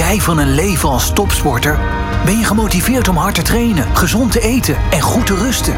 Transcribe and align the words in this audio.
jij 0.00 0.20
van 0.20 0.38
een 0.38 0.54
leven 0.54 0.88
als 0.88 1.12
topsporter? 1.12 1.78
Ben 2.24 2.38
je 2.38 2.44
gemotiveerd 2.44 3.08
om 3.08 3.16
hard 3.16 3.34
te 3.34 3.42
trainen, 3.42 3.96
gezond 3.96 4.32
te 4.32 4.40
eten 4.40 4.76
en 4.90 5.00
goed 5.00 5.26
te 5.26 5.34
rusten? 5.34 5.76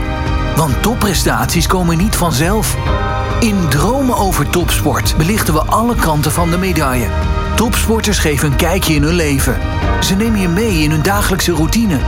Want 0.57 0.83
topprestaties 0.83 1.67
komen 1.67 1.99
niet 1.99 2.17
vanzelf. 2.17 2.77
In 3.41 3.69
Dromen 3.69 4.17
over 4.17 4.51
Topsport 4.51 5.17
belichten 5.17 5.55
we 5.55 5.61
alle 5.61 5.95
kanten 5.95 6.33
van 6.33 6.51
de 6.51 6.59
medaille. 6.59 7.09
Topsporters 7.57 8.19
geven 8.19 8.51
een 8.51 8.57
kijkje 8.57 8.95
in 8.95 9.03
hun 9.03 9.15
leven. 9.15 9.57
Ze 10.01 10.15
nemen 10.15 10.41
je 10.41 10.49
mee 10.49 10.83
in 10.83 10.91
hun 10.91 11.03
dagelijkse 11.03 11.53
routine. 11.53 11.99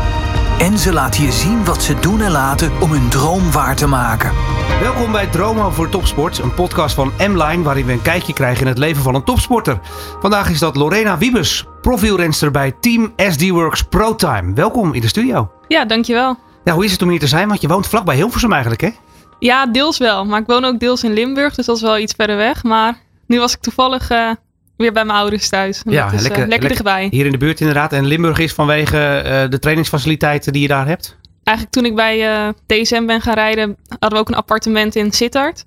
En 0.58 0.78
ze 0.78 0.92
laten 0.92 1.24
je 1.24 1.32
zien 1.32 1.64
wat 1.64 1.82
ze 1.82 1.98
doen 2.00 2.20
en 2.20 2.30
laten 2.30 2.72
om 2.80 2.90
hun 2.90 3.08
droom 3.08 3.52
waar 3.52 3.76
te 3.76 3.86
maken. 3.86 4.32
Welkom 4.80 5.12
bij 5.12 5.26
Dromen 5.26 5.72
voor 5.72 5.88
Topsport, 5.88 6.38
een 6.38 6.54
podcast 6.54 6.94
van 6.94 7.12
M-Line 7.18 7.62
waarin 7.62 7.86
we 7.86 7.92
een 7.92 8.02
kijkje 8.02 8.32
krijgen 8.32 8.60
in 8.60 8.68
het 8.68 8.78
leven 8.78 9.02
van 9.02 9.14
een 9.14 9.24
topsporter. 9.24 9.80
Vandaag 10.20 10.50
is 10.50 10.58
dat 10.58 10.76
Lorena 10.76 11.18
Wiebes, 11.18 11.66
profielrenster 11.84 12.50
bij 12.50 12.72
Team 12.80 13.12
SD 13.16 13.48
Works 13.48 13.82
ProTime. 13.82 14.54
Welkom 14.54 14.94
in 14.94 15.00
de 15.00 15.08
studio. 15.08 15.50
Ja, 15.68 15.84
dankjewel. 15.84 16.36
Ja, 16.64 16.72
hoe 16.72 16.84
is 16.84 16.92
het 16.92 17.02
om 17.02 17.08
hier 17.08 17.18
te 17.18 17.26
zijn? 17.26 17.48
Want 17.48 17.60
je 17.60 17.68
woont 17.68 17.88
vlakbij 17.88 18.14
Hilversum 18.14 18.52
eigenlijk, 18.52 18.82
hè? 18.82 18.90
Ja, 19.38 19.66
deels 19.66 19.98
wel. 19.98 20.24
Maar 20.24 20.40
ik 20.40 20.46
woon 20.46 20.64
ook 20.64 20.80
deels 20.80 21.04
in 21.04 21.12
Limburg, 21.12 21.54
dus 21.54 21.66
dat 21.66 21.76
is 21.76 21.82
wel 21.82 21.98
iets 21.98 22.14
verder 22.16 22.36
weg. 22.36 22.62
Maar 22.62 22.98
nu 23.26 23.38
was 23.38 23.52
ik 23.54 23.60
toevallig 23.60 24.10
uh, 24.10 24.30
weer 24.76 24.92
bij 24.92 25.04
mijn 25.04 25.18
ouders 25.18 25.48
thuis. 25.48 25.82
Ja, 25.84 26.12
is, 26.12 26.22
lekker, 26.22 26.42
uh, 26.42 26.48
lekker 26.48 26.68
dichtbij. 26.68 27.08
Hier 27.10 27.26
in 27.26 27.32
de 27.32 27.38
buurt 27.38 27.60
inderdaad. 27.60 27.92
En 27.92 28.06
Limburg 28.06 28.38
is 28.38 28.52
vanwege 28.52 29.22
uh, 29.26 29.50
de 29.50 29.58
trainingsfaciliteiten 29.58 30.52
die 30.52 30.62
je 30.62 30.68
daar 30.68 30.86
hebt? 30.86 31.16
Eigenlijk 31.44 31.76
toen 31.76 31.86
ik 31.86 31.94
bij 31.94 32.52
TSM 32.66 33.06
ben 33.06 33.20
gaan 33.20 33.34
rijden, 33.34 33.76
hadden 33.88 34.10
we 34.10 34.18
ook 34.18 34.28
een 34.28 34.34
appartement 34.34 34.94
in 34.94 35.12
Sittard. 35.12 35.64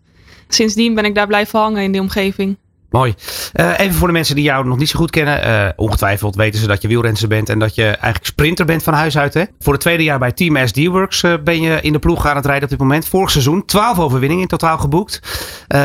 Sindsdien 0.47 0.95
ben 0.95 1.05
ik 1.05 1.15
daar 1.15 1.27
blijven 1.27 1.59
hangen 1.59 1.83
in 1.83 1.91
die 1.91 2.01
omgeving. 2.01 2.57
Mooi. 2.89 3.15
Uh, 3.53 3.79
even 3.79 3.95
voor 3.95 4.07
de 4.07 4.13
mensen 4.13 4.35
die 4.35 4.43
jou 4.43 4.67
nog 4.67 4.77
niet 4.77 4.89
zo 4.89 4.99
goed 4.99 5.09
kennen. 5.09 5.47
Uh, 5.47 5.67
ongetwijfeld 5.75 6.35
weten 6.35 6.59
ze 6.59 6.67
dat 6.67 6.81
je 6.81 6.87
wielrenster 6.87 7.27
bent 7.27 7.49
en 7.49 7.59
dat 7.59 7.75
je 7.75 7.83
eigenlijk 7.83 8.25
sprinter 8.25 8.65
bent 8.65 8.83
van 8.83 8.93
huis 8.93 9.17
uit. 9.17 9.33
Hè? 9.33 9.43
Voor 9.59 9.73
het 9.73 9.81
tweede 9.81 10.03
jaar 10.03 10.19
bij 10.19 10.31
Team 10.31 10.67
SD 10.67 10.85
Works 10.85 11.23
uh, 11.23 11.33
ben 11.43 11.61
je 11.61 11.81
in 11.81 11.91
de 11.91 11.99
ploeg 11.99 12.27
aan 12.27 12.35
het 12.35 12.45
rijden 12.45 12.63
op 12.63 12.69
dit 12.69 12.79
moment. 12.79 13.07
Vorig 13.07 13.31
seizoen 13.31 13.65
12 13.65 13.99
overwinningen 13.99 14.43
in 14.43 14.49
totaal 14.49 14.77
geboekt. 14.77 15.19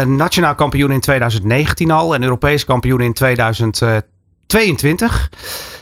nationaal 0.06 0.54
kampioen 0.54 0.90
in 0.90 1.00
2019 1.00 1.90
al 1.90 2.14
en 2.14 2.22
Europees 2.22 2.64
kampioen 2.64 3.00
in 3.00 3.12
2022. 3.12 5.30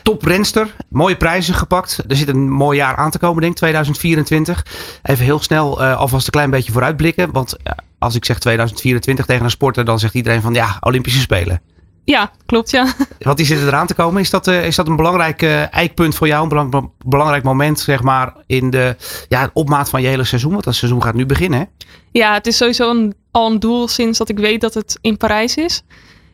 Toprenster, 0.03 0.75
mooie 0.89 1.17
prijzen 1.17 1.53
gepakt. 1.53 2.03
Er 2.07 2.15
zit 2.15 2.27
een 2.27 2.49
mooi 2.49 2.77
jaar 2.77 2.95
aan 2.95 3.11
te 3.11 3.19
komen, 3.19 3.41
denk 3.41 3.51
ik, 3.51 3.57
2024. 3.57 4.65
Even 5.03 5.25
heel 5.25 5.39
snel 5.39 5.83
alvast 5.83 6.25
een 6.25 6.31
klein 6.31 6.49
beetje 6.49 6.71
vooruitblikken. 6.71 7.31
Want 7.31 7.57
als 8.01 8.15
ik 8.15 8.25
zeg 8.25 8.39
2024 8.39 9.25
tegen 9.25 9.43
een 9.43 9.51
sporter, 9.51 9.85
dan 9.85 9.99
zegt 9.99 10.13
iedereen 10.13 10.41
van 10.41 10.53
ja, 10.53 10.77
Olympische 10.79 11.19
Spelen. 11.19 11.61
Ja, 12.03 12.31
klopt 12.45 12.71
ja. 12.71 12.93
Wat 13.19 13.37
die 13.37 13.45
zitten 13.45 13.67
eraan 13.67 13.87
te 13.87 13.93
komen, 13.93 14.21
is 14.21 14.29
dat, 14.29 14.47
uh, 14.47 14.65
is 14.65 14.75
dat 14.75 14.87
een 14.87 14.95
belangrijk 14.95 15.41
uh, 15.41 15.73
eikpunt 15.73 16.15
voor 16.15 16.27
jou? 16.27 16.43
Een 16.43 16.49
belang, 16.49 16.91
belangrijk 17.05 17.43
moment, 17.43 17.79
zeg 17.79 18.01
maar, 18.01 18.33
in 18.45 18.69
de 18.69 18.95
ja, 19.27 19.49
opmaat 19.53 19.89
van 19.89 20.01
je 20.01 20.07
hele 20.07 20.23
seizoen? 20.23 20.51
Want 20.51 20.63
dat 20.63 20.75
seizoen 20.75 21.03
gaat 21.03 21.13
nu 21.13 21.25
beginnen, 21.25 21.59
hè? 21.59 21.65
Ja, 22.11 22.33
het 22.33 22.47
is 22.47 22.57
sowieso 22.57 22.89
een, 22.89 23.15
al 23.31 23.51
een 23.51 23.59
doel 23.59 23.87
sinds 23.87 24.17
dat 24.17 24.29
ik 24.29 24.37
weet 24.37 24.61
dat 24.61 24.73
het 24.73 24.97
in 25.01 25.17
Parijs 25.17 25.57
is. 25.57 25.83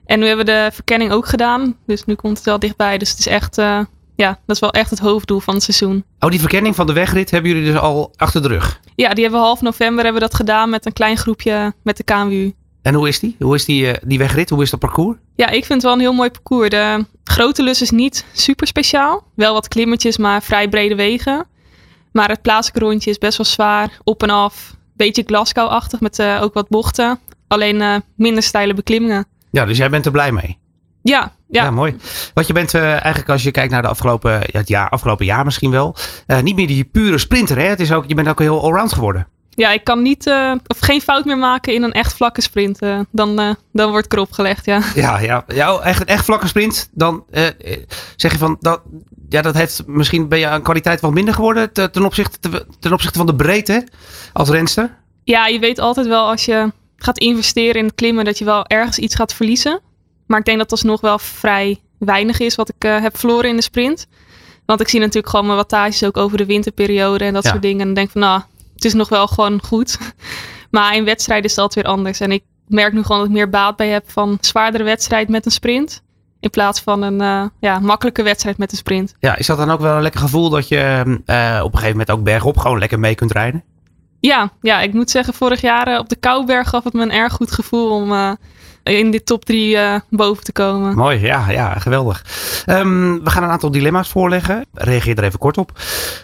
En 0.06 0.20
nu 0.20 0.28
hebben 0.28 0.46
we 0.46 0.52
de 0.52 0.70
verkenning 0.74 1.12
ook 1.12 1.28
gedaan. 1.28 1.76
Dus 1.86 2.06
nu 2.06 2.16
komt 2.16 2.38
het 2.38 2.46
wel 2.46 2.60
dichtbij. 2.60 2.98
Dus 2.98 3.10
het 3.10 3.20
is 3.20 3.28
echt, 3.28 3.58
uh, 3.58 3.80
ja, 4.18 4.40
dat 4.46 4.56
is 4.56 4.62
wel 4.62 4.72
echt 4.72 4.90
het 4.90 5.00
hoofddoel 5.00 5.40
van 5.40 5.54
het 5.54 5.64
seizoen. 5.64 6.04
Oh, 6.20 6.30
die 6.30 6.40
verkenning 6.40 6.76
van 6.76 6.88
de 6.88 6.94
wegrit 6.94 7.32
hebben 7.32 7.52
jullie 7.52 7.72
dus 7.72 7.80
al 7.80 8.14
achter 8.16 8.42
de 8.42 8.48
rug? 8.48 8.80
Ja, 8.96 9.14
die 9.14 9.24
hebben 9.24 9.40
we 9.40 9.46
half 9.46 9.62
november 9.62 10.04
hebben 10.04 10.22
we 10.22 10.28
dat 10.28 10.38
gedaan 10.38 10.70
met 10.70 10.86
een 10.86 10.94
klein 10.94 11.18
groepje 11.18 11.74
met 11.84 11.98
de 11.98 12.04
KMU. 12.04 12.54
En 12.82 12.94
hoe 12.94 13.08
is 13.08 13.20
die? 13.20 13.36
Hoe 13.40 13.56
is 13.56 13.66
die, 13.66 13.86
uh, 13.86 13.94
die 14.06 14.18
wegrit? 14.18 14.50
Hoe 14.50 14.62
is 14.62 14.70
dat 14.70 14.80
parcours? 14.80 15.18
Ja, 15.36 15.48
ik 15.48 15.66
vind 15.66 15.74
het 15.74 15.84
wel 15.84 15.94
een 15.94 16.00
heel 16.00 16.14
mooi 16.14 16.30
parcours. 16.32 16.70
De 16.70 17.06
grote 17.24 17.64
lus 17.64 17.82
is 17.82 17.90
niet 17.90 18.26
super 18.34 18.68
speciaal. 18.68 19.24
Wel 19.36 19.54
wat 19.54 19.68
klimmetjes, 19.68 20.18
maar 20.18 20.44
vrij 20.44 20.70
brede 20.70 20.96
wegen. 20.96 21.46
Maar 22.12 22.30
het 22.30 22.42
plaatselijke 22.42 22.86
rondje 22.86 23.10
is 23.10 23.18
best 23.18 23.38
wel 23.38 23.46
zwaar. 23.46 24.00
Op 24.04 24.24
en 24.24 24.30
af. 24.30 24.76
Beetje 24.96 25.24
Glasgow-achtig 25.26 26.00
met 26.00 26.20
uh, 26.20 26.40
ook 26.42 26.54
wat 26.54 26.70
bochten. 26.70 27.20
Alleen 27.48 27.76
uh, 27.76 27.96
minder 28.16 28.44
steile 28.44 28.74
beklimmingen. 28.74 29.26
Ja, 29.52 29.66
dus 29.66 29.78
jij 29.78 29.90
bent 29.90 30.06
er 30.06 30.12
blij 30.12 30.32
mee? 30.32 30.58
Ja, 31.08 31.32
ja. 31.50 31.64
ja, 31.64 31.72
mooi. 31.72 31.96
Want 32.34 32.48
je 32.48 32.54
bent 32.54 32.74
uh, 32.74 32.82
eigenlijk 32.82 33.30
als 33.30 33.44
je 33.44 33.52
kijkt 33.52 33.72
naar 33.72 33.82
de 33.82 33.88
afgelopen, 33.88 34.32
ja, 34.32 34.60
het 34.60 34.68
jaar, 34.68 34.90
afgelopen 34.90 35.26
jaar 35.26 35.46
misschien 35.46 35.72
wel, 35.72 35.96
uh, 36.28 36.40
niet 36.40 36.56
meer 36.56 36.68
die 36.68 36.84
pure 36.84 37.18
sprinter. 37.18 37.58
Hè? 37.58 37.64
Het 37.64 37.80
is 37.80 37.92
ook, 37.92 38.04
je 38.08 38.16
bent 38.16 38.28
ook 38.28 38.40
heel 38.40 38.62
allround 38.62 38.94
geworden. 38.94 39.28
Ja, 39.50 39.72
ik 39.72 39.84
kan 39.84 40.02
niet 40.02 40.28
uh, 40.28 40.52
of 40.68 40.80
geen 40.80 41.02
fout 41.02 41.26
meer 41.26 41.38
maken 41.38 41.74
in 41.74 41.84
een 41.84 41.92
echt 41.92 42.14
vlakke 42.14 42.42
sprint. 42.42 42.80
dan, 43.12 43.56
dan 43.74 43.90
wordt 43.90 44.06
ik 44.06 44.14
erop 44.14 44.32
gelegd, 44.32 44.66
ja. 44.66 44.82
Ja, 44.96 45.20
ja, 45.20 45.44
ja 45.48 45.80
echt, 45.80 46.04
echt 46.04 46.26
vlakke 46.26 46.48
sprint. 46.48 46.90
Dan 46.92 47.24
zeg 48.16 48.32
je 48.32 48.38
van, 48.38 48.58
dat, 48.60 48.82
ja, 49.30 49.42
dat 49.42 49.56
heeft 49.56 49.84
misschien 49.86 50.28
ben 50.28 50.40
je 50.40 50.48
aan 50.48 50.62
kwaliteit 50.62 51.02
wat 51.02 51.14
minder 51.14 51.34
geworden 51.34 51.74
ten, 51.74 51.92
ten, 51.92 52.06
opzichte, 52.06 52.66
ten 52.80 52.94
opzichte 52.94 53.18
van 53.18 53.28
de 53.28 53.36
breedte 53.36 53.88
als 54.34 54.50
renster. 54.50 54.98
Ja, 55.24 55.48
je 55.48 55.60
weet 55.60 55.80
altijd 55.80 56.08
wel 56.08 56.28
als 56.28 56.46
je 56.46 56.72
gaat 56.98 57.18
investeren 57.18 57.76
in 57.76 57.86
het 57.86 57.96
klimmen 57.96 58.26
dat 58.26 58.38
je 58.38 58.46
wel 58.46 58.66
ergens 58.66 58.98
iets 58.98 59.16
gaat 59.16 59.34
verliezen. 59.34 59.82
Maar 60.28 60.40
ik 60.40 60.46
denk 60.46 60.58
dat 60.58 60.70
dat 60.70 60.84
nog 60.84 61.02
wel 61.02 61.20
vrij 61.20 61.82
weinig 62.00 62.40
is 62.40 62.56
wat 62.56 62.70
ik 62.70 62.86
uh, 62.86 63.02
heb 63.02 63.18
verloren 63.18 63.50
in 63.50 63.56
de 63.56 63.62
sprint. 63.62 64.08
Want 64.66 64.82
ik 64.82 64.88
zie 64.88 65.00
natuurlijk 65.00 65.30
gewoon 65.30 65.46
mijn 65.46 65.58
wattages 65.58 66.04
ook 66.04 66.18
over 66.18 66.38
de 66.38 66.46
winterperiode 66.46 67.24
en 67.26 67.34
dat 67.34 67.44
ja. 67.44 67.50
soort 67.50 67.62
dingen. 67.62 67.80
En 67.80 67.86
dan 67.86 67.94
denk 67.94 68.08
ik 68.08 68.12
van, 68.12 68.22
nou, 68.22 68.42
het 68.74 68.86
is 68.86 68.94
nog 68.94 69.10
wel 69.10 69.28
gewoon 69.28 69.64
goed. 69.64 69.98
maar 70.72 70.96
in 70.96 71.06
wedstrijden 71.06 71.46
is 71.46 71.56
dat 71.56 71.74
weer 71.74 71.84
anders. 71.84 72.20
En 72.20 72.32
ik 72.32 72.44
merk 72.68 72.94
nu 72.94 73.02
gewoon 73.02 73.18
dat 73.18 73.28
ik 73.28 73.34
meer 73.34 73.50
baat 73.50 73.76
bij 73.76 73.88
heb 73.88 74.12
van 74.12 74.38
zwaardere 74.42 74.84
wedstrijd 74.84 75.30
met 75.30 75.46
een 75.46 75.52
sprint. 75.52 76.04
In 76.40 76.50
plaats 76.50 76.82
van 76.82 77.02
een 77.02 77.22
uh, 77.22 77.46
ja, 77.60 77.80
makkelijke 77.80 78.24
wedstrijd 78.24 78.58
met 78.58 78.72
een 78.72 78.78
sprint. 78.78 79.16
Ja, 79.20 79.36
is 79.36 79.48
dat 79.48 79.58
dan 79.58 79.72
ook 79.72 79.80
wel 79.80 79.96
een 79.96 80.02
lekker 80.02 80.22
gevoel 80.22 80.50
dat 80.50 80.68
je 80.68 81.04
uh, 81.06 81.60
op 81.64 81.72
een 81.72 81.80
gegeven 81.80 81.98
moment 81.98 82.12
ook 82.12 82.24
bergop 82.24 82.58
gewoon 82.58 82.80
lekker 82.80 83.00
mee 83.00 83.16
kunt 83.16 83.32
rijden? 83.32 83.64
Ja, 84.20 84.52
ja 84.62 84.82
ik 84.82 84.94
moet 84.94 85.10
zeggen, 85.10 85.34
vorig 85.34 85.62
jaar 85.62 86.00
op 86.00 86.10
de 86.10 86.16
Kouberg 86.16 86.70
gaf 86.70 86.84
het 86.84 86.94
me 86.94 87.02
een 87.02 87.12
erg 87.12 87.34
goed 87.34 87.52
gevoel 87.52 87.90
om 87.90 88.38
in 88.88 89.12
de 89.12 89.24
top 89.24 89.46
drie 89.46 89.76
uh, 89.76 90.00
boven 90.10 90.44
te 90.44 90.52
komen. 90.52 90.96
Mooi, 90.96 91.20
ja, 91.20 91.52
ja 91.52 91.74
geweldig. 91.80 92.26
Um, 92.66 93.24
we 93.24 93.30
gaan 93.30 93.44
een 93.44 93.50
aantal 93.50 93.72
dilemma's 93.72 94.10
voorleggen. 94.10 94.66
Reageer 94.74 95.18
er 95.18 95.24
even 95.24 95.40
kort 95.40 95.58
op. 95.58 95.72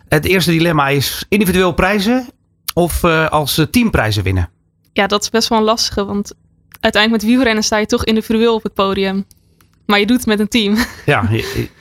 Het 0.08 0.26
eerste 0.26 0.52
dilemma 0.52 0.88
is 0.88 1.26
individueel 1.30 1.74
prijzen 1.74 2.28
of 2.74 3.04
uh, 3.04 3.30
als 3.30 3.66
teamprijzen 3.72 4.24
winnen? 4.24 4.50
Ja, 4.94 5.08
dat 5.08 5.22
is 5.22 5.30
best 5.30 5.48
wel 5.48 5.58
een 5.58 5.64
lastige, 5.64 6.06
want 6.06 6.34
uiteindelijk 6.80 7.24
met 7.24 7.32
wielrennen 7.32 7.64
sta 7.64 7.78
je 7.78 7.86
toch 7.86 8.06
individueel 8.06 8.54
op 8.54 8.64
het 8.64 8.74
podium. 8.74 9.26
Maar 9.86 10.00
je 10.00 10.06
doet 10.06 10.18
het 10.18 10.26
met 10.26 10.40
een 10.40 10.48
team. 10.48 10.76
Ja, 11.06 11.30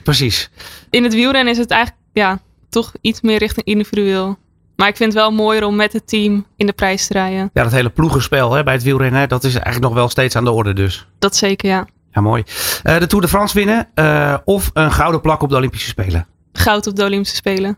precies. 0.03 0.49
In 0.89 1.03
het 1.03 1.13
wielrennen 1.13 1.53
is 1.53 1.59
het 1.59 1.71
eigenlijk 1.71 2.03
ja, 2.13 2.39
toch 2.69 2.93
iets 3.01 3.21
meer 3.21 3.37
richting 3.37 3.65
individueel. 3.65 4.37
Maar 4.75 4.87
ik 4.87 4.97
vind 4.97 5.13
het 5.13 5.21
wel 5.21 5.31
mooier 5.31 5.63
om 5.63 5.75
met 5.75 5.93
het 5.93 6.07
team 6.07 6.45
in 6.55 6.65
de 6.65 6.73
prijs 6.73 7.07
te 7.07 7.13
rijden. 7.13 7.49
Ja, 7.53 7.63
dat 7.63 7.71
hele 7.71 7.89
ploegenspel 7.89 8.53
hè, 8.53 8.63
bij 8.63 8.73
het 8.73 8.83
wielrennen, 8.83 9.29
dat 9.29 9.43
is 9.43 9.53
eigenlijk 9.53 9.85
nog 9.85 9.93
wel 9.93 10.09
steeds 10.09 10.35
aan 10.35 10.43
de 10.43 10.51
orde 10.51 10.73
dus. 10.73 11.07
Dat 11.19 11.35
zeker, 11.35 11.69
ja. 11.69 11.87
Ja, 12.11 12.21
mooi. 12.21 12.43
Uh, 12.83 12.99
de 12.99 13.07
Tour 13.07 13.23
de 13.23 13.29
France 13.29 13.55
winnen 13.55 13.87
uh, 13.95 14.37
of 14.45 14.69
een 14.73 14.91
gouden 14.91 15.21
plak 15.21 15.41
op 15.41 15.49
de 15.49 15.55
Olympische 15.55 15.87
Spelen? 15.87 16.27
Goud 16.53 16.87
op 16.87 16.95
de 16.95 17.03
Olympische 17.03 17.35
Spelen. 17.35 17.77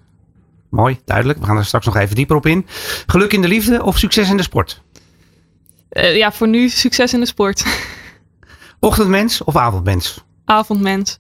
Mooi, 0.70 1.00
duidelijk. 1.06 1.40
We 1.40 1.46
gaan 1.46 1.58
er 1.58 1.66
straks 1.66 1.86
nog 1.86 1.96
even 1.96 2.16
dieper 2.16 2.36
op 2.36 2.46
in. 2.46 2.66
Geluk 3.06 3.34
in 3.34 3.42
de 3.42 3.48
liefde 3.48 3.84
of 3.84 3.98
succes 3.98 4.30
in 4.30 4.38
de 4.38 4.44
sport? 4.44 4.82
Uh, 5.92 6.18
ja, 6.18 6.32
voor 6.32 6.48
nu 6.48 6.70
succes 6.70 7.14
in 7.14 7.20
de 7.20 7.26
sport. 7.26 7.66
Ochtendmens 8.80 9.44
of 9.44 9.56
avondmens? 9.56 10.24
Avondmens. 10.46 11.20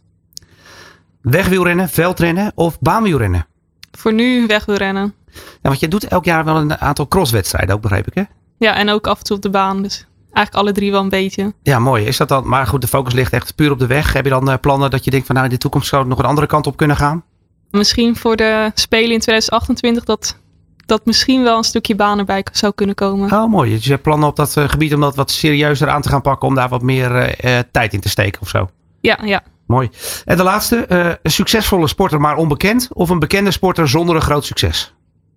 Wegwielrennen, 1.22 1.90
veldrennen 1.90 2.52
of 2.56 2.80
baanwielrennen? 2.80 3.48
Voor 3.92 4.14
nu 4.14 4.46
wegwielrennen. 4.48 5.14
Ja, 5.36 5.70
want 5.70 5.80
je 5.80 5.88
doet 5.88 6.08
elk 6.08 6.26
jaar 6.26 6.46
wel 6.46 6.56
een 6.56 6.78
aantal 6.78 7.08
crosswedstrijden 7.08 7.76
ook, 7.76 7.82
begreep 7.82 8.08
ik 8.08 8.14
hè? 8.14 8.24
Ja, 8.58 8.76
en 8.76 8.90
ook 8.90 9.08
af 9.08 9.18
en 9.18 9.24
toe 9.24 9.36
op 9.36 9.42
de 9.42 9.50
baan. 9.50 9.82
Dus 9.82 10.06
eigenlijk 10.36 10.56
alle 10.56 10.72
drie 10.72 10.92
wel 10.92 11.02
een 11.02 11.10
beetje. 11.10 11.54
Ja, 11.64 11.80
mooi. 11.80 12.06
Is 12.06 12.18
dat 12.18 12.28
dan, 12.28 12.48
maar 12.48 12.68
goed, 12.68 12.82
de 12.82 12.88
focus 12.88 13.14
ligt 13.14 13.34
echt 13.34 13.56
puur 13.56 13.72
op 13.72 13.80
de 13.80 13.88
weg. 13.88 14.14
Heb 14.14 14.24
je 14.24 14.30
dan 14.30 14.50
uh, 14.50 14.56
plannen 14.62 14.90
dat 14.90 15.04
je 15.04 15.12
denkt 15.12 15.26
van 15.26 15.36
nou 15.36 15.48
in 15.48 15.54
de 15.54 15.60
toekomst 15.60 15.88
zou 15.88 16.02
het 16.02 16.10
nog 16.10 16.20
een 16.20 16.26
andere 16.26 16.48
kant 16.48 16.68
op 16.68 16.78
kunnen 16.78 16.96
gaan? 16.96 17.24
Misschien 17.72 18.16
voor 18.16 18.36
de 18.36 18.72
Spelen 18.74 19.12
in 19.12 19.20
2028 19.20 20.04
dat, 20.04 20.38
dat 20.86 21.06
misschien 21.06 21.44
wel 21.44 21.58
een 21.58 21.64
stukje 21.64 21.96
baan 21.96 22.20
erbij 22.20 22.46
zou 22.52 22.74
kunnen 22.76 22.96
komen. 22.96 23.32
Oh, 23.32 23.50
mooi. 23.50 23.72
Dus 23.72 23.84
je 23.84 23.90
hebt 23.90 24.04
plannen 24.04 24.28
op 24.28 24.36
dat 24.36 24.56
uh, 24.56 24.70
gebied 24.70 24.94
om 24.94 25.02
dat 25.02 25.16
wat 25.16 25.32
serieuzer 25.32 25.90
aan 25.90 26.02
te 26.02 26.10
gaan 26.10 26.22
pakken. 26.22 26.48
Om 26.48 26.56
daar 26.56 26.70
wat 26.70 26.82
meer 26.82 27.46
uh, 27.46 27.60
tijd 27.72 27.94
in 27.94 28.00
te 28.00 28.10
steken 28.10 28.42
of 28.42 28.50
zo? 28.50 28.70
Ja, 29.02 29.20
ja. 29.24 29.44
Mooi. 29.68 29.90
En 30.26 30.38
de 30.38 30.44
laatste, 30.44 30.86
een 31.24 31.32
succesvolle 31.32 31.88
sporter 31.88 32.22
maar 32.22 32.36
onbekend 32.36 32.90
of 32.94 33.10
een 33.10 33.20
bekende 33.20 33.52
sporter 33.52 33.90
zonder 33.90 34.16
een 34.16 34.22
groot 34.22 34.46
succes? 34.46 34.94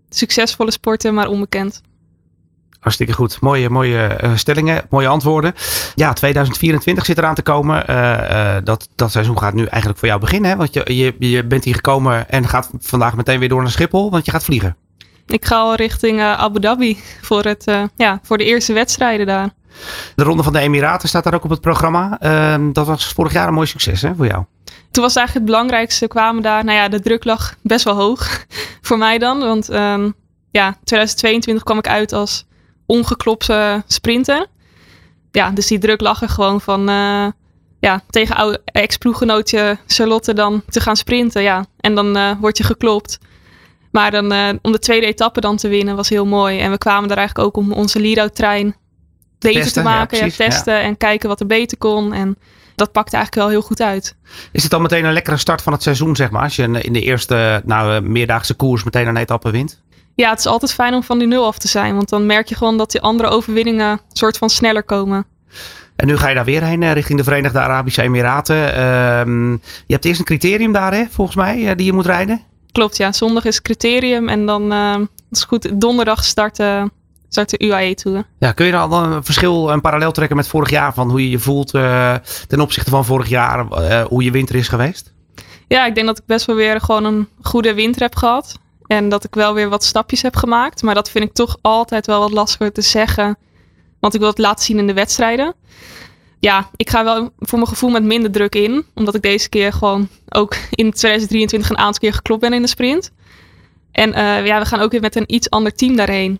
Succesvolle 0.08 0.70
sporten, 0.70 1.14
maar 1.14 1.28
onbekend. 1.28 1.82
Hartstikke 2.80 3.12
goed. 3.12 3.40
Mooie, 3.40 3.70
mooie 3.70 4.18
uh, 4.24 4.36
stellingen, 4.36 4.86
mooie 4.90 5.08
antwoorden. 5.08 5.54
Ja, 5.94 6.12
2024 6.12 7.04
zit 7.04 7.18
eraan 7.18 7.34
te 7.34 7.42
komen. 7.42 7.84
Uh, 7.90 7.96
uh, 7.96 8.56
dat, 8.64 8.88
dat 8.94 9.10
seizoen 9.10 9.38
gaat 9.38 9.54
nu 9.54 9.64
eigenlijk 9.64 9.98
voor 9.98 10.08
jou 10.08 10.20
beginnen. 10.20 10.50
Hè? 10.50 10.56
Want 10.56 10.74
je, 10.74 10.94
je, 10.94 11.28
je 11.28 11.44
bent 11.44 11.64
hier 11.64 11.74
gekomen 11.74 12.30
en 12.30 12.48
gaat 12.48 12.70
vandaag 12.78 13.16
meteen 13.16 13.38
weer 13.38 13.48
door 13.48 13.62
naar 13.62 13.70
Schiphol, 13.70 14.10
want 14.10 14.24
je 14.24 14.30
gaat 14.30 14.44
vliegen. 14.44 14.76
Ik 15.26 15.44
ga 15.44 15.56
al 15.56 15.74
richting 15.74 16.20
Abu 16.22 16.60
Dhabi 16.60 16.98
voor, 17.22 17.44
het, 17.44 17.64
ja, 17.96 18.20
voor 18.22 18.38
de 18.38 18.44
eerste 18.44 18.72
wedstrijden 18.72 19.26
daar. 19.26 19.50
De 20.14 20.22
Ronde 20.22 20.42
van 20.42 20.52
de 20.52 20.58
Emiraten 20.58 21.08
staat 21.08 21.24
daar 21.24 21.34
ook 21.34 21.44
op 21.44 21.50
het 21.50 21.60
programma. 21.60 22.18
Ehm, 22.20 22.72
dat 22.72 22.86
was 22.86 23.12
vorig 23.12 23.32
jaar 23.32 23.48
een 23.48 23.54
mooi 23.54 23.66
succes 23.66 24.02
hè, 24.02 24.14
voor 24.14 24.26
jou. 24.26 24.44
Toen 24.90 25.02
was 25.02 25.16
eigenlijk 25.16 25.46
het 25.46 25.54
belangrijkste, 25.54 26.08
kwamen 26.08 26.42
daar, 26.42 26.64
nou 26.64 26.76
ja, 26.76 26.88
de 26.88 27.00
druk 27.00 27.24
lag 27.24 27.54
best 27.62 27.84
wel 27.84 27.94
hoog 27.94 28.44
voor 28.86 28.98
mij 28.98 29.18
dan. 29.18 29.38
Want 29.38 29.72
um, 29.72 30.14
ja, 30.50 30.78
2022 30.84 31.64
kwam 31.64 31.78
ik 31.78 31.88
uit 31.88 32.12
als 32.12 32.46
ongeklopte 32.86 33.82
sprinter. 33.86 34.46
Ja, 35.30 35.50
dus 35.50 35.66
die 35.66 35.78
druk 35.78 36.00
lag 36.00 36.22
er 36.22 36.28
gewoon 36.28 36.60
van, 36.60 36.90
uh, 36.90 37.26
ja, 37.80 38.02
tegen 38.10 38.60
ex-ploeggenootje 38.64 39.78
Charlotte 39.86 40.34
dan 40.34 40.62
te 40.68 40.80
gaan 40.80 40.96
sprinten. 40.96 41.42
Ja, 41.42 41.66
en 41.80 41.94
dan 41.94 42.16
uh, 42.16 42.30
word 42.40 42.58
je 42.58 42.64
geklopt. 42.64 43.18
Maar 43.90 44.10
dan, 44.10 44.32
uh, 44.32 44.48
om 44.62 44.72
de 44.72 44.78
tweede 44.78 45.06
etappe 45.06 45.40
dan 45.40 45.56
te 45.56 45.68
winnen 45.68 45.96
was 45.96 46.08
heel 46.08 46.26
mooi. 46.26 46.58
En 46.58 46.70
we 46.70 46.78
kwamen 46.78 47.08
daar 47.08 47.18
eigenlijk 47.18 47.48
ook 47.48 47.56
om 47.56 47.72
onze 47.72 48.00
lead 48.00 48.34
trein 48.34 48.76
beter 49.38 49.62
testen, 49.62 49.82
te 49.82 49.88
maken. 49.88 50.18
Ja, 50.18 50.30
testen 50.36 50.80
en 50.80 50.96
kijken 50.96 51.28
wat 51.28 51.40
er 51.40 51.46
beter 51.46 51.78
kon. 51.78 52.12
En 52.12 52.38
dat 52.78 52.92
pakte 52.92 53.16
eigenlijk 53.16 53.46
wel 53.46 53.58
heel 53.58 53.66
goed 53.66 53.80
uit. 53.80 54.16
Is 54.52 54.62
het 54.62 54.70
dan 54.70 54.82
meteen 54.82 55.04
een 55.04 55.12
lekkere 55.12 55.36
start 55.36 55.62
van 55.62 55.72
het 55.72 55.82
seizoen, 55.82 56.16
zeg 56.16 56.30
maar? 56.30 56.42
Als 56.42 56.56
je 56.56 56.62
in 56.62 56.92
de 56.92 57.00
eerste 57.00 57.62
nou, 57.64 58.00
meerdaagse 58.00 58.54
koers 58.54 58.84
meteen 58.84 59.06
een 59.06 59.16
etappe 59.16 59.50
wint? 59.50 59.80
Ja, 60.14 60.30
het 60.30 60.38
is 60.38 60.46
altijd 60.46 60.74
fijn 60.74 60.94
om 60.94 61.02
van 61.02 61.18
die 61.18 61.28
nul 61.28 61.46
af 61.46 61.58
te 61.58 61.68
zijn. 61.68 61.94
Want 61.94 62.08
dan 62.08 62.26
merk 62.26 62.48
je 62.48 62.54
gewoon 62.54 62.76
dat 62.76 62.90
die 62.90 63.00
andere 63.00 63.28
overwinningen 63.28 64.00
soort 64.12 64.38
van 64.38 64.50
sneller 64.50 64.82
komen. 64.82 65.26
En 65.96 66.06
nu 66.06 66.16
ga 66.16 66.28
je 66.28 66.34
daar 66.34 66.44
weer 66.44 66.62
heen, 66.62 66.82
eh, 66.82 66.92
richting 66.92 67.18
de 67.18 67.24
Verenigde 67.24 67.58
Arabische 67.58 68.02
Emiraten. 68.02 68.56
Uh, 68.56 69.58
je 69.86 69.92
hebt 69.92 70.04
eerst 70.04 70.18
een 70.18 70.24
criterium 70.24 70.72
daar, 70.72 70.94
hè, 70.94 71.04
volgens 71.10 71.36
mij, 71.36 71.68
eh, 71.68 71.76
die 71.76 71.86
je 71.86 71.92
moet 71.92 72.06
rijden. 72.06 72.40
Klopt, 72.72 72.96
ja. 72.96 73.12
Zondag 73.12 73.44
is 73.44 73.62
criterium 73.62 74.28
en 74.28 74.46
dan, 74.46 74.72
uh, 74.72 74.96
is 75.30 75.44
goed, 75.44 75.80
donderdag 75.80 76.24
starten 76.24 76.92
start 77.28 77.50
de 77.50 77.66
UAE 77.66 77.94
Tour. 77.94 78.24
Ja, 78.38 78.52
kun 78.52 78.66
je 78.66 78.72
dan 78.72 78.92
een 78.92 79.24
verschil, 79.24 79.70
een 79.70 79.80
parallel 79.80 80.12
trekken 80.12 80.36
met 80.36 80.48
vorig 80.48 80.70
jaar 80.70 80.94
van 80.94 81.10
hoe 81.10 81.22
je 81.22 81.30
je 81.30 81.38
voelt 81.38 81.74
uh, 81.74 82.14
ten 82.46 82.60
opzichte 82.60 82.90
van 82.90 83.04
vorig 83.04 83.28
jaar, 83.28 83.66
uh, 83.72 84.02
hoe 84.02 84.22
je 84.22 84.30
winter 84.30 84.54
is 84.54 84.68
geweest? 84.68 85.12
Ja, 85.68 85.86
ik 85.86 85.94
denk 85.94 86.06
dat 86.06 86.18
ik 86.18 86.26
best 86.26 86.46
wel 86.46 86.56
weer 86.56 86.80
gewoon 86.80 87.04
een 87.04 87.28
goede 87.40 87.74
winter 87.74 88.02
heb 88.02 88.16
gehad. 88.16 88.58
En 88.86 89.08
dat 89.08 89.24
ik 89.24 89.34
wel 89.34 89.54
weer 89.54 89.68
wat 89.68 89.84
stapjes 89.84 90.22
heb 90.22 90.36
gemaakt. 90.36 90.82
Maar 90.82 90.94
dat 90.94 91.10
vind 91.10 91.24
ik 91.24 91.32
toch 91.32 91.56
altijd 91.60 92.06
wel 92.06 92.20
wat 92.20 92.32
lastiger 92.32 92.72
te 92.72 92.82
zeggen. 92.82 93.36
Want 94.00 94.14
ik 94.14 94.20
wil 94.20 94.28
het 94.28 94.38
laten 94.38 94.64
zien 94.64 94.78
in 94.78 94.86
de 94.86 94.92
wedstrijden. 94.92 95.54
Ja, 96.40 96.70
ik 96.76 96.90
ga 96.90 97.04
wel 97.04 97.30
voor 97.38 97.58
mijn 97.58 97.70
gevoel 97.70 97.90
met 97.90 98.02
minder 98.02 98.30
druk 98.30 98.54
in. 98.54 98.84
Omdat 98.94 99.14
ik 99.14 99.22
deze 99.22 99.48
keer 99.48 99.72
gewoon 99.72 100.08
ook 100.28 100.54
in 100.70 100.92
2023 100.92 101.70
een 101.70 101.78
aantal 101.78 102.00
keer 102.00 102.12
geklopt 102.12 102.40
ben 102.40 102.52
in 102.52 102.62
de 102.62 102.68
sprint. 102.68 103.12
En 103.92 104.08
uh, 104.08 104.46
ja, 104.46 104.58
we 104.58 104.64
gaan 104.64 104.80
ook 104.80 104.90
weer 104.90 105.00
met 105.00 105.16
een 105.16 105.34
iets 105.34 105.50
ander 105.50 105.74
team 105.74 105.96
daarheen. 105.96 106.38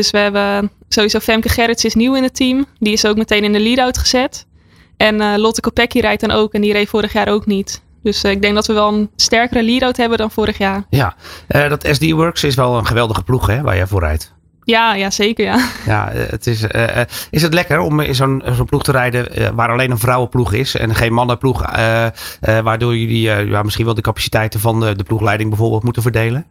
Dus 0.00 0.10
we 0.10 0.18
hebben 0.18 0.70
sowieso 0.88 1.18
Femke 1.18 1.48
Gerrits 1.48 1.84
is 1.84 1.94
nieuw 1.94 2.14
in 2.14 2.22
het 2.22 2.34
team. 2.34 2.66
Die 2.78 2.92
is 2.92 3.06
ook 3.06 3.16
meteen 3.16 3.44
in 3.44 3.52
de 3.52 3.60
lead-out 3.60 3.98
gezet. 3.98 4.46
En 4.96 5.20
uh, 5.20 5.34
Lotte 5.36 5.60
Kopecky 5.60 6.00
rijdt 6.00 6.20
dan 6.20 6.30
ook. 6.30 6.52
En 6.52 6.60
die 6.60 6.72
reed 6.72 6.88
vorig 6.88 7.12
jaar 7.12 7.28
ook 7.28 7.46
niet. 7.46 7.82
Dus 8.02 8.24
uh, 8.24 8.30
ik 8.30 8.42
denk 8.42 8.54
dat 8.54 8.66
we 8.66 8.72
wel 8.72 8.92
een 8.92 9.10
sterkere 9.16 9.62
lead-out 9.62 9.96
hebben 9.96 10.18
dan 10.18 10.30
vorig 10.30 10.58
jaar. 10.58 10.84
Ja, 10.90 11.14
uh, 11.48 11.68
dat 11.68 11.88
SD 11.90 12.10
Works 12.10 12.44
is 12.44 12.54
wel 12.54 12.78
een 12.78 12.86
geweldige 12.86 13.22
ploeg 13.22 13.46
hè, 13.46 13.62
waar 13.62 13.76
jij 13.76 13.86
voor 13.86 14.00
rijdt. 14.00 14.34
Ja, 14.64 14.94
ja, 14.94 15.10
zeker 15.10 15.44
ja. 15.44 15.68
Ja, 15.86 16.08
het 16.12 16.46
is, 16.46 16.64
is 17.30 17.42
het 17.42 17.54
lekker 17.54 17.78
om 17.78 18.00
in 18.00 18.14
zo'n 18.14 18.42
zo'n 18.52 18.66
ploeg 18.66 18.82
te 18.82 18.92
rijden 18.92 19.54
waar 19.54 19.70
alleen 19.70 19.90
een 19.90 19.98
vrouwenploeg 19.98 20.52
is 20.52 20.74
en 20.74 20.94
geen 20.94 21.12
mannenploeg, 21.12 21.70
waardoor 22.40 22.96
jullie 22.96 23.20
ja, 23.46 23.62
misschien 23.62 23.84
wel 23.84 23.94
de 23.94 24.00
capaciteiten 24.00 24.60
van 24.60 24.80
de, 24.80 24.96
de 24.96 25.04
ploegleiding 25.04 25.48
bijvoorbeeld 25.48 25.82
moeten 25.82 26.02
verdelen? 26.02 26.46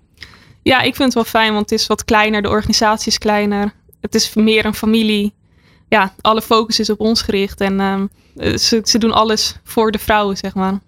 Ja, 0.69 0.81
ik 0.81 0.95
vind 0.95 1.13
het 1.13 1.13
wel 1.13 1.41
fijn, 1.41 1.53
want 1.53 1.69
het 1.69 1.79
is 1.79 1.87
wat 1.87 2.05
kleiner. 2.05 2.41
De 2.41 2.49
organisatie 2.49 3.07
is 3.07 3.17
kleiner. 3.17 3.73
Het 4.01 4.15
is 4.15 4.33
meer 4.33 4.65
een 4.65 4.73
familie. 4.73 5.33
Ja, 5.87 6.13
alle 6.21 6.41
focus 6.41 6.79
is 6.79 6.89
op 6.89 6.99
ons 6.99 7.21
gericht. 7.21 7.61
En 7.61 7.79
uh, 8.35 8.55
ze, 8.55 8.81
ze 8.83 8.97
doen 8.97 9.11
alles 9.11 9.55
voor 9.63 9.91
de 9.91 9.99
vrouwen, 9.99 10.37
zeg 10.37 10.55
maar. 10.55 10.79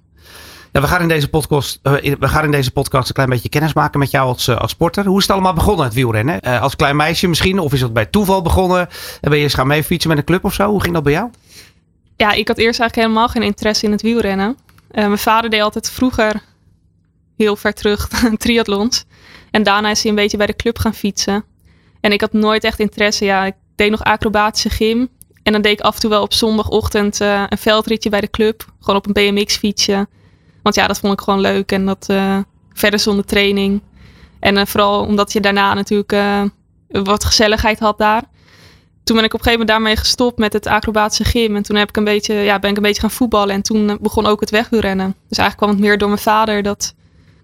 Ja, 0.72 0.82
we, 0.82 0.88
gaan 0.88 1.02
in 1.02 1.08
deze 1.08 1.30
podcast, 1.30 1.80
uh, 1.84 1.94
we 2.20 2.28
gaan 2.28 2.44
in 2.44 2.52
deze 2.52 2.72
podcast 2.72 3.08
een 3.08 3.14
klein 3.14 3.30
beetje 3.30 3.50
kennis 3.50 3.74
maken 3.74 4.00
met 4.00 4.12
jou 4.12 4.28
als, 4.28 4.48
uh, 4.48 4.58
als 4.58 4.72
sporter. 4.72 5.06
Hoe 5.06 5.18
is 5.18 5.24
het 5.24 5.32
allemaal 5.32 5.54
begonnen, 5.54 5.86
het 5.86 5.94
wielrennen? 5.94 6.40
Uh, 6.48 6.62
als 6.62 6.76
klein 6.76 6.96
meisje 6.96 7.28
misschien? 7.28 7.60
Of 7.60 7.74
is 7.74 7.80
dat 7.80 7.94
bij 7.94 8.06
toeval 8.06 8.42
begonnen? 8.42 8.88
En 9.22 9.30
ben 9.30 9.38
je 9.38 9.44
eens 9.44 9.54
gaan 9.54 9.68
mee 9.68 9.84
fietsen 9.84 10.10
met 10.10 10.18
een 10.18 10.26
club 10.26 10.44
of 10.44 10.54
zo? 10.54 10.70
Hoe 10.70 10.82
ging 10.82 10.94
dat 10.94 11.04
bij 11.04 11.14
jou? 11.14 11.30
Ja, 12.16 12.32
ik 12.32 12.48
had 12.48 12.58
eerst 12.58 12.80
eigenlijk 12.80 13.08
helemaal 13.08 13.30
geen 13.30 13.44
interesse 13.44 13.86
in 13.86 13.92
het 13.92 14.02
wielrennen. 14.02 14.58
mijn 14.92 15.18
vader 15.18 15.50
deed 15.50 15.62
altijd 15.62 15.92
vroeger, 15.92 16.42
heel 17.38 17.56
ver 17.56 17.74
terug, 17.74 18.08
triathlons. 18.38 19.06
En 19.52 19.64
daarna 19.64 19.90
is 19.90 20.02
hij 20.02 20.10
een 20.10 20.18
beetje 20.18 20.38
bij 20.38 20.46
de 20.46 20.56
club 20.56 20.80
gaan 20.80 20.94
fietsen. 20.94 21.44
En 22.02 22.12
ik 22.12 22.22
had 22.22 22.34
nooit 22.34 22.64
echt 22.64 22.80
interesse. 22.80 23.26
Ja, 23.26 23.46
ik 23.46 23.56
deed 23.76 23.92
nog 23.92 24.04
acrobatische 24.04 24.70
gym. 24.70 25.10
En 25.44 25.54
dan 25.54 25.62
deed 25.62 25.72
ik 25.72 25.82
af 25.82 25.96
en 25.96 26.02
toe 26.02 26.10
wel 26.10 26.22
op 26.22 26.34
zondagochtend 26.34 27.22
uh, 27.22 27.44
een 27.50 27.58
veldritje 27.58 28.10
bij 28.10 28.22
de 28.22 28.30
club. 28.30 28.66
Gewoon 28.80 28.96
op 28.96 29.08
een 29.08 29.14
BMX 29.14 29.58
fietsje. 29.58 30.08
Want 30.64 30.76
ja, 30.76 30.88
dat 30.88 31.00
vond 31.00 31.14
ik 31.14 31.22
gewoon 31.22 31.40
leuk. 31.40 31.72
En 31.72 31.86
dat 31.86 32.08
uh, 32.12 32.38
verder 32.74 33.00
zonder 33.00 33.26
training. 33.26 33.82
En 34.40 34.56
uh, 34.56 34.66
vooral 34.66 35.06
omdat 35.06 35.34
je 35.34 35.40
daarna 35.40 35.74
natuurlijk 35.74 36.16
wat 36.88 37.24
gezelligheid 37.24 37.80
had 37.80 37.98
daar. 37.98 38.24
Toen 39.04 39.16
ben 39.16 39.26
ik 39.26 39.34
op 39.34 39.40
een 39.40 39.46
gegeven 39.46 39.68
moment 39.68 39.68
daarmee 39.68 39.96
gestopt 39.96 40.38
met 40.38 40.54
het 40.54 40.68
acrobatische 40.68 41.24
gym. 41.24 41.56
En 41.56 41.64
toen 41.64 41.76
heb 41.76 41.90
ik 41.90 41.98
een 41.98 42.04
beetje, 42.04 42.34
ja, 42.34 42.60
ben 42.60 42.70
ik 42.70 42.76
een 42.76 42.84
beetje 42.84 43.02
gaan 43.02 43.12
voetballen. 43.12 43.56
En 43.56 43.62
toen 43.62 43.98
begon 44.02 44.26
ook 44.26 44.40
het 44.40 44.50
wegwielrennen. 44.50 45.16
Dus 45.28 45.38
eigenlijk 45.38 45.58
kwam 45.58 45.70
het 45.70 45.80
meer 45.80 45.98
door 45.98 46.08
mijn 46.08 46.22
vader 46.22 46.64
dat 46.64 46.94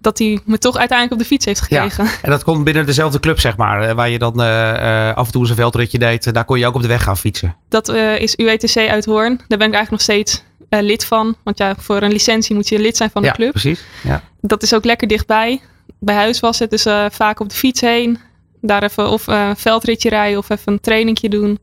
dat 0.00 0.18
hij 0.18 0.40
me 0.44 0.58
toch 0.58 0.76
uiteindelijk 0.76 1.20
op 1.20 1.26
de 1.26 1.34
fiets 1.34 1.44
heeft 1.44 1.60
gekregen. 1.60 2.04
Ja, 2.04 2.10
en 2.22 2.30
dat 2.30 2.44
komt 2.44 2.64
binnen 2.64 2.86
dezelfde 2.86 3.20
club, 3.20 3.40
zeg 3.40 3.56
maar. 3.56 3.82
Eh, 3.82 3.94
waar 3.94 4.08
je 4.08 4.18
dan 4.18 4.40
uh, 4.40 5.14
af 5.14 5.26
en 5.26 5.32
toe 5.32 5.48
een 5.48 5.54
veldritje 5.54 5.98
deed. 5.98 6.34
Daar 6.34 6.44
kon 6.44 6.58
je 6.58 6.66
ook 6.66 6.74
op 6.74 6.82
de 6.82 6.88
weg 6.88 7.02
gaan 7.02 7.16
fietsen. 7.16 7.56
Dat 7.68 7.88
uh, 7.88 8.20
is 8.20 8.36
UETC 8.36 8.76
uit 8.76 9.04
Hoorn. 9.04 9.36
Daar 9.48 9.58
ben 9.58 9.68
ik 9.68 9.74
eigenlijk 9.74 9.90
nog 9.90 10.00
steeds 10.00 10.42
uh, 10.70 10.80
lid 10.80 11.04
van. 11.04 11.36
Want 11.44 11.58
ja, 11.58 11.74
voor 11.78 12.02
een 12.02 12.12
licentie 12.12 12.54
moet 12.54 12.68
je 12.68 12.78
lid 12.78 12.96
zijn 12.96 13.10
van 13.10 13.22
de 13.22 13.28
ja, 13.28 13.34
club. 13.34 13.50
Precies. 13.50 13.84
Ja, 14.02 14.22
Dat 14.40 14.62
is 14.62 14.74
ook 14.74 14.84
lekker 14.84 15.08
dichtbij. 15.08 15.60
Bij 16.00 16.14
huis 16.14 16.40
was 16.40 16.58
het 16.58 16.70
dus 16.70 16.82
vaak 17.10 17.40
op 17.40 17.48
de 17.48 17.54
fiets 17.54 17.80
heen. 17.80 18.18
Daar 18.60 18.82
even 18.82 19.10
of 19.10 19.26
een 19.26 19.56
veldritje 19.56 20.08
rijden 20.08 20.38
of 20.38 20.50
even 20.50 20.72
een 20.72 20.80
trainingje 20.80 21.28
doen. 21.28 21.58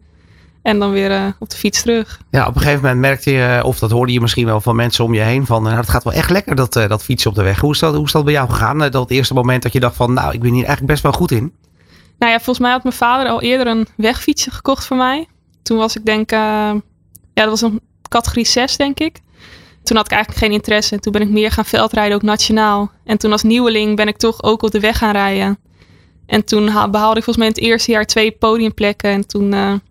En 0.65 0.79
dan 0.79 0.91
weer 0.91 1.11
uh, 1.11 1.27
op 1.39 1.49
de 1.49 1.57
fiets 1.57 1.81
terug. 1.81 2.19
Ja, 2.31 2.47
op 2.47 2.55
een 2.55 2.61
gegeven 2.61 2.81
moment 2.81 2.99
merkte 2.99 3.31
je, 3.31 3.61
of 3.63 3.79
dat 3.79 3.91
hoorde 3.91 4.13
je 4.13 4.21
misschien 4.21 4.45
wel 4.45 4.61
van 4.61 4.75
mensen 4.75 5.03
om 5.03 5.13
je 5.13 5.21
heen, 5.21 5.45
van 5.45 5.63
nou, 5.63 5.75
het 5.75 5.89
gaat 5.89 6.03
wel 6.03 6.13
echt 6.13 6.29
lekker 6.29 6.55
dat, 6.55 6.75
uh, 6.75 6.87
dat 6.87 7.03
fietsen 7.03 7.29
op 7.29 7.35
de 7.35 7.43
weg. 7.43 7.59
Hoe 7.59 7.71
is, 7.71 7.79
dat, 7.79 7.95
hoe 7.95 8.05
is 8.05 8.11
dat 8.11 8.23
bij 8.23 8.33
jou 8.33 8.49
gegaan? 8.49 8.77
Dat 8.91 9.09
eerste 9.09 9.33
moment 9.33 9.63
dat 9.63 9.73
je 9.73 9.79
dacht 9.79 9.95
van, 9.95 10.13
nou, 10.13 10.33
ik 10.33 10.39
ben 10.39 10.49
hier 10.49 10.65
eigenlijk 10.65 10.91
best 10.91 11.03
wel 11.03 11.11
goed 11.11 11.31
in. 11.31 11.53
Nou 12.19 12.31
ja, 12.31 12.37
volgens 12.37 12.59
mij 12.59 12.71
had 12.71 12.83
mijn 12.83 12.95
vader 12.95 13.27
al 13.27 13.41
eerder 13.41 13.67
een 13.67 13.87
wegfietsje 13.97 14.51
gekocht 14.51 14.85
voor 14.85 14.97
mij. 14.97 15.27
Toen 15.63 15.77
was 15.77 15.95
ik 15.95 16.05
denk, 16.05 16.29
ja, 16.29 16.81
dat 17.33 17.49
was 17.49 17.61
een 17.61 17.81
categorie 18.09 18.45
6 18.45 18.77
denk 18.77 18.99
ik. 18.99 19.19
Toen 19.83 19.97
had 19.97 20.05
ik 20.05 20.11
eigenlijk 20.11 20.43
geen 20.43 20.53
interesse. 20.53 20.99
Toen 20.99 21.11
ben 21.11 21.21
ik 21.21 21.29
meer 21.29 21.51
gaan 21.51 21.65
veldrijden, 21.65 22.15
ook 22.15 22.23
nationaal. 22.23 22.91
En 23.03 23.17
toen 23.17 23.31
als 23.31 23.43
nieuweling 23.43 23.95
ben 23.95 24.07
ik 24.07 24.17
toch 24.17 24.43
ook 24.43 24.63
op 24.63 24.71
de 24.71 24.79
weg 24.79 24.97
gaan 24.97 25.11
rijden. 25.11 25.57
En 26.25 26.45
toen 26.45 26.65
behaalde 26.65 27.17
ik 27.17 27.23
volgens 27.23 27.37
mij 27.37 27.47
in 27.47 27.53
het 27.53 27.63
eerste 27.63 27.91
jaar 27.91 28.05
twee 28.05 28.31
podiumplekken. 28.31 29.11
En 29.11 29.27
toen 29.27 29.81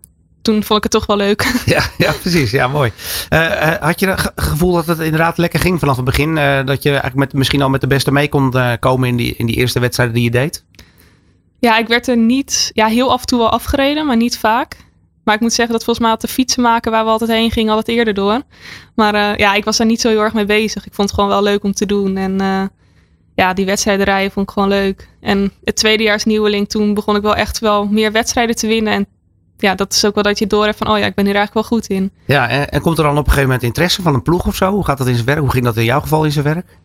toen 0.45 0.63
vond 0.63 0.77
ik 0.77 0.83
het 0.83 0.91
toch 0.91 1.05
wel 1.05 1.17
leuk. 1.17 1.43
Ja, 1.65 1.83
ja 1.97 2.11
precies. 2.21 2.51
Ja, 2.51 2.67
mooi. 2.67 2.91
Uh, 3.29 3.73
had 3.79 3.99
je 3.99 4.07
het 4.07 4.31
gevoel 4.35 4.73
dat 4.73 4.85
het 4.85 4.99
inderdaad 4.99 5.37
lekker 5.37 5.59
ging 5.59 5.79
vanaf 5.79 5.95
het 5.95 6.05
begin? 6.05 6.37
Uh, 6.37 6.65
dat 6.65 6.83
je 6.83 6.89
eigenlijk 6.89 7.15
met, 7.15 7.33
misschien 7.33 7.61
al 7.61 7.69
met 7.69 7.81
de 7.81 7.87
beste 7.87 8.11
mee 8.11 8.29
kon 8.29 8.53
komen 8.79 9.07
in 9.07 9.15
die, 9.15 9.35
in 9.35 9.45
die 9.45 9.55
eerste 9.55 9.79
wedstrijden 9.79 10.15
die 10.15 10.23
je 10.23 10.31
deed? 10.31 10.65
Ja, 11.59 11.77
ik 11.77 11.87
werd 11.87 12.07
er 12.07 12.17
niet, 12.17 12.71
ja, 12.73 12.87
heel 12.87 13.11
af 13.11 13.19
en 13.19 13.27
toe 13.27 13.39
wel 13.39 13.49
afgereden, 13.49 14.05
maar 14.05 14.17
niet 14.17 14.37
vaak. 14.37 14.77
Maar 15.23 15.35
ik 15.35 15.41
moet 15.41 15.53
zeggen 15.53 15.73
dat 15.73 15.83
volgens 15.83 16.05
mij 16.05 16.15
had 16.15 16.21
de 16.21 16.33
fietsen 16.33 16.61
maken 16.61 16.91
waar 16.91 17.03
we 17.03 17.09
altijd 17.09 17.29
heen 17.29 17.51
gingen 17.51 17.73
altijd 17.73 17.97
eerder 17.97 18.13
door. 18.13 18.41
Maar 18.95 19.39
ja, 19.39 19.53
ik 19.53 19.65
was 19.65 19.77
daar 19.77 19.87
niet 19.87 20.01
zo 20.01 20.09
heel 20.09 20.21
erg 20.21 20.33
mee 20.33 20.45
bezig. 20.45 20.85
Ik 20.85 20.93
vond 20.93 21.09
het 21.09 21.19
gewoon 21.19 21.33
wel 21.33 21.43
leuk 21.43 21.63
om 21.63 21.73
te 21.73 21.85
doen. 21.85 22.17
En 22.17 22.39
ja, 23.35 23.53
die 23.53 23.65
wedstrijden 23.65 24.05
rijden 24.05 24.31
vond 24.31 24.47
ik 24.47 24.53
gewoon 24.53 24.69
leuk. 24.69 25.09
En 25.21 25.51
het 25.63 25.75
tweedejaars 25.75 26.23
nieuweling, 26.23 26.69
toen 26.69 26.93
begon 26.93 27.15
ik 27.15 27.21
wel 27.21 27.35
echt 27.35 27.59
wel 27.59 27.85
meer 27.85 28.11
wedstrijden 28.11 28.55
te 28.55 28.67
winnen. 28.67 28.93
En 28.93 29.07
ja, 29.57 29.75
dat 29.75 29.93
is 29.93 30.05
ook 30.05 30.13
wel 30.13 30.23
dat 30.23 30.39
je 30.39 30.47
door 30.47 30.65
hebt 30.65 30.77
van, 30.77 30.87
oh 30.87 30.97
ja, 30.97 31.05
ik 31.05 31.15
ben 31.15 31.25
hier 31.25 31.35
eigenlijk 31.35 31.69
wel 31.69 31.79
goed 31.79 31.89
in. 31.89 32.11
Ja, 32.25 32.49
en, 32.49 32.69
en, 32.69 32.81
komt 32.81 32.97
er 32.97 33.03
dan 33.03 33.13
op 33.13 33.17
een 33.17 33.25
gegeven 33.25 33.47
moment 33.47 33.63
interesse 33.63 34.01
van 34.01 34.13
een 34.13 34.21
ploeg 34.21 34.47
of 34.47 34.55
zo? 34.55 34.71
Hoe 34.71 34.85
gaat 34.85 34.97
dat 34.97 35.07
in 35.07 35.13
zijn 35.13 35.25
werk? 35.25 35.39
Hoe 35.39 35.51
ging 35.51 35.65
dat 35.65 35.77
in 35.77 35.83
jouw 35.83 36.01
geval 36.01 36.23
in 36.23 36.31
zijn 36.31 36.45
werk? 36.45 36.77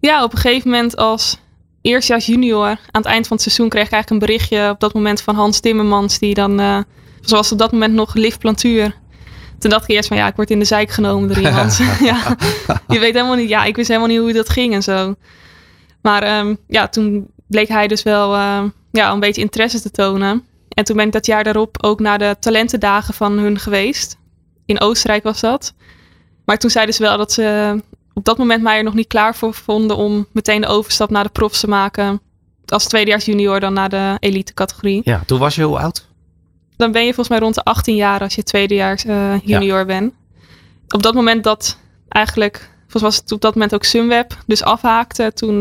Ja, 0.00 0.24
op 0.24 0.32
een 0.32 0.38
gegeven 0.38 0.70
moment 0.70 0.96
als 0.96 1.38
eerstjaars 1.82 2.26
junior, 2.26 2.66
aan 2.66 2.78
het 2.90 3.04
eind 3.04 3.26
van 3.26 3.36
het 3.36 3.44
seizoen, 3.44 3.68
kreeg 3.68 3.86
ik 3.86 3.92
eigenlijk 3.92 4.22
een 4.22 4.28
berichtje 4.28 4.70
op 4.70 4.80
dat 4.80 4.94
moment 4.94 5.20
van 5.20 5.34
Hans 5.34 5.60
Timmermans, 5.60 6.18
die 6.18 6.34
dan, 6.34 6.60
uh, 6.60 6.78
zoals 7.20 7.52
op 7.52 7.58
dat 7.58 7.72
moment 7.72 7.94
nog 7.94 8.14
liftplantuur. 8.14 9.00
Toen 9.58 9.70
dacht 9.70 9.82
ik 9.82 9.96
eerst 9.96 10.08
van, 10.08 10.16
ja, 10.16 10.26
ik 10.26 10.36
word 10.36 10.50
in 10.50 10.58
de 10.58 10.64
zijk 10.64 10.90
genomen 10.90 11.28
door 11.28 11.38
iemand. 11.38 11.76
ja, 12.00 12.36
je 12.88 12.98
weet 12.98 13.14
helemaal 13.14 13.36
niet, 13.36 13.48
ja, 13.48 13.64
ik 13.64 13.76
wist 13.76 13.88
helemaal 13.88 14.08
niet 14.08 14.18
hoe 14.18 14.32
dat 14.32 14.48
ging 14.48 14.74
en 14.74 14.82
zo. 14.82 15.14
Maar 16.02 16.38
um, 16.38 16.58
ja, 16.68 16.88
toen 16.88 17.26
bleek 17.46 17.68
hij 17.68 17.88
dus 17.88 18.02
wel 18.02 18.34
uh, 18.34 18.62
ja, 18.92 19.12
een 19.12 19.20
beetje 19.20 19.42
interesse 19.42 19.80
te 19.80 19.90
tonen. 19.90 20.44
En 20.74 20.84
toen 20.84 20.96
ben 20.96 21.06
ik 21.06 21.12
dat 21.12 21.26
jaar 21.26 21.44
daarop 21.44 21.82
ook 21.84 22.00
naar 22.00 22.18
de 22.18 22.36
talentendagen 22.40 23.14
van 23.14 23.38
hun 23.38 23.58
geweest. 23.58 24.16
In 24.66 24.80
Oostenrijk 24.80 25.22
was 25.22 25.40
dat. 25.40 25.74
Maar 26.44 26.58
toen 26.58 26.70
zeiden 26.70 26.94
ze 26.94 27.02
wel 27.02 27.16
dat 27.16 27.32
ze 27.32 27.80
op 28.12 28.24
dat 28.24 28.38
moment 28.38 28.62
mij 28.62 28.76
er 28.76 28.84
nog 28.84 28.94
niet 28.94 29.06
klaar 29.06 29.34
voor 29.34 29.54
vonden 29.54 29.96
om 29.96 30.26
meteen 30.32 30.60
de 30.60 30.66
overstap 30.66 31.10
naar 31.10 31.24
de 31.24 31.30
profs 31.30 31.60
te 31.60 31.68
maken. 31.68 32.20
Als 32.66 32.86
tweedejaars 32.86 33.24
junior 33.24 33.60
dan 33.60 33.72
naar 33.72 33.88
de 33.88 34.16
elite 34.18 34.54
categorie. 34.54 35.00
Ja, 35.04 35.22
toen 35.26 35.38
was 35.38 35.54
je 35.54 35.62
hoe 35.62 35.78
oud? 35.78 36.06
Dan 36.76 36.92
ben 36.92 37.00
je 37.00 37.14
volgens 37.14 37.28
mij 37.28 37.38
rond 37.38 37.54
de 37.54 37.62
18 37.64 37.96
jaar 37.96 38.20
als 38.20 38.34
je 38.34 38.42
tweedejaars 38.42 39.04
uh, 39.04 39.34
junior 39.44 39.78
ja. 39.78 39.84
bent. 39.84 40.12
Op 40.88 41.02
dat 41.02 41.14
moment 41.14 41.44
dat 41.44 41.78
eigenlijk 42.08 42.70
volgens 42.80 43.02
was 43.02 43.16
het 43.16 43.32
op 43.32 43.40
dat 43.40 43.54
moment 43.54 43.74
ook 43.74 43.84
Sunweb, 43.84 44.36
dus 44.46 44.62
afhaakte. 44.62 45.32
Toen 45.34 45.58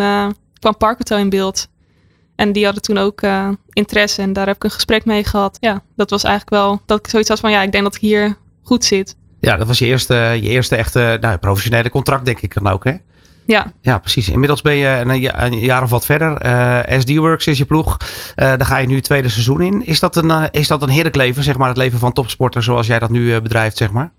kwam 0.59 0.77
Parkhotel 0.77 1.17
in 1.17 1.29
beeld. 1.29 1.67
En 2.41 2.51
die 2.51 2.63
hadden 2.63 2.83
toen 2.83 2.97
ook 2.97 3.21
interesse 3.69 4.21
en 4.21 4.33
daar 4.33 4.47
heb 4.47 4.55
ik 4.55 4.63
een 4.63 4.71
gesprek 4.71 5.05
mee 5.05 5.23
gehad. 5.23 5.57
Ja, 5.59 5.81
dat 5.95 6.09
was 6.09 6.23
eigenlijk 6.23 6.55
wel 6.63 6.81
dat 6.85 6.99
ik 6.99 7.07
zoiets 7.07 7.29
had 7.29 7.39
van 7.39 7.51
ja, 7.51 7.61
ik 7.61 7.71
denk 7.71 7.83
dat 7.83 7.95
ik 7.95 8.01
hier 8.01 8.37
goed 8.63 8.85
zit. 8.85 9.15
Ja, 9.39 9.57
dat 9.57 9.67
was 9.67 9.79
je 9.79 9.85
eerste, 9.85 10.13
je 10.15 10.49
eerste 10.49 10.75
echte 10.75 11.17
nou, 11.21 11.37
professionele 11.37 11.89
contract, 11.89 12.25
denk 12.25 12.39
ik 12.39 12.53
dan 12.53 12.67
ook, 12.67 12.83
hè? 12.83 12.93
Ja. 13.45 13.73
ja, 13.81 13.99
precies. 13.99 14.29
Inmiddels 14.29 14.61
ben 14.61 14.75
je 14.75 14.87
een, 14.87 15.43
een 15.43 15.59
jaar 15.59 15.83
of 15.83 15.89
wat 15.89 16.05
verder. 16.05 16.45
Uh, 16.45 16.99
SD 16.99 17.15
Works 17.15 17.47
is 17.47 17.57
je 17.57 17.65
ploeg. 17.65 17.97
Uh, 17.99 18.05
daar 18.35 18.65
ga 18.65 18.77
je 18.77 18.87
nu 18.87 18.95
het 18.95 19.03
tweede 19.03 19.29
seizoen 19.29 19.61
in. 19.61 19.85
Is 19.85 19.99
dat, 19.99 20.15
een, 20.15 20.29
uh, 20.29 20.43
is 20.51 20.67
dat 20.67 20.81
een 20.81 20.89
heerlijk 20.89 21.15
leven, 21.15 21.43
zeg 21.43 21.57
maar, 21.57 21.67
het 21.67 21.77
leven 21.77 21.99
van 21.99 22.13
topsporter 22.13 22.63
zoals 22.63 22.87
jij 22.87 22.99
dat 22.99 23.09
nu 23.09 23.41
bedrijft, 23.41 23.77
zeg 23.77 23.91
maar? 23.91 24.11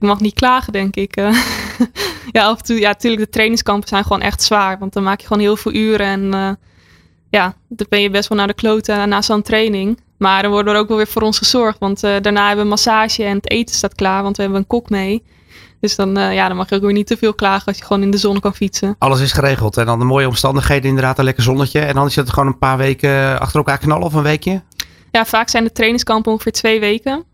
Ik 0.00 0.10
mag 0.10 0.20
niet 0.20 0.34
klagen, 0.34 0.72
denk 0.72 0.96
ik. 0.96 1.16
ja, 2.32 2.44
af 2.44 2.58
en 2.58 2.64
toe, 2.64 2.78
ja, 2.78 2.88
natuurlijk, 2.88 3.22
de 3.22 3.30
trainingskampen 3.30 3.88
zijn 3.88 4.02
gewoon 4.02 4.22
echt 4.22 4.42
zwaar. 4.42 4.78
Want 4.78 4.92
dan 4.92 5.02
maak 5.02 5.20
je 5.20 5.26
gewoon 5.26 5.42
heel 5.42 5.56
veel 5.56 5.72
uren 5.72 6.06
en 6.06 6.58
ja, 7.34 7.54
dan 7.68 7.86
ben 7.88 8.00
je 8.00 8.10
best 8.10 8.28
wel 8.28 8.38
naar 8.38 8.46
de 8.46 8.54
kloten 8.54 9.08
na 9.08 9.22
zo'n 9.22 9.42
training. 9.42 10.00
Maar 10.18 10.44
er 10.44 10.50
wordt 10.50 10.68
er 10.68 10.76
ook 10.76 10.88
wel 10.88 10.96
weer 10.96 11.06
voor 11.06 11.22
ons 11.22 11.38
gezorgd. 11.38 11.78
Want 11.78 12.00
daarna 12.00 12.46
hebben 12.46 12.64
we 12.64 12.70
massage 12.70 13.24
en 13.24 13.36
het 13.36 13.50
eten 13.50 13.74
staat 13.74 13.94
klaar, 13.94 14.22
want 14.22 14.36
we 14.36 14.42
hebben 14.42 14.60
een 14.60 14.66
kok 14.66 14.90
mee. 14.90 15.22
Dus 15.84 15.96
dan, 15.96 16.18
uh, 16.18 16.34
ja, 16.34 16.48
dan 16.48 16.56
mag 16.56 16.68
je 16.68 16.74
ook 16.74 16.82
weer 16.82 16.92
niet 16.92 17.06
te 17.06 17.16
veel 17.16 17.34
klagen 17.34 17.66
als 17.66 17.78
je 17.78 17.84
gewoon 17.84 18.02
in 18.02 18.10
de 18.10 18.16
zon 18.16 18.40
kan 18.40 18.54
fietsen. 18.54 18.96
Alles 18.98 19.20
is 19.20 19.32
geregeld. 19.32 19.76
En 19.76 19.86
dan 19.86 19.98
de 19.98 20.04
mooie 20.04 20.26
omstandigheden, 20.26 20.88
inderdaad, 20.88 21.18
een 21.18 21.24
lekker 21.24 21.42
zonnetje. 21.42 21.80
En 21.80 21.94
dan 21.94 22.06
is 22.06 22.16
het 22.16 22.30
gewoon 22.30 22.48
een 22.48 22.58
paar 22.58 22.76
weken 22.76 23.40
achter 23.40 23.56
elkaar 23.56 23.78
knallen 23.78 24.06
of 24.06 24.12
een 24.14 24.22
weekje? 24.22 24.62
Ja, 25.10 25.24
vaak 25.24 25.48
zijn 25.48 25.64
de 25.64 25.72
trainingskampen 25.72 26.32
ongeveer 26.32 26.52
twee 26.52 26.80
weken. 26.80 27.24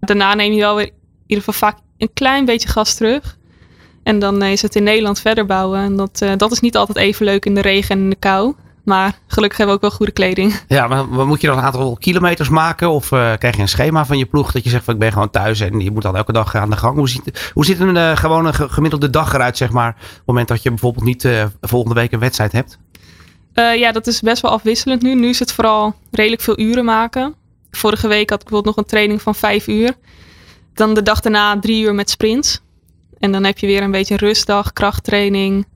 Daarna 0.00 0.34
neem 0.34 0.52
je 0.52 0.60
wel 0.60 0.76
weer 0.76 0.86
in 0.86 0.92
ieder 1.26 1.44
geval 1.44 1.68
vaak 1.68 1.78
een 1.98 2.10
klein 2.12 2.44
beetje 2.44 2.68
gas 2.68 2.94
terug. 2.94 3.36
En 4.02 4.18
dan 4.18 4.42
is 4.42 4.62
het 4.62 4.76
in 4.76 4.82
Nederland 4.82 5.20
verder 5.20 5.46
bouwen. 5.46 5.80
En 5.80 5.96
dat, 5.96 6.20
uh, 6.22 6.32
dat 6.36 6.52
is 6.52 6.60
niet 6.60 6.76
altijd 6.76 6.98
even 6.98 7.24
leuk 7.24 7.44
in 7.44 7.54
de 7.54 7.60
regen 7.60 7.96
en 7.96 8.02
in 8.02 8.10
de 8.10 8.16
kou. 8.16 8.54
Maar 8.88 9.18
gelukkig 9.26 9.58
hebben 9.58 9.76
we 9.76 9.82
ook 9.82 9.88
wel 9.88 9.98
goede 9.98 10.12
kleding. 10.12 10.60
Ja, 10.68 10.86
maar 10.86 11.26
moet 11.26 11.40
je 11.40 11.46
dan 11.46 11.58
een 11.58 11.64
aantal 11.64 11.96
kilometers 11.96 12.48
maken? 12.48 12.90
Of 12.90 13.10
uh, 13.10 13.32
krijg 13.38 13.56
je 13.56 13.62
een 13.62 13.68
schema 13.68 14.06
van 14.06 14.18
je 14.18 14.26
ploeg 14.26 14.52
dat 14.52 14.64
je 14.64 14.70
zegt 14.70 14.84
van 14.84 14.94
ik 14.94 15.00
ben 15.00 15.12
gewoon 15.12 15.30
thuis 15.30 15.60
en 15.60 15.80
je 15.80 15.90
moet 15.90 16.02
dan 16.02 16.16
elke 16.16 16.32
dag 16.32 16.54
aan 16.54 16.70
de 16.70 16.76
gang? 16.76 16.96
Hoe 16.96 17.08
ziet, 17.08 17.50
hoe 17.54 17.64
ziet 17.64 17.80
een 17.80 17.96
uh, 17.96 18.16
gewone 18.16 18.52
gemiddelde 18.52 19.10
dag 19.10 19.34
eruit, 19.34 19.56
zeg 19.56 19.70
maar? 19.70 19.88
Op 19.88 20.16
het 20.16 20.22
moment 20.24 20.48
dat 20.48 20.62
je 20.62 20.68
bijvoorbeeld 20.68 21.04
niet 21.04 21.24
uh, 21.24 21.44
volgende 21.60 21.94
week 21.94 22.12
een 22.12 22.18
wedstrijd 22.18 22.52
hebt? 22.52 22.78
ja, 23.54 23.92
dat 23.92 24.06
is 24.06 24.20
best 24.20 24.42
wel 24.42 24.50
afwisselend 24.50 25.02
nu. 25.02 25.14
Nu 25.14 25.28
is 25.28 25.38
het 25.38 25.52
vooral 25.52 25.94
redelijk 26.10 26.42
veel 26.42 26.58
uren 26.58 26.84
maken. 26.84 27.34
Vorige 27.70 28.08
week 28.08 28.30
had 28.30 28.42
ik 28.42 28.48
bijvoorbeeld 28.48 28.76
nog 28.76 28.84
een 28.84 28.90
training 28.90 29.22
van 29.22 29.34
vijf 29.34 29.66
uur. 29.66 29.94
Dan 30.74 30.94
de 30.94 31.02
dag 31.02 31.20
daarna 31.20 31.58
drie 31.58 31.82
uur 31.82 31.94
met 31.94 32.10
sprints. 32.10 32.60
En 33.18 33.32
dan 33.32 33.44
heb 33.44 33.58
je 33.58 33.66
weer 33.66 33.82
een 33.82 33.90
beetje 33.90 34.16
rustdag, 34.16 34.72
krachttraining. 34.72 35.66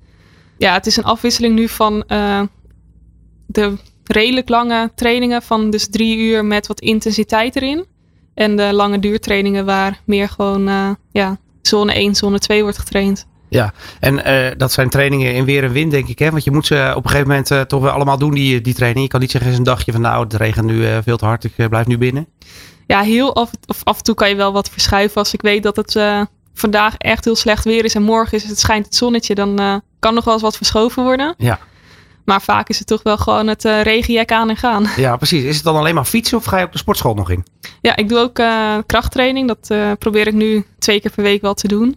Ja, 0.58 0.72
het 0.74 0.86
is 0.86 0.96
een 0.96 1.04
afwisseling 1.04 1.54
nu 1.54 1.68
van 1.68 2.04
de 3.46 3.76
redelijk 4.04 4.48
lange 4.48 4.90
trainingen 4.94 5.42
van 5.42 5.70
dus 5.70 5.88
drie 5.90 6.18
uur 6.18 6.44
met 6.44 6.66
wat 6.66 6.80
intensiteit 6.80 7.56
erin. 7.56 7.84
En 8.34 8.56
de 8.56 8.72
lange 8.72 8.98
duurtrainingen 8.98 9.64
waar 9.64 10.00
meer 10.04 10.28
gewoon 10.28 10.68
uh, 10.68 10.90
ja, 11.10 11.38
zone 11.62 11.92
1, 11.92 12.14
zone 12.14 12.38
2 12.38 12.62
wordt 12.62 12.78
getraind. 12.78 13.26
Ja, 13.48 13.72
en 14.00 14.14
uh, 14.14 14.50
dat 14.56 14.72
zijn 14.72 14.90
trainingen 14.90 15.34
in 15.34 15.44
weer 15.44 15.64
en 15.64 15.72
wind, 15.72 15.90
denk 15.90 16.08
ik. 16.08 16.18
Hè? 16.18 16.30
Want 16.30 16.44
je 16.44 16.50
moet 16.50 16.66
ze 16.66 16.92
op 16.96 17.04
een 17.04 17.10
gegeven 17.10 17.28
moment 17.28 17.50
uh, 17.50 17.60
toch 17.60 17.82
wel 17.82 17.90
allemaal 17.90 18.18
doen, 18.18 18.34
die, 18.34 18.60
die 18.60 18.74
training. 18.74 19.04
Je 19.04 19.10
kan 19.10 19.20
niet 19.20 19.30
zeggen 19.30 19.50
eens 19.50 19.58
een 19.58 19.64
dagje 19.64 19.92
van 19.92 20.00
nou, 20.00 20.24
het 20.24 20.34
regent 20.34 20.66
nu 20.66 21.02
veel 21.02 21.16
te 21.16 21.24
hard, 21.24 21.44
ik 21.44 21.68
blijf 21.68 21.86
nu 21.86 21.98
binnen. 21.98 22.26
Ja, 22.86 23.00
heel 23.00 23.34
af, 23.34 23.50
of 23.66 23.80
af 23.84 23.98
en 23.98 24.02
toe 24.02 24.14
kan 24.14 24.28
je 24.28 24.34
wel 24.34 24.52
wat 24.52 24.70
verschuiven. 24.70 25.16
Als 25.16 25.34
ik 25.34 25.42
weet 25.42 25.62
dat 25.62 25.76
het 25.76 26.26
vandaag 26.54 26.96
echt 26.96 27.24
heel 27.24 27.36
slecht 27.36 27.64
weer 27.64 27.84
is 27.84 27.94
en 27.94 28.02
morgen 28.02 28.36
is 28.36 28.44
het 28.44 28.58
schijnt 28.58 28.84
het 28.84 28.94
zonnetje, 28.94 29.34
dan 29.34 29.82
kan 29.98 30.14
nog 30.14 30.24
wel 30.24 30.34
eens 30.34 30.42
wat 30.42 30.56
verschoven 30.56 31.02
worden. 31.02 31.34
Ja. 31.38 31.58
Maar 32.24 32.42
vaak 32.42 32.68
is 32.68 32.78
het 32.78 32.86
toch 32.86 33.02
wel 33.02 33.16
gewoon 33.16 33.46
het 33.46 33.64
uh, 33.64 33.82
regenjek 33.82 34.32
aan 34.32 34.48
en 34.48 34.56
gaan. 34.56 34.86
Ja, 34.96 35.16
precies. 35.16 35.42
Is 35.42 35.54
het 35.54 35.64
dan 35.64 35.76
alleen 35.76 35.94
maar 35.94 36.04
fietsen 36.04 36.38
of 36.38 36.44
ga 36.44 36.58
je 36.58 36.64
ook 36.64 36.72
de 36.72 36.78
sportschool 36.78 37.14
nog 37.14 37.30
in? 37.30 37.46
Ja, 37.80 37.96
ik 37.96 38.08
doe 38.08 38.18
ook 38.18 38.38
uh, 38.38 38.78
krachttraining. 38.86 39.48
Dat 39.48 39.68
uh, 39.72 39.92
probeer 39.98 40.26
ik 40.26 40.34
nu 40.34 40.64
twee 40.78 41.00
keer 41.00 41.10
per 41.10 41.22
week 41.22 41.42
wel 41.42 41.54
te 41.54 41.68
doen. 41.68 41.96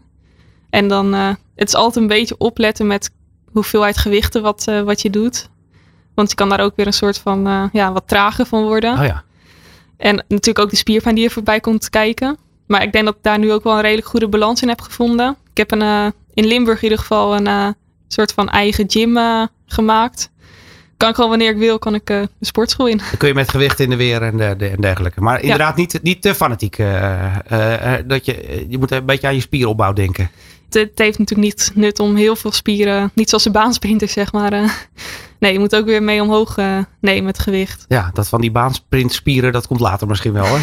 En 0.70 0.88
dan, 0.88 1.14
het 1.14 1.68
is 1.68 1.76
altijd 1.76 1.96
een 1.96 2.08
beetje 2.08 2.38
opletten 2.38 2.88
met 2.88 3.12
hoeveelheid 3.52 3.98
gewichten 3.98 4.42
wat, 4.42 4.66
wat 4.86 5.02
je 5.02 5.10
doet. 5.10 5.50
Want 6.16 6.30
je 6.30 6.36
kan 6.36 6.50
daar 6.50 6.60
ook 6.60 6.76
weer 6.76 6.88
een 6.88 6.94
soort 6.94 7.18
van, 7.18 7.70
ja, 7.74 7.92
wat 7.92 8.08
trager 8.08 8.46
van 8.46 8.64
worden. 8.64 8.98
Oh 9.00 9.06
ja. 9.06 9.24
En 9.98 10.16
natuurlijk 10.16 10.60
ook 10.60 10.70
de 10.70 10.76
spierpijn 10.76 11.16
die 11.16 11.26
er 11.26 11.32
voorbij 11.32 11.60
komt 11.60 11.90
kijken. 11.90 12.38
Maar 12.68 12.84
ik 12.84 12.92
denk 12.92 13.06
dat 13.06 13.16
ik 13.16 13.24
daar 13.24 13.40
nu 13.40 13.52
ook 13.52 13.64
wel 13.64 13.74
een 13.74 13.82
redelijk 13.82 14.08
goede 14.08 14.28
balans 14.28 14.62
in 14.62 14.68
heb 14.68 14.82
gevonden. 14.82 15.38
Ik 15.52 15.58
heb 15.58 15.72
een, 15.72 16.14
in 16.34 16.46
Limburg 16.46 16.78
in 16.78 16.84
ieder 16.84 17.00
geval 17.00 17.36
een 17.36 17.76
soort 18.08 18.34
van 18.34 18.50
eigen 18.50 18.86
gym 18.88 19.18
gemaakt. 19.66 20.34
Kan 20.98 21.10
ik 21.10 21.16
gewoon 21.16 21.30
wanneer 21.30 21.50
ik 21.50 21.58
wil, 21.58 21.80
kan 21.80 21.96
ik 21.96 22.10
uh, 22.10 22.22
de 22.40 22.46
sportschool 22.46 22.88
in. 22.88 22.98
Dan 22.98 23.18
kun 23.18 23.28
je 23.28 23.34
met 23.34 23.50
gewicht 23.50 23.80
in 23.80 23.90
de 23.90 23.96
weer 23.96 24.22
en, 24.22 24.38
de, 24.38 24.56
de 24.58 24.68
en 24.68 24.82
dergelijke. 24.82 25.22
Maar 25.22 25.42
inderdaad 25.42 25.76
niet, 25.76 26.00
niet 26.02 26.22
te 26.22 26.36
fanatiek. 26.36 26.78
Uh, 26.78 27.36
dat 28.06 28.26
je, 28.26 28.66
je 28.70 28.78
moet 28.78 28.92
een 28.92 29.06
beetje 29.06 29.28
aan 29.28 29.36
je 29.36 29.42
spieropbouw 29.42 29.94
denken. 29.94 30.30
Het, 30.80 31.00
heeft 31.00 31.20
natuurlijk 31.20 31.48
niet 31.48 31.72
nut 31.76 32.00
om 32.00 32.16
heel 32.16 32.36
veel 32.36 32.52
spieren, 32.52 33.12
niet 33.14 33.30
zoals 33.30 33.44
de 33.44 33.52
baansprinters 33.52 34.14
zeg 34.14 34.32
maar. 34.32 34.52
nee, 35.40 35.54
je 35.54 35.60
moet 35.60 35.76
ook 35.76 35.86
weer 35.86 36.04
mee 36.04 36.22
omhoog 36.22 36.56
nemen 37.02 37.24
met 37.24 37.40
gewicht. 37.40 37.86
Ja, 37.88 38.10
dat 38.14 38.28
van 38.28 38.42
die 38.42 38.52
baansprintspieren, 38.52 39.52
dat 39.52 39.68
komt 39.68 39.80
later 39.80 40.08
misschien 40.08 40.34
wel. 40.34 40.46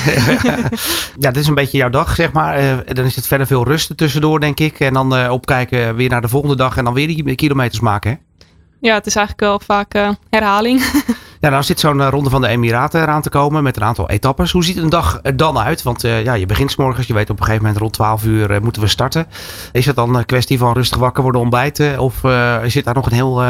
Ja, 1.18 1.30
dit 1.30 1.42
is 1.42 1.46
een 1.46 1.54
beetje 1.54 1.78
jouw 1.78 1.90
dag 1.90 2.14
zeg 2.14 2.32
maar. 2.32 2.84
dan 2.94 3.04
is 3.04 3.16
het 3.16 3.26
verder 3.26 3.46
veel 3.46 3.64
rusten 3.64 3.96
tussendoor 3.96 4.40
denk 4.40 4.60
ik. 4.60 4.80
En 4.80 4.92
dan 4.92 5.30
opkijken 5.30 5.94
weer 5.94 6.08
naar 6.08 6.20
de 6.20 6.28
volgende 6.28 6.56
dag 6.56 6.76
en 6.76 6.84
dan 6.84 6.94
weer 6.94 7.06
die 7.06 7.34
kilometers 7.34 7.80
maken 7.80 8.10
hè? 8.10 8.16
Ja, 8.82 8.94
het 8.94 9.06
is 9.06 9.16
eigenlijk 9.16 9.46
wel 9.46 9.60
vaak 9.60 9.94
uh, 9.94 10.08
herhaling. 10.30 10.80
ja, 11.40 11.48
nou 11.48 11.62
zit 11.62 11.80
zo'n 11.80 11.98
uh, 11.98 12.08
ronde 12.08 12.30
van 12.30 12.40
de 12.40 12.48
Emiraten 12.48 13.02
eraan 13.02 13.22
te 13.22 13.28
komen 13.28 13.62
met 13.62 13.76
een 13.76 13.84
aantal 13.84 14.08
etappes. 14.08 14.52
Hoe 14.52 14.64
ziet 14.64 14.76
een 14.76 14.88
dag 14.88 15.18
er 15.22 15.36
dan 15.36 15.58
uit? 15.58 15.82
Want 15.82 16.04
uh, 16.04 16.24
ja, 16.24 16.34
je 16.34 16.46
begint 16.46 16.70
s 16.70 16.76
morgens, 16.76 17.06
je 17.06 17.14
weet 17.14 17.30
op 17.30 17.38
een 17.38 17.44
gegeven 17.44 17.64
moment 17.64 17.80
rond 17.80 17.92
12 17.92 18.24
uur 18.24 18.62
moeten 18.62 18.82
we 18.82 18.88
starten. 18.88 19.26
Is 19.72 19.86
het 19.86 19.96
dan 19.96 20.14
een 20.14 20.26
kwestie 20.26 20.58
van 20.58 20.72
rustig 20.72 20.98
wakker 20.98 21.22
worden, 21.22 21.40
ontbijten? 21.40 21.98
Of 21.98 22.14
zit 22.66 22.84
daar 22.84 22.94
nog 22.94 23.06
een 23.06 23.12
heel, 23.12 23.42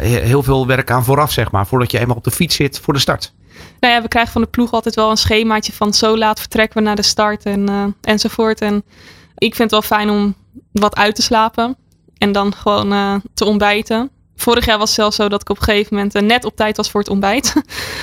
heel 0.00 0.42
veel 0.42 0.66
werk 0.66 0.90
aan 0.90 1.04
vooraf, 1.04 1.32
zeg 1.32 1.50
maar, 1.50 1.66
voordat 1.66 1.90
je 1.90 1.98
eenmaal 1.98 2.16
op 2.16 2.24
de 2.24 2.30
fiets 2.30 2.56
zit 2.56 2.80
voor 2.80 2.94
de 2.94 3.00
start? 3.00 3.32
Nou 3.80 3.94
ja, 3.94 4.02
we 4.02 4.08
krijgen 4.08 4.32
van 4.32 4.42
de 4.42 4.48
ploeg 4.48 4.72
altijd 4.72 4.94
wel 4.94 5.10
een 5.10 5.16
schemaatje 5.16 5.72
van 5.72 5.94
zo 5.94 6.18
laat 6.18 6.40
vertrekken 6.40 6.78
we 6.78 6.84
naar 6.84 6.96
de 6.96 7.02
start 7.02 7.44
en, 7.44 7.94
enzovoort. 8.00 8.60
En 8.60 8.84
ik 9.34 9.54
vind 9.54 9.70
het 9.70 9.80
wel 9.88 9.98
fijn 9.98 10.10
om 10.10 10.34
wat 10.72 10.96
uit 10.96 11.14
te 11.14 11.22
slapen 11.22 11.76
en 12.18 12.32
dan 12.32 12.54
gewoon 12.54 13.22
te 13.34 13.44
ontbijten. 13.44 14.10
Vorig 14.48 14.66
jaar 14.66 14.78
was 14.78 14.88
het 14.88 14.98
zelfs 14.98 15.16
zo 15.16 15.28
dat 15.28 15.40
ik 15.40 15.48
op 15.48 15.56
een 15.56 15.62
gegeven 15.62 15.94
moment 15.94 16.14
uh, 16.14 16.22
net 16.22 16.44
op 16.44 16.56
tijd 16.56 16.76
was 16.76 16.90
voor 16.90 17.00
het 17.00 17.10
ontbijt. 17.10 17.52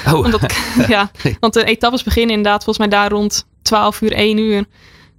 Oh. 0.08 0.14
Omdat 0.26 0.54
ja, 0.88 1.12
want 1.40 1.54
de 1.54 1.64
etappes 1.64 2.04
beginnen 2.04 2.36
inderdaad 2.36 2.64
volgens 2.64 2.88
mij 2.88 3.00
daar 3.00 3.10
rond 3.10 3.46
12 3.62 4.02
uur, 4.02 4.12
1 4.12 4.38
uur. 4.38 4.66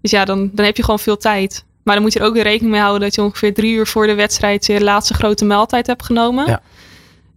Dus 0.01 0.11
ja, 0.11 0.25
dan, 0.25 0.51
dan 0.53 0.65
heb 0.65 0.77
je 0.77 0.83
gewoon 0.83 0.99
veel 0.99 1.17
tijd. 1.17 1.65
Maar 1.83 1.95
dan 1.95 2.03
moet 2.03 2.13
je 2.13 2.19
er 2.19 2.27
ook 2.27 2.35
weer 2.35 2.43
rekening 2.43 2.73
mee 2.73 2.81
houden 2.81 3.03
dat 3.03 3.15
je 3.15 3.23
ongeveer 3.23 3.55
drie 3.55 3.75
uur 3.75 3.87
voor 3.87 4.07
de 4.07 4.15
wedstrijd 4.15 4.67
je 4.67 4.83
laatste 4.85 5.15
grote 5.15 5.45
maaltijd 5.45 5.87
hebt 5.87 6.05
genomen. 6.05 6.47
Ja. 6.47 6.61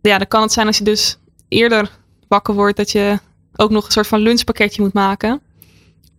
ja, 0.01 0.17
dan 0.17 0.27
kan 0.27 0.41
het 0.41 0.51
zijn 0.51 0.67
als 0.67 0.77
je 0.77 0.83
dus 0.83 1.17
eerder 1.47 1.89
wakker 2.27 2.53
wordt 2.53 2.77
dat 2.77 2.91
je 2.91 3.19
ook 3.55 3.69
nog 3.69 3.85
een 3.85 3.91
soort 3.91 4.07
van 4.07 4.19
lunchpakketje 4.19 4.81
moet 4.81 4.93
maken. 4.93 5.41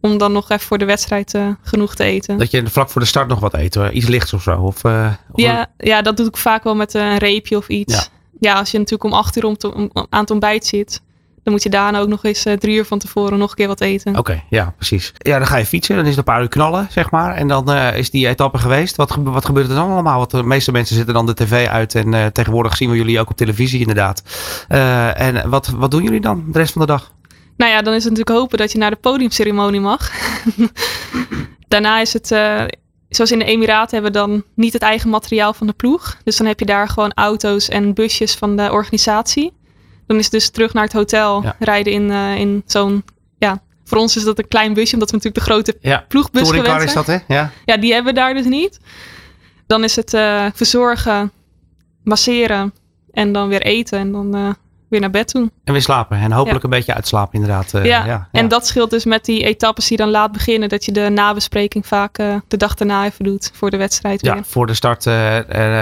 Om 0.00 0.18
dan 0.18 0.32
nog 0.32 0.50
even 0.50 0.66
voor 0.66 0.78
de 0.78 0.84
wedstrijd 0.84 1.34
uh, 1.34 1.48
genoeg 1.62 1.94
te 1.94 2.04
eten. 2.04 2.38
Dat 2.38 2.50
je 2.50 2.66
vlak 2.66 2.90
voor 2.90 3.00
de 3.00 3.06
start 3.06 3.28
nog 3.28 3.40
wat 3.40 3.54
eet, 3.54 3.74
hoor. 3.74 3.90
iets 3.90 4.06
lichts 4.06 4.32
of 4.32 4.42
zo? 4.42 4.60
Of, 4.60 4.84
uh, 4.84 5.12
of 5.30 5.40
ja, 5.40 5.66
ja, 5.76 6.02
dat 6.02 6.16
doe 6.16 6.26
ik 6.26 6.36
vaak 6.36 6.64
wel 6.64 6.74
met 6.74 6.94
een 6.94 7.18
reepje 7.18 7.56
of 7.56 7.68
iets. 7.68 7.94
Ja, 7.94 8.04
ja 8.40 8.58
als 8.58 8.70
je 8.70 8.78
natuurlijk 8.78 9.12
om 9.12 9.18
acht 9.18 9.36
uur 9.36 9.44
om, 9.44 9.56
te, 9.56 9.74
om 9.74 9.90
aan 9.92 10.20
het 10.20 10.30
ontbijt 10.30 10.66
zit. 10.66 11.02
Dan 11.42 11.52
moet 11.52 11.62
je 11.62 11.68
daarna 11.68 11.98
ook 11.98 12.08
nog 12.08 12.24
eens 12.24 12.46
uh, 12.46 12.52
drie 12.52 12.76
uur 12.76 12.84
van 12.84 12.98
tevoren 12.98 13.38
nog 13.38 13.50
een 13.50 13.56
keer 13.56 13.66
wat 13.66 13.80
eten. 13.80 14.10
Oké, 14.10 14.18
okay, 14.18 14.44
ja, 14.48 14.74
precies. 14.76 15.12
Ja, 15.18 15.38
dan 15.38 15.46
ga 15.46 15.56
je 15.56 15.66
fietsen. 15.66 15.94
Dan 15.96 16.04
is 16.04 16.10
het 16.10 16.18
een 16.18 16.24
paar 16.24 16.42
uur 16.42 16.48
knallen, 16.48 16.86
zeg 16.90 17.10
maar. 17.10 17.34
En 17.34 17.48
dan 17.48 17.72
is 17.72 18.10
die 18.10 18.28
etappe 18.28 18.58
geweest. 18.58 18.96
Wat, 18.96 19.16
wat 19.20 19.44
gebeurt 19.44 19.68
er 19.68 19.74
dan 19.74 19.90
allemaal? 19.90 20.18
Want 20.18 20.30
de 20.30 20.42
meeste 20.42 20.72
mensen 20.72 20.96
zitten 20.96 21.14
dan 21.14 21.26
de 21.26 21.34
tv 21.34 21.66
uit. 21.66 21.94
En 21.94 22.32
tegenwoordig 22.32 22.76
zien 22.76 22.90
we 22.90 22.96
jullie 22.96 23.20
ook 23.20 23.30
op 23.30 23.36
televisie, 23.36 23.80
inderdaad. 23.80 24.22
en 25.16 25.50
wat, 25.50 25.68
wat 25.68 25.90
doen 25.90 26.02
jullie 26.02 26.20
dan 26.20 26.44
de 26.46 26.58
rest 26.58 26.72
van 26.72 26.80
de 26.80 26.86
dag? 26.86 27.12
Nou 27.60 27.72
ja, 27.72 27.82
dan 27.82 27.94
is 27.94 28.04
het 28.04 28.12
natuurlijk 28.12 28.38
hopen 28.38 28.58
dat 28.58 28.72
je 28.72 28.78
naar 28.78 28.90
de 28.90 28.96
podiumceremonie 28.96 29.80
mag. 29.80 30.10
Daarna 31.68 32.00
is 32.00 32.12
het, 32.12 32.30
uh, 32.30 32.64
zoals 33.08 33.32
in 33.32 33.38
de 33.38 33.44
Emiraten 33.44 34.02
hebben 34.02 34.12
we 34.12 34.18
dan 34.18 34.44
niet 34.54 34.72
het 34.72 34.82
eigen 34.82 35.10
materiaal 35.10 35.52
van 35.52 35.66
de 35.66 35.72
ploeg. 35.72 36.16
Dus 36.24 36.36
dan 36.36 36.46
heb 36.46 36.58
je 36.58 36.66
daar 36.66 36.88
gewoon 36.88 37.12
auto's 37.12 37.68
en 37.68 37.94
busjes 37.94 38.34
van 38.34 38.56
de 38.56 38.72
organisatie. 38.72 39.52
Dan 40.06 40.16
is 40.16 40.22
het 40.22 40.32
dus 40.32 40.48
terug 40.48 40.72
naar 40.72 40.84
het 40.84 40.92
hotel 40.92 41.42
ja. 41.42 41.56
rijden 41.58 41.92
in, 41.92 42.10
uh, 42.10 42.36
in 42.36 42.62
zo'n, 42.66 43.04
ja, 43.38 43.62
voor 43.84 43.98
ons 43.98 44.16
is 44.16 44.24
dat 44.24 44.38
een 44.38 44.48
klein 44.48 44.74
busje, 44.74 44.92
omdat 44.92 45.10
we 45.10 45.16
natuurlijk 45.16 45.44
de 45.44 45.52
grote 45.52 45.76
ja. 45.80 46.04
ploegbus 46.08 46.48
gewend 46.48 46.66
zijn. 46.66 46.82
is 46.82 46.94
dat, 46.94 47.06
hè? 47.06 47.18
Ja. 47.28 47.50
ja, 47.64 47.76
die 47.76 47.92
hebben 47.92 48.14
we 48.14 48.20
daar 48.20 48.34
dus 48.34 48.46
niet. 48.46 48.80
Dan 49.66 49.84
is 49.84 49.96
het 49.96 50.14
uh, 50.14 50.46
verzorgen, 50.54 51.32
masseren 52.04 52.74
en 53.12 53.32
dan 53.32 53.48
weer 53.48 53.62
eten. 53.62 53.98
En 53.98 54.12
dan 54.12 54.56
weer 54.90 55.00
naar 55.00 55.10
bed 55.10 55.28
toe. 55.28 55.50
En 55.64 55.72
weer 55.72 55.82
slapen. 55.82 56.18
En 56.18 56.32
hopelijk 56.32 56.64
een 56.64 56.70
beetje 56.70 56.94
uitslapen 56.94 57.34
inderdaad. 57.34 57.74
Uh, 57.74 57.84
ja. 57.84 58.04
ja. 58.04 58.28
en 58.32 58.48
dat 58.48 58.66
scheelt 58.66 58.90
dus 58.90 59.04
met 59.04 59.24
die 59.24 59.44
etappes 59.44 59.88
die 59.88 59.96
dan 59.96 60.10
laat 60.10 60.32
beginnen. 60.32 60.68
Dat 60.68 60.84
je 60.84 60.92
de 60.92 61.08
nabespreking 61.08 61.86
vaak 61.86 62.18
uh, 62.18 62.34
de 62.48 62.56
dag 62.56 62.74
daarna 62.74 63.04
even 63.04 63.24
doet 63.24 63.50
voor 63.54 63.70
de 63.70 63.76
wedstrijd 63.76 64.24
Ja, 64.24 64.38
voor 64.44 64.66
de 64.66 64.74
start 64.74 65.04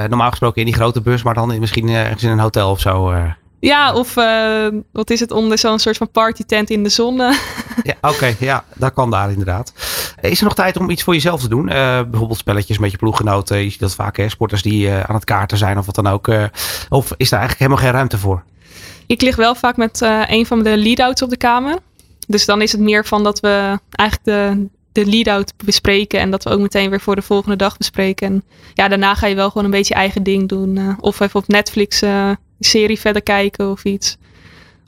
normaal 0.08 0.30
gesproken 0.30 0.60
in 0.60 0.66
die 0.66 0.74
grote 0.74 1.00
bus. 1.00 1.22
Maar 1.22 1.34
dan 1.34 1.58
misschien 1.58 1.88
ergens 1.88 2.22
in 2.22 2.30
een 2.30 2.38
hotel 2.38 2.70
of 2.70 2.80
zo. 2.80 3.14
Ja, 3.60 3.94
of 3.94 4.14
wat 4.92 5.10
is 5.10 5.20
het 5.20 5.30
onder 5.30 5.58
zo'n 5.58 5.78
soort 5.78 5.96
van 5.96 6.10
partytent 6.10 6.70
in 6.70 6.82
de 6.82 6.88
zon? 6.88 7.16
ja, 7.82 7.94
oké, 8.00 8.34
ja, 8.38 8.64
dat 8.74 8.92
kan 8.92 9.10
daar 9.10 9.30
inderdaad. 9.30 9.72
Is 10.20 10.38
er 10.38 10.44
nog 10.44 10.54
tijd 10.54 10.76
om 10.76 10.90
iets 10.90 11.02
voor 11.02 11.14
jezelf 11.14 11.40
te 11.40 11.48
doen? 11.48 11.68
Uh, 11.68 11.74
bijvoorbeeld 12.02 12.38
spelletjes 12.38 12.78
met 12.78 12.90
je 12.90 12.96
ploeggenoten. 12.96 13.58
Je 13.58 13.70
ziet 13.70 13.80
dat 13.80 13.94
vaak, 13.94 14.16
hè, 14.16 14.28
sporters 14.28 14.62
die 14.62 14.86
uh, 14.86 15.00
aan 15.00 15.14
het 15.14 15.24
kaarten 15.24 15.58
zijn 15.58 15.78
of 15.78 15.86
wat 15.86 15.94
dan 15.94 16.06
ook. 16.06 16.28
of 16.88 17.12
is 17.16 17.28
daar 17.28 17.40
eigenlijk 17.40 17.58
helemaal 17.58 17.82
geen 17.82 17.90
ruimte 17.90 18.18
voor? 18.18 18.42
Ik 19.08 19.22
lig 19.22 19.36
wel 19.36 19.54
vaak 19.54 19.76
met 19.76 20.00
een 20.28 20.46
van 20.46 20.62
de 20.62 20.76
lead-outs 20.76 21.22
op 21.22 21.30
de 21.30 21.36
kamer. 21.36 21.78
Dus 22.26 22.44
dan 22.44 22.62
is 22.62 22.72
het 22.72 22.80
meer 22.80 23.04
van 23.04 23.24
dat 23.24 23.40
we 23.40 23.78
eigenlijk 23.90 24.24
de, 24.24 24.66
de 24.92 25.10
lead-out 25.10 25.52
bespreken. 25.64 26.20
En 26.20 26.30
dat 26.30 26.44
we 26.44 26.50
ook 26.50 26.60
meteen 26.60 26.90
weer 26.90 27.00
voor 27.00 27.14
de 27.14 27.22
volgende 27.22 27.56
dag 27.56 27.76
bespreken. 27.76 28.26
En 28.26 28.42
ja, 28.74 28.88
daarna 28.88 29.14
ga 29.14 29.26
je 29.26 29.34
wel 29.34 29.48
gewoon 29.48 29.64
een 29.64 29.70
beetje 29.70 29.94
eigen 29.94 30.22
ding 30.22 30.48
doen. 30.48 30.96
of 31.00 31.20
even 31.20 31.40
op 31.40 31.48
Netflix 31.48 32.02
serie 32.60 33.00
verder 33.00 33.22
kijken 33.22 33.70
of 33.70 33.84
iets. 33.84 34.16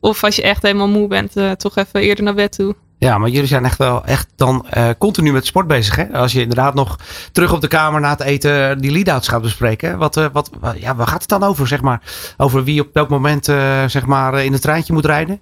Of 0.00 0.24
als 0.24 0.36
je 0.36 0.42
echt 0.42 0.62
helemaal 0.62 0.88
moe 0.88 1.08
bent, 1.08 1.36
uh, 1.36 1.50
toch 1.50 1.76
even 1.76 2.00
eerder 2.00 2.24
naar 2.24 2.34
bed 2.34 2.52
toe. 2.52 2.74
Ja, 3.00 3.18
maar 3.18 3.28
jullie 3.28 3.48
zijn 3.48 3.64
echt 3.64 3.78
wel 3.78 4.04
echt 4.04 4.28
dan 4.36 4.66
uh, 4.76 4.88
continu 4.98 5.32
met 5.32 5.46
sport 5.46 5.66
bezig. 5.66 5.96
Hè? 5.96 6.12
Als 6.12 6.32
je 6.32 6.40
inderdaad 6.40 6.74
nog 6.74 6.98
terug 7.32 7.52
op 7.52 7.60
de 7.60 7.68
kamer 7.68 8.00
na 8.00 8.10
het 8.10 8.20
eten 8.20 8.78
die 8.80 8.90
lead-outs 8.90 9.28
gaat 9.28 9.42
bespreken. 9.42 9.98
Wat, 9.98 10.16
uh, 10.16 10.26
wat, 10.32 10.50
ja, 10.76 10.96
waar 10.96 11.06
gaat 11.06 11.20
het 11.20 11.28
dan 11.28 11.42
over, 11.42 11.66
zeg 11.66 11.80
maar? 11.80 12.02
Over 12.36 12.64
wie 12.64 12.80
op 12.80 12.88
welk 12.92 13.08
moment 13.08 13.44
zeg 13.86 14.06
maar, 14.06 14.44
in 14.44 14.52
het 14.52 14.62
treintje 14.62 14.92
moet 14.92 15.04
rijden? 15.04 15.40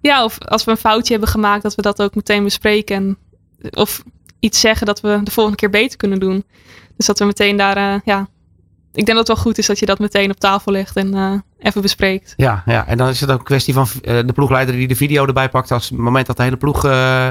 Ja, 0.00 0.24
of 0.24 0.38
als 0.38 0.64
we 0.64 0.70
een 0.70 0.76
foutje 0.76 1.12
hebben 1.12 1.30
gemaakt, 1.30 1.62
dat 1.62 1.74
we 1.74 1.82
dat 1.82 2.02
ook 2.02 2.14
meteen 2.14 2.44
bespreken. 2.44 2.96
En, 2.96 3.18
of 3.70 4.02
iets 4.38 4.60
zeggen 4.60 4.86
dat 4.86 5.00
we 5.00 5.20
de 5.24 5.30
volgende 5.30 5.58
keer 5.58 5.70
beter 5.70 5.96
kunnen 5.96 6.20
doen. 6.20 6.44
Dus 6.96 7.06
dat 7.06 7.18
we 7.18 7.24
meteen 7.24 7.56
daar 7.56 8.00
ja, 8.04 8.28
ik 8.92 9.06
denk 9.06 9.18
dat 9.18 9.28
het 9.28 9.36
wel 9.36 9.44
goed 9.44 9.58
is 9.58 9.66
dat 9.66 9.78
je 9.78 9.86
dat 9.86 9.98
meteen 9.98 10.30
op 10.30 10.40
tafel 10.40 10.72
legt 10.72 10.96
en 10.96 11.14
uh, 11.14 11.32
even 11.58 11.82
bespreekt. 11.82 12.34
Ja, 12.36 12.62
ja, 12.66 12.86
en 12.86 12.96
dan 12.96 13.08
is 13.08 13.20
het 13.20 13.30
ook 13.30 13.38
een 13.38 13.44
kwestie 13.44 13.74
van 13.74 13.86
uh, 14.02 14.18
de 14.26 14.32
ploegleider 14.32 14.74
die 14.74 14.88
de 14.88 14.96
video 14.96 15.26
erbij 15.26 15.48
pakt. 15.48 15.70
Als 15.70 15.88
het 15.88 15.98
moment 15.98 16.26
dat 16.26 16.36
de 16.36 16.42
hele 16.42 16.56
ploeg 16.56 16.84
uh, 16.84 17.28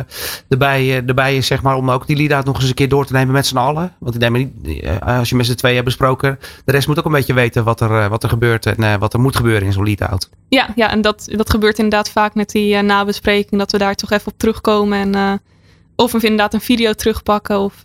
erbij, 0.50 1.04
erbij 1.06 1.38
is, 1.38 1.48
zeg 1.48 1.62
maar, 1.62 1.75
om 1.75 1.92
ook 1.92 2.08
die 2.08 2.28
lead 2.28 2.46
nog 2.46 2.56
eens 2.56 2.70
een 2.70 2.74
keer 2.74 2.89
door 2.89 3.06
te 3.06 3.13
nemen 3.13 3.34
met 3.34 3.48
z'n 3.48 3.58
allen. 3.58 3.96
Want 4.00 4.13
ik 4.13 4.20
denk 4.20 4.32
maar 4.32 4.42
niet, 4.62 4.88
als 5.00 5.30
je 5.30 5.36
met 5.36 5.46
z'n 5.46 5.56
twee 5.56 5.74
hebt 5.74 5.86
besproken, 5.86 6.39
de 6.66 6.72
rest 6.72 6.88
moet 6.88 7.00
ook 7.00 7.06
een 7.06 7.12
beetje 7.12 7.34
weten 7.34 7.63
wat 7.63 7.82
er, 7.82 8.10
wat 8.10 8.24
er 8.24 8.30
gebeurt 8.30 8.66
en 8.66 9.00
wat 9.00 9.13
er 9.13 9.20
moet 9.20 9.36
gebeuren 9.36 9.68
in 9.68 9.74
zo'n 9.74 9.86
lead-out. 9.86 10.30
Ja, 10.50 10.70
ja, 10.75 10.92
en 10.92 11.01
dat, 11.01 11.28
dat 11.32 11.50
gebeurt 11.50 11.78
inderdaad 11.78 12.10
vaak 12.10 12.34
met 12.36 12.50
die 12.50 12.82
nabespreking, 12.82 13.60
dat 13.60 13.72
we 13.72 13.78
daar 13.78 13.96
toch 13.96 14.12
even 14.12 14.32
op 14.32 14.38
terugkomen 14.38 15.16
en 15.16 15.42
of 15.96 16.12
we 16.12 16.20
inderdaad 16.22 16.54
een 16.54 16.62
video 16.62 16.94
terugpakken 16.94 17.60
of 17.60 17.75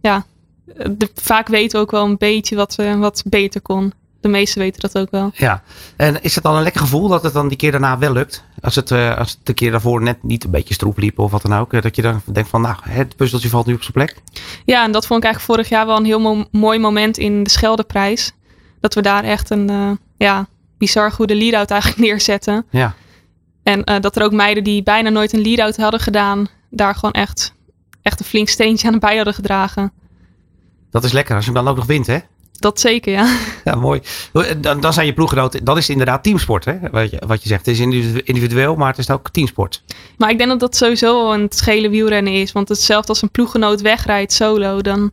ja, 0.00 0.24
de, 0.64 1.10
vaak 1.14 1.48
weten 1.48 1.78
we 1.78 1.84
ook 1.84 1.90
wel 1.90 2.04
een 2.04 2.16
beetje 2.16 2.56
wat, 2.56 2.76
uh, 2.80 2.98
wat 2.98 3.22
beter 3.26 3.60
kon. 3.60 3.92
De 4.20 4.28
meesten 4.28 4.60
weten 4.60 4.80
dat 4.80 4.98
ook 4.98 5.10
wel. 5.10 5.30
Ja, 5.34 5.62
en 5.96 6.22
is 6.22 6.34
het 6.34 6.44
dan 6.44 6.56
een 6.56 6.62
lekker 6.62 6.80
gevoel 6.80 7.08
dat 7.08 7.22
het 7.22 7.32
dan 7.32 7.48
die 7.48 7.56
keer 7.56 7.70
daarna 7.70 7.98
wel 7.98 8.12
lukt? 8.12 8.44
Als 8.60 8.74
het, 8.74 8.90
uh, 8.90 9.18
als 9.18 9.30
het 9.30 9.38
de 9.42 9.52
keer 9.52 9.70
daarvoor 9.70 10.02
net 10.02 10.22
niet 10.22 10.44
een 10.44 10.50
beetje 10.50 10.74
stroep 10.74 10.98
liep 10.98 11.18
of 11.18 11.30
wat 11.30 11.42
dan 11.42 11.54
ook. 11.54 11.72
Eh, 11.72 11.82
dat 11.82 11.96
je 11.96 12.02
dan 12.02 12.22
denkt 12.32 12.48
van, 12.48 12.60
nou, 12.60 12.76
het 12.82 13.16
puzzeltje 13.16 13.48
valt 13.48 13.66
nu 13.66 13.74
op 13.74 13.80
zijn 13.82 13.92
plek. 13.92 14.16
Ja, 14.64 14.84
en 14.84 14.92
dat 14.92 15.06
vond 15.06 15.18
ik 15.18 15.24
eigenlijk 15.24 15.54
vorig 15.54 15.68
jaar 15.68 15.86
wel 15.86 15.96
een 15.96 16.04
heel 16.04 16.46
mooi 16.50 16.78
moment 16.78 17.18
in 17.18 17.42
de 17.42 17.50
Scheldeprijs. 17.50 18.32
Dat 18.80 18.94
we 18.94 19.02
daar 19.02 19.24
echt 19.24 19.50
een 19.50 19.70
uh, 19.70 19.90
ja, 20.16 20.46
bizar 20.78 21.12
goede 21.12 21.36
lead-out 21.36 21.70
eigenlijk 21.70 22.00
neerzetten. 22.08 22.66
Ja. 22.70 22.94
En 23.62 24.00
dat 24.00 24.16
er 24.16 24.22
ook 24.22 24.32
meiden 24.32 24.64
die 24.64 24.82
bijna 24.82 25.08
nooit 25.08 25.32
een 25.32 25.42
lead-out 25.42 25.76
hadden 25.76 26.00
gedaan, 26.00 26.48
daar 26.70 26.94
gewoon 26.94 27.12
echt, 27.12 27.54
echt 28.02 28.20
een 28.20 28.26
flink 28.26 28.48
steentje 28.48 28.88
aan 28.88 28.98
bij 28.98 29.16
hadden 29.16 29.34
gedragen. 29.34 29.92
Dat 30.92 31.04
is 31.04 31.12
lekker 31.12 31.34
als 31.34 31.44
je 31.44 31.52
hem 31.52 31.60
dan 31.60 31.70
ook 31.70 31.78
nog 31.78 31.86
wint, 31.86 32.06
hè? 32.06 32.18
Dat 32.52 32.80
zeker, 32.80 33.12
ja. 33.12 33.36
Ja, 33.64 33.74
mooi. 33.74 34.00
Dan, 34.56 34.80
dan 34.80 34.92
zijn 34.92 35.06
je 35.06 35.12
ploeggenoten, 35.12 35.64
dat 35.64 35.76
is 35.76 35.88
inderdaad 35.88 36.22
teamsport, 36.22 36.64
hè? 36.64 36.78
Wat 36.90 37.10
je, 37.10 37.22
wat 37.26 37.42
je 37.42 37.48
zegt. 37.48 37.66
Het 37.66 37.78
is 37.78 37.80
individueel, 38.24 38.74
maar 38.74 38.88
het 38.88 38.98
is 38.98 39.10
ook 39.10 39.30
teamsport. 39.30 39.82
Maar 40.16 40.30
ik 40.30 40.38
denk 40.38 40.50
dat 40.50 40.60
dat 40.60 40.76
sowieso 40.76 41.32
een 41.32 41.46
schele 41.48 41.88
wielrennen 41.88 42.32
is. 42.32 42.52
Want 42.52 42.68
hetzelfde 42.68 43.08
als 43.08 43.22
een 43.22 43.30
ploeggenoot 43.30 43.80
wegrijdt 43.80 44.32
solo, 44.32 44.80
dan 44.80 45.10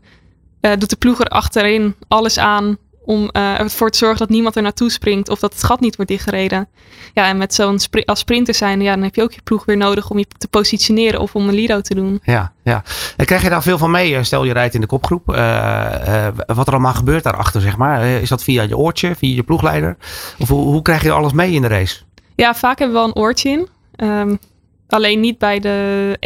uh, 0.61 0.71
doet 0.77 0.89
de 0.89 0.95
ploeg 0.95 1.19
er 1.19 1.27
achterin 1.27 1.95
alles 2.07 2.37
aan 2.37 2.77
om 3.09 3.29
uh, 3.31 3.59
ervoor 3.59 3.89
te 3.89 3.97
zorgen 3.97 4.17
dat 4.17 4.29
niemand 4.29 4.55
er 4.55 4.61
naartoe 4.61 4.91
springt 4.91 5.29
of 5.29 5.39
dat 5.39 5.53
het 5.53 5.63
gat 5.63 5.79
niet 5.79 5.95
wordt 5.95 6.11
dichtgereden. 6.11 6.67
Ja, 7.13 7.27
en 7.27 7.37
met 7.37 7.53
zo'n 7.53 7.79
spri 7.79 8.03
als 8.05 8.19
sprinter 8.19 8.53
zijn, 8.53 8.81
ja, 8.81 8.93
dan 8.93 9.03
heb 9.03 9.15
je 9.15 9.23
ook 9.23 9.31
je 9.31 9.41
ploeg 9.41 9.65
weer 9.65 9.77
nodig 9.77 10.09
om 10.09 10.17
je 10.17 10.25
te 10.37 10.47
positioneren 10.47 11.19
of 11.19 11.35
om 11.35 11.47
een 11.47 11.53
lido 11.53 11.81
te 11.81 11.95
doen. 11.95 12.19
Ja, 12.23 12.51
ja. 12.63 12.83
En 13.17 13.25
krijg 13.25 13.41
je 13.41 13.49
daar 13.49 13.61
veel 13.61 13.77
van 13.77 13.91
mee? 13.91 14.23
Stel 14.23 14.43
je 14.43 14.53
rijdt 14.53 14.73
in 14.73 14.81
de 14.81 14.87
kopgroep. 14.87 15.29
Uh, 15.29 15.35
uh, 15.37 16.27
wat 16.45 16.67
er 16.67 16.73
allemaal 16.73 16.93
gebeurt 16.93 17.23
daarachter, 17.23 17.61
zeg 17.61 17.77
maar. 17.77 18.05
is 18.05 18.29
dat 18.29 18.43
via 18.43 18.63
je 18.63 18.77
oortje, 18.77 19.15
via 19.15 19.35
je 19.35 19.43
ploegleider? 19.43 19.97
Of 20.39 20.47
hoe, 20.47 20.63
hoe 20.63 20.81
krijg 20.81 21.03
je 21.03 21.11
alles 21.11 21.33
mee 21.33 21.51
in 21.51 21.61
de 21.61 21.67
race? 21.67 21.99
Ja, 22.35 22.55
vaak 22.55 22.79
hebben 22.79 22.95
we 22.97 23.01
wel 23.03 23.11
een 23.15 23.21
oortje 23.21 23.49
in. 23.49 23.67
Um, 24.07 24.39
alleen 24.87 25.19
niet 25.19 25.37
bij 25.37 25.59
de 25.59 26.17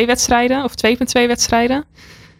1.2 0.00 0.06
wedstrijden 0.06 0.64
of 0.64 0.72
2.2 0.86 0.96
wedstrijden. 1.26 1.84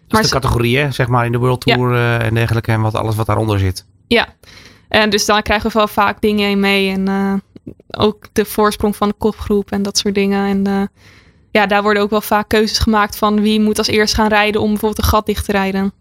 Dat 0.08 0.20
is 0.20 0.26
de 0.26 0.32
categorieën, 0.32 0.92
zeg 0.92 1.08
maar, 1.08 1.26
in 1.26 1.32
de 1.32 1.38
World 1.38 1.60
Tour 1.60 1.94
ja. 1.94 2.18
en 2.18 2.34
dergelijke. 2.34 2.72
En 2.72 2.80
wat, 2.80 2.94
alles 2.94 3.16
wat 3.16 3.26
daaronder 3.26 3.58
zit. 3.58 3.86
Ja, 4.12 4.28
en 4.88 5.10
dus 5.10 5.26
dan 5.26 5.42
krijgen 5.42 5.70
we 5.70 5.78
wel 5.78 5.88
vaak 5.88 6.20
dingen 6.20 6.50
in 6.50 6.60
mee. 6.60 6.90
En 6.90 7.08
uh, 7.08 7.34
ook 7.90 8.26
de 8.32 8.44
voorsprong 8.44 8.96
van 8.96 9.08
de 9.08 9.14
kopgroep 9.18 9.70
en 9.70 9.82
dat 9.82 9.98
soort 9.98 10.14
dingen. 10.14 10.46
En 10.46 10.68
uh, 10.68 10.86
ja, 11.50 11.66
daar 11.66 11.82
worden 11.82 12.02
ook 12.02 12.10
wel 12.10 12.20
vaak 12.20 12.48
keuzes 12.48 12.78
gemaakt 12.78 13.16
van 13.16 13.40
wie 13.40 13.60
moet 13.60 13.78
als 13.78 13.86
eerst 13.86 14.14
gaan 14.14 14.28
rijden 14.28 14.60
om 14.60 14.68
bijvoorbeeld 14.68 15.02
een 15.02 15.10
gat 15.10 15.26
dicht 15.26 15.44
te 15.44 15.52
rijden. 15.52 15.92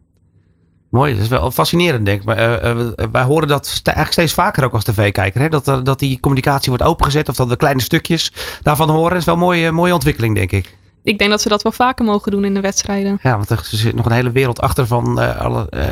Mooi, 0.89 1.13
dat 1.13 1.23
is 1.23 1.27
wel 1.27 1.51
fascinerend 1.51 2.05
denk 2.05 2.19
ik. 2.19 2.25
Maar, 2.25 2.77
uh, 2.77 2.87
wij 3.11 3.23
horen 3.23 3.47
dat 3.47 3.81
eigenlijk 3.83 4.11
steeds 4.11 4.33
vaker 4.33 4.63
ook 4.63 4.73
als 4.73 4.83
tv-kijker. 4.83 5.49
Dat, 5.49 5.65
dat 5.65 5.99
die 5.99 6.19
communicatie 6.19 6.69
wordt 6.69 6.83
opengezet 6.83 7.29
of 7.29 7.35
dat 7.35 7.47
we 7.47 7.55
kleine 7.55 7.81
stukjes 7.81 8.33
daarvan 8.61 8.89
horen. 8.89 9.09
Dat 9.09 9.19
is 9.19 9.25
wel 9.25 9.33
een 9.33 9.41
mooie, 9.41 9.71
mooie 9.71 9.93
ontwikkeling 9.93 10.35
denk 10.35 10.51
ik 10.51 10.77
ik 11.09 11.17
denk 11.17 11.29
dat 11.29 11.41
ze 11.41 11.49
dat 11.49 11.61
wel 11.61 11.71
vaker 11.71 12.05
mogen 12.05 12.31
doen 12.31 12.45
in 12.45 12.53
de 12.53 12.59
wedstrijden. 12.59 13.19
Ja, 13.21 13.35
want 13.35 13.49
er 13.49 13.59
zit 13.63 13.95
nog 13.95 14.05
een 14.05 14.11
hele 14.11 14.31
wereld 14.31 14.61
achter 14.61 14.87
van 14.87 15.21
uh, 15.21 15.41
alle, 15.41 15.67
uh, 15.71 15.83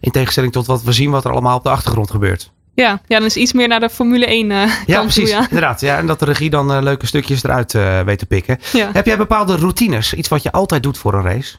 in 0.00 0.10
tegenstelling 0.10 0.52
tot 0.52 0.66
wat 0.66 0.82
we 0.82 0.92
zien 0.92 1.10
wat 1.10 1.24
er 1.24 1.30
allemaal 1.30 1.56
op 1.56 1.62
de 1.62 1.68
achtergrond 1.70 2.10
gebeurt. 2.10 2.50
Ja, 2.74 3.00
ja 3.06 3.18
dan 3.18 3.24
is 3.26 3.36
iets 3.36 3.52
meer 3.52 3.68
naar 3.68 3.80
de 3.80 3.90
Formule 3.90 4.26
1 4.26 4.50
uh, 4.50 4.72
ja, 4.86 5.00
precies, 5.00 5.30
ja. 5.30 5.42
inderdaad. 5.42 5.80
Ja, 5.80 5.98
en 5.98 6.06
dat 6.06 6.18
de 6.18 6.24
regie 6.24 6.50
dan 6.50 6.82
leuke 6.82 7.06
stukjes 7.06 7.44
eruit 7.44 7.72
weet 8.04 8.18
te 8.18 8.26
pikken. 8.26 8.58
Ja. 8.72 8.90
Heb 8.92 9.06
jij 9.06 9.16
bepaalde 9.16 9.56
routines? 9.56 10.14
Iets 10.14 10.28
wat 10.28 10.42
je 10.42 10.52
altijd 10.52 10.82
doet 10.82 10.98
voor 10.98 11.14
een 11.14 11.22
race? 11.22 11.56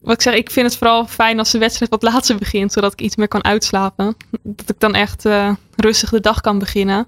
Wat 0.00 0.14
ik 0.14 0.22
zeg, 0.22 0.34
ik 0.34 0.50
vind 0.50 0.66
het 0.66 0.76
vooral 0.76 1.06
fijn 1.06 1.38
als 1.38 1.50
de 1.50 1.58
wedstrijd 1.58 1.90
wat 1.90 2.02
later 2.02 2.36
begint, 2.38 2.72
zodat 2.72 2.92
ik 2.92 3.00
iets 3.00 3.16
meer 3.16 3.28
kan 3.28 3.44
uitslapen. 3.44 4.16
Dat 4.42 4.68
ik 4.68 4.80
dan 4.80 4.94
echt 4.94 5.28
rustig 5.76 6.10
de 6.10 6.20
dag 6.20 6.40
kan 6.40 6.58
beginnen 6.58 7.06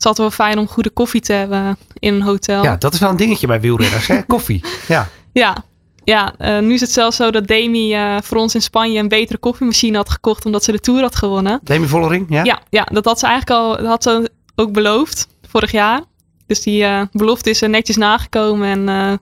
is 0.00 0.06
altijd 0.06 0.28
wel 0.28 0.46
fijn 0.46 0.58
om 0.58 0.66
goede 0.66 0.90
koffie 0.90 1.20
te 1.20 1.32
hebben 1.32 1.76
in 1.98 2.14
een 2.14 2.22
hotel. 2.22 2.62
Ja, 2.62 2.76
dat 2.76 2.94
is 2.94 3.00
wel 3.00 3.10
een 3.10 3.16
dingetje 3.16 3.46
bij 3.46 3.60
wielrenners, 3.60 4.06
hè? 4.06 4.22
koffie. 4.36 4.64
Ja, 4.88 5.08
ja. 5.32 5.56
Ja, 6.04 6.34
uh, 6.38 6.58
nu 6.58 6.74
is 6.74 6.80
het 6.80 6.92
zelfs 6.92 7.16
zo 7.16 7.30
dat 7.30 7.46
Demi 7.46 7.96
uh, 7.96 8.16
voor 8.22 8.36
ons 8.36 8.54
in 8.54 8.62
Spanje 8.62 8.98
een 8.98 9.08
betere 9.08 9.38
koffiemachine 9.38 9.96
had 9.96 10.10
gekocht 10.10 10.44
omdat 10.44 10.64
ze 10.64 10.72
de 10.72 10.80
Tour 10.80 11.00
had 11.00 11.16
gewonnen. 11.16 11.60
Demi 11.62 11.86
Vollering, 11.86 12.26
ja? 12.28 12.44
Ja, 12.44 12.60
ja 12.70 12.84
dat 12.92 13.04
had 13.04 13.18
ze 13.18 13.26
eigenlijk 13.26 13.60
al 13.60 13.86
had 13.86 14.02
ze 14.02 14.30
ook 14.54 14.72
beloofd 14.72 15.28
vorig 15.48 15.70
jaar. 15.70 16.02
Dus 16.46 16.62
die 16.62 16.82
uh, 16.82 17.02
belofte 17.12 17.50
is 17.50 17.62
er 17.62 17.68
netjes 17.68 17.96
nagekomen 17.96 18.88
en 18.88 19.20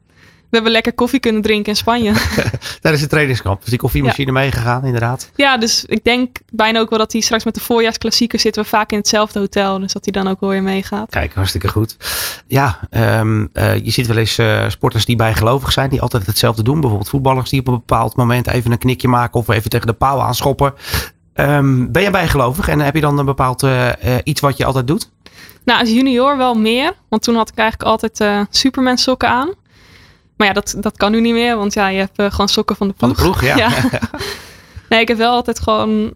we 0.50 0.54
hebben 0.56 0.72
lekker 0.72 0.92
koffie 0.92 1.20
kunnen 1.20 1.42
drinken 1.42 1.72
in 1.72 1.76
Spanje. 1.76 2.12
Tijdens 2.80 3.02
de 3.02 3.08
trainingskamp. 3.08 3.60
Dus 3.60 3.68
die 3.68 3.78
koffiemachine 3.78 4.32
ja. 4.32 4.38
meegegaan, 4.38 4.84
inderdaad. 4.84 5.30
Ja, 5.34 5.58
dus 5.58 5.84
ik 5.84 6.04
denk 6.04 6.36
bijna 6.52 6.80
ook 6.80 6.90
wel 6.90 6.98
dat 6.98 7.12
hij 7.12 7.20
straks 7.20 7.44
met 7.44 7.54
de 7.54 7.60
voorjaarsklassieker 7.60 8.38
zitten 8.38 8.62
we 8.62 8.68
vaak 8.68 8.90
in 8.90 8.98
hetzelfde 8.98 9.38
hotel. 9.38 9.78
Dus 9.78 9.92
dat 9.92 10.04
hij 10.04 10.22
dan 10.22 10.28
ook 10.32 10.40
wel 10.40 10.50
weer 10.50 10.62
meegaat. 10.62 11.10
Kijk, 11.10 11.34
hartstikke 11.34 11.68
goed. 11.68 11.96
Ja, 12.46 12.78
um, 12.90 13.48
uh, 13.52 13.76
je 13.76 13.90
ziet 13.90 14.06
wel 14.06 14.16
eens 14.16 14.38
uh, 14.38 14.68
sporters 14.68 15.04
die 15.04 15.16
bijgelovig 15.16 15.72
zijn, 15.72 15.90
die 15.90 16.00
altijd 16.00 16.26
hetzelfde 16.26 16.62
doen. 16.62 16.80
Bijvoorbeeld 16.80 17.10
voetballers 17.10 17.50
die 17.50 17.60
op 17.60 17.68
een 17.68 17.74
bepaald 17.74 18.16
moment 18.16 18.46
even 18.46 18.72
een 18.72 18.78
knikje 18.78 19.08
maken 19.08 19.40
of 19.40 19.48
even 19.48 19.70
tegen 19.70 19.86
de 19.86 19.92
paal 19.92 20.22
aanschoppen. 20.22 20.74
Um, 21.34 21.92
ben 21.92 22.02
je 22.02 22.10
bijgelovig 22.10 22.68
en 22.68 22.80
heb 22.80 22.94
je 22.94 23.00
dan 23.00 23.18
een 23.18 23.24
bepaald 23.24 23.62
uh, 23.62 23.88
iets 24.24 24.40
wat 24.40 24.56
je 24.56 24.64
altijd 24.64 24.86
doet? 24.86 25.10
Nou, 25.64 25.80
als 25.80 25.90
junior 25.90 26.36
wel 26.36 26.54
meer. 26.54 26.92
Want 27.08 27.22
toen 27.22 27.34
had 27.34 27.48
ik 27.48 27.58
eigenlijk 27.58 27.90
altijd 27.90 28.46
Superman 28.50 28.98
sokken 28.98 29.28
aan. 29.28 29.54
Maar 30.38 30.46
ja, 30.46 30.52
dat, 30.52 30.74
dat 30.80 30.96
kan 30.96 31.10
nu 31.10 31.20
niet 31.20 31.32
meer, 31.32 31.56
want 31.56 31.74
ja, 31.74 31.88
je 31.88 31.98
hebt 31.98 32.20
uh, 32.20 32.30
gewoon 32.30 32.48
sokken 32.48 32.76
van 32.76 32.88
de 32.88 32.94
ploeg. 32.94 33.16
Van 33.16 33.30
de 33.30 33.38
ploeg, 33.38 33.44
ja. 33.44 33.56
ja. 33.64 33.70
nee, 34.88 35.00
ik 35.00 35.08
heb 35.08 35.16
wel 35.16 35.32
altijd 35.32 35.60
gewoon 35.60 35.90
uh, 36.00 36.12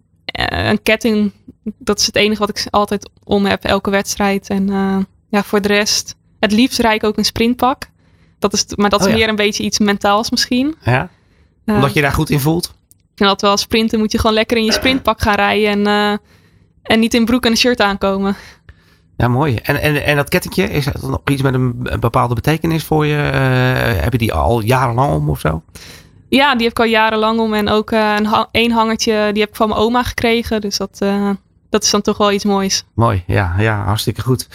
een 0.68 0.82
ketting. 0.82 1.32
Dat 1.62 1.98
is 1.98 2.06
het 2.06 2.16
enige 2.16 2.40
wat 2.40 2.48
ik 2.48 2.66
altijd 2.70 3.10
om 3.24 3.46
heb, 3.46 3.64
elke 3.64 3.90
wedstrijd. 3.90 4.48
En 4.48 4.70
uh, 4.70 4.96
ja, 5.28 5.42
voor 5.42 5.60
de 5.60 5.68
rest, 5.68 6.14
het 6.40 6.52
liefst 6.52 6.78
rijd 6.78 7.02
ik 7.02 7.08
ook 7.08 7.16
een 7.16 7.24
sprintpak. 7.24 7.90
Dat 8.38 8.52
is, 8.52 8.66
maar 8.76 8.90
dat 8.90 9.00
is 9.00 9.06
oh, 9.06 9.12
ja. 9.12 9.18
meer 9.18 9.28
een 9.28 9.36
beetje 9.36 9.62
iets 9.62 9.78
mentaals 9.78 10.30
misschien. 10.30 10.74
Ja, 10.80 11.10
omdat 11.66 11.92
je 11.92 12.00
daar 12.00 12.12
goed 12.12 12.30
in 12.30 12.40
voelt? 12.40 12.64
Ik 12.88 13.18
vind 13.18 13.28
dat 13.28 13.40
wel, 13.40 13.56
sprinten 13.56 13.98
moet 13.98 14.12
je 14.12 14.18
gewoon 14.18 14.34
lekker 14.34 14.56
in 14.56 14.64
je 14.64 14.72
sprintpak 14.82 15.20
gaan 15.20 15.34
rijden. 15.34 15.86
En, 15.86 16.20
en 16.82 17.00
niet 17.00 17.14
in 17.14 17.24
broek 17.24 17.44
en 17.44 17.50
een 17.50 17.56
shirt 17.56 17.80
aankomen. 17.80 18.36
Ja, 19.22 19.28
mooi. 19.28 19.56
En, 19.62 19.80
en, 19.80 20.04
en 20.04 20.16
dat 20.16 20.28
kettingje, 20.28 20.70
is 20.70 20.84
dat 20.84 21.02
nog 21.02 21.20
iets 21.30 21.42
met 21.42 21.54
een 21.54 21.86
bepaalde 22.00 22.34
betekenis 22.34 22.84
voor 22.84 23.06
je? 23.06 23.16
Uh, 23.16 24.02
heb 24.02 24.12
je 24.12 24.18
die 24.18 24.32
al 24.32 24.60
jarenlang 24.60 25.14
om 25.14 25.30
of 25.30 25.40
zo? 25.40 25.62
Ja, 26.28 26.54
die 26.54 26.62
heb 26.62 26.70
ik 26.70 26.78
al 26.78 26.90
jarenlang 26.90 27.40
om. 27.40 27.54
En 27.54 27.68
ook 27.68 27.90
uh, 27.90 28.14
een 28.16 28.46
één 28.50 28.70
hangertje, 28.70 29.30
die 29.32 29.40
heb 29.40 29.50
ik 29.50 29.56
van 29.56 29.68
mijn 29.68 29.80
oma 29.80 30.02
gekregen. 30.02 30.60
Dus 30.60 30.76
dat, 30.76 30.98
uh, 31.02 31.30
dat 31.70 31.82
is 31.82 31.90
dan 31.90 32.02
toch 32.02 32.16
wel 32.16 32.32
iets 32.32 32.44
moois. 32.44 32.84
Mooi, 32.94 33.24
ja, 33.26 33.54
ja 33.58 33.84
hartstikke 33.84 34.22
goed. 34.22 34.48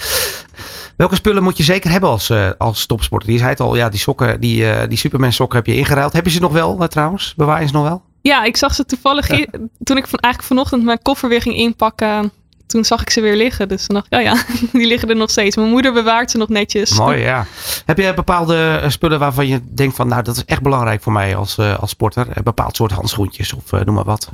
Welke 0.98 1.16
spullen 1.16 1.44
moet 1.44 1.58
je 1.58 1.64
zeker 1.64 1.92
hebben 1.92 2.10
als, 2.10 2.32
als 2.58 2.86
topsporter? 2.86 3.32
Je 3.32 3.38
zei 3.38 3.50
het 3.50 3.60
al, 3.60 3.76
ja, 3.76 3.90
die 3.90 4.00
sokken, 4.00 4.40
die, 4.40 4.88
die 4.88 4.98
Superman 4.98 5.32
sokken 5.32 5.58
heb 5.58 5.68
je 5.68 5.76
ingeruild. 5.76 6.14
Heb 6.14 6.26
je 6.26 6.32
ze 6.32 6.40
nog 6.40 6.52
wel 6.52 6.88
trouwens? 6.88 7.34
Bewaar 7.36 7.62
je 7.62 7.68
ze 7.68 7.74
nog 7.74 7.84
wel? 7.84 8.02
Ja, 8.22 8.44
ik 8.44 8.58
zag 8.58 8.74
ze 8.74 8.86
toevallig 8.86 9.28
ja. 9.28 9.46
toen 9.84 9.98
ik 9.98 10.08
van, 10.08 10.20
eigenlijk 10.20 10.54
vanochtend 10.54 10.84
mijn 10.84 11.02
koffer 11.02 11.30
weer 11.30 11.42
ging 11.42 11.56
inpakken. 11.56 12.32
Toen 12.68 12.86
zag 12.86 13.02
ik 13.02 13.10
ze 13.10 13.22
weer 13.22 13.36
liggen. 13.36 13.68
Dus 13.68 13.88
dan 13.88 13.96
dacht 13.96 14.08
ik, 14.10 14.20
oh 14.20 14.24
ja, 14.24 14.44
die 14.80 14.88
liggen 14.88 15.10
er 15.10 15.16
nog 15.16 15.30
steeds. 15.30 15.56
Mijn 15.56 15.70
moeder 15.70 15.94
bewaart 15.94 16.32
ze 16.32 16.38
nog 16.38 16.50
netjes. 16.50 16.98
Mooi, 16.98 17.20
ja. 17.20 17.46
Heb 17.86 17.98
je 17.98 18.14
bepaalde 18.14 18.84
spullen 18.88 19.20
waarvan 19.20 19.48
je 19.48 19.62
denkt 19.74 19.96
van, 19.96 20.08
nou, 20.08 20.24
dat 20.24 20.36
is 20.36 20.46
echt 20.46 20.62
belangrijk 20.62 21.02
voor 21.02 21.14
mij 21.14 21.36
als, 21.36 21.60
als 21.60 21.90
sporter? 21.90 22.28
Een 22.34 22.44
bepaald 22.44 22.76
soort 22.76 22.92
handschoentjes 22.92 23.54
of 23.54 23.72
noem 23.72 23.96
maar 23.96 24.04
wat? 24.04 24.30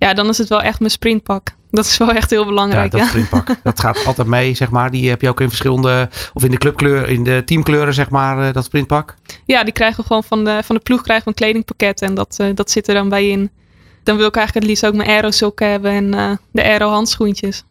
Ja, 0.00 0.14
dan 0.14 0.28
is 0.28 0.38
het 0.38 0.48
wel 0.48 0.62
echt 0.62 0.78
mijn 0.78 0.90
sprintpak. 0.90 1.54
Dat 1.70 1.84
is 1.84 1.96
wel 1.96 2.10
echt 2.10 2.30
heel 2.30 2.44
belangrijk. 2.44 2.92
Ja, 2.92 2.98
dat 2.98 3.00
ja. 3.00 3.06
sprintpak. 3.06 3.56
Dat 3.62 3.80
gaat 3.80 4.04
altijd 4.06 4.26
mee, 4.26 4.54
zeg 4.54 4.70
maar. 4.70 4.90
Die 4.90 5.08
heb 5.08 5.20
je 5.20 5.28
ook 5.28 5.40
in 5.40 5.48
verschillende, 5.48 6.08
of 6.32 6.44
in 6.44 6.50
de 6.50 6.58
clubkleur, 6.58 7.08
in 7.08 7.24
de 7.24 7.42
teamkleuren, 7.44 7.94
zeg 7.94 8.10
maar, 8.10 8.52
dat 8.52 8.64
sprintpak. 8.64 9.14
Ja, 9.44 9.64
die 9.64 9.72
krijgen 9.72 10.00
we 10.00 10.06
gewoon 10.06 10.24
van 10.24 10.44
de, 10.44 10.60
van 10.64 10.76
de 10.76 10.82
ploeg 10.82 11.02
krijgen 11.02 11.24
we 11.24 11.30
een 11.30 11.36
kledingpakket 11.36 12.02
en 12.02 12.14
dat, 12.14 12.36
dat 12.54 12.70
zit 12.70 12.88
er 12.88 12.94
dan 12.94 13.08
bij 13.08 13.28
in. 13.28 13.50
Dan 14.10 14.18
wil 14.18 14.28
ik 14.28 14.36
eigenlijk 14.36 14.66
het 14.66 14.74
liefst 14.74 14.86
ook 14.86 15.04
mijn 15.04 15.08
aero 15.08 15.30
sokken 15.30 15.70
hebben 15.70 15.90
en 15.90 16.14
uh, 16.14 16.36
de 16.50 16.62
aero 16.62 16.88
handschoentjes. 16.88 17.64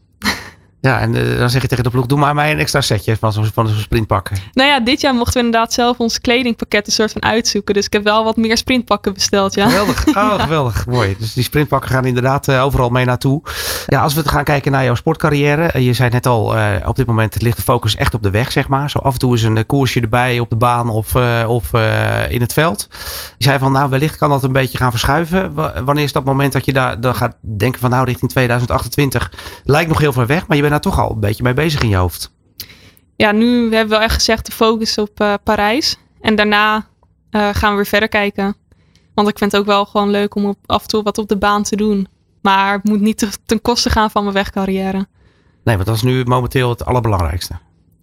Ja, 0.81 0.99
en 0.99 1.15
uh, 1.15 1.37
dan 1.37 1.49
zeg 1.49 1.61
je 1.61 1.67
tegen 1.67 1.83
de 1.83 1.89
ploeg, 1.89 2.05
doe 2.05 2.19
maar 2.19 2.35
mij 2.35 2.51
een 2.51 2.57
extra 2.57 2.81
setje 2.81 3.17
van 3.17 3.33
zo'n 3.33 3.45
van 3.53 3.67
zo'n 3.67 3.77
sprintpak. 3.77 4.29
Nou 4.53 4.69
ja, 4.69 4.79
dit 4.79 5.01
jaar 5.01 5.13
mochten 5.13 5.33
we 5.33 5.45
inderdaad 5.45 5.73
zelf 5.73 5.99
ons 5.99 6.21
kledingpakket 6.21 6.87
een 6.87 6.93
soort 6.93 7.11
van 7.11 7.23
uitzoeken. 7.23 7.73
Dus 7.73 7.85
ik 7.85 7.93
heb 7.93 8.03
wel 8.03 8.23
wat 8.23 8.37
meer 8.37 8.57
sprintpakken 8.57 9.13
besteld, 9.13 9.53
ja. 9.53 9.67
Geweldig, 9.67 10.07
oh, 10.15 10.41
geweldig, 10.41 10.85
mooi. 10.85 11.15
Dus 11.19 11.33
die 11.33 11.43
sprintpakken 11.43 11.89
gaan 11.89 12.05
inderdaad 12.05 12.47
uh, 12.47 12.63
overal 12.63 12.89
mee 12.89 13.05
naartoe. 13.05 13.41
Ja, 13.87 14.01
als 14.01 14.13
we 14.13 14.29
gaan 14.29 14.43
kijken 14.43 14.71
naar 14.71 14.83
jouw 14.83 14.95
sportcarrière. 14.95 15.71
Uh, 15.75 15.85
je 15.85 15.93
zei 15.93 16.09
net 16.09 16.25
al, 16.25 16.55
op 16.85 16.95
dit 16.95 17.05
moment 17.05 17.41
ligt 17.41 17.57
de 17.57 17.63
focus 17.63 17.95
echt 17.95 18.13
op 18.13 18.23
de 18.23 18.29
weg, 18.29 18.51
zeg 18.51 18.67
maar. 18.67 18.89
Zo 18.89 18.99
af 18.99 19.13
en 19.13 19.19
toe 19.19 19.33
is 19.33 19.43
een 19.43 19.65
koersje 19.65 20.01
erbij 20.01 20.39
op 20.39 20.49
de 20.49 20.55
baan 20.55 20.89
of, 20.89 21.15
of 21.47 21.73
in 22.29 22.41
het 22.41 22.53
veld. 22.53 22.87
Je 23.37 23.43
zei 23.43 23.59
van, 23.59 23.71
nou 23.71 23.89
wellicht 23.89 24.17
kan 24.17 24.29
dat 24.29 24.43
een 24.43 24.51
beetje 24.51 24.77
gaan 24.77 24.91
verschuiven. 24.91 25.53
W 25.53 25.61
wanneer 25.85 26.03
is 26.03 26.11
dat 26.11 26.23
moment 26.23 26.53
dat 26.53 26.65
je 26.65 26.73
daar 26.73 27.01
dan 27.01 27.15
gaat 27.15 27.35
denken 27.41 27.79
van, 27.79 27.89
nou 27.89 28.05
richting 28.05 28.31
2028 28.31 29.31
lijkt 29.63 29.89
nog 29.89 29.99
heel 29.99 30.13
ver 30.13 30.25
weg, 30.25 30.47
maar 30.47 30.57
je 30.57 30.63
bent 30.69 30.83
daar 30.83 30.93
toch 30.93 31.03
al 31.03 31.11
een 31.11 31.19
beetje 31.19 31.43
mee 31.43 31.53
bezig 31.53 31.81
in 31.81 31.89
je 31.89 31.95
hoofd. 31.95 32.31
Ja, 33.15 33.31
nu 33.31 33.61
hebben 33.61 33.83
we 33.83 33.87
wel 33.87 34.01
echt 34.01 34.13
gezegd 34.13 34.45
de 34.45 34.51
focus 34.51 34.97
op 34.97 35.21
uh, 35.21 35.33
Parijs. 35.43 35.97
En 36.21 36.35
daarna 36.35 36.75
uh, 37.31 37.49
gaan 37.51 37.69
we 37.69 37.75
weer 37.75 37.85
verder 37.85 38.09
kijken. 38.09 38.55
Want 39.13 39.27
ik 39.27 39.37
vind 39.37 39.51
het 39.51 39.61
ook 39.61 39.67
wel 39.67 39.85
gewoon 39.85 40.09
leuk 40.09 40.35
om 40.35 40.45
op, 40.45 40.57
af 40.65 40.81
en 40.81 40.87
toe 40.87 41.03
wat 41.03 41.17
op 41.17 41.27
de 41.27 41.37
baan 41.37 41.63
te 41.63 41.75
doen. 41.75 42.07
Maar 42.41 42.73
het 42.73 42.83
moet 42.83 42.99
niet 42.99 43.17
te, 43.17 43.29
ten 43.45 43.61
koste 43.61 43.89
gaan 43.89 44.11
van 44.11 44.23
mijn 44.23 44.35
wegcarrière. 44.35 45.07
Nee, 45.63 45.75
want 45.75 45.87
dat 45.87 45.95
is 45.95 46.01
nu 46.01 46.23
momenteel 46.23 46.69
het 46.69 46.85
allerbelangrijkste. 46.85 47.59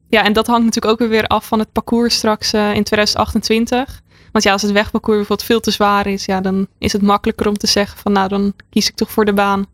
Ja, 0.09 0.25
en 0.25 0.33
dat 0.33 0.47
hangt 0.47 0.65
natuurlijk 0.65 1.03
ook 1.03 1.09
weer 1.09 1.27
af 1.27 1.47
van 1.47 1.59
het 1.59 1.73
parcours 1.73 2.15
straks 2.15 2.55
uh, 2.55 2.75
in 2.75 2.85
2028. 2.85 4.03
Want 4.33 4.45
ja, 4.45 4.53
als 4.53 4.63
het 4.63 4.73
wegparcours 4.73 5.17
bijvoorbeeld 5.17 5.49
veel 5.49 5.61
te 5.61 5.71
zwaar 5.71 6.07
is, 6.07 6.25
ja, 6.25 6.41
dan 6.41 6.67
is 6.79 6.93
het 6.93 7.03
makkelijker 7.03 7.49
om 7.49 7.57
te 7.57 7.67
zeggen 7.67 7.99
van 7.99 8.13
nou, 8.13 8.29
dan 8.29 8.53
kies 8.71 8.89
ik 8.89 8.95
toch 8.95 9.11
voor 9.11 9.25
de 9.25 9.33
baan. 9.33 9.67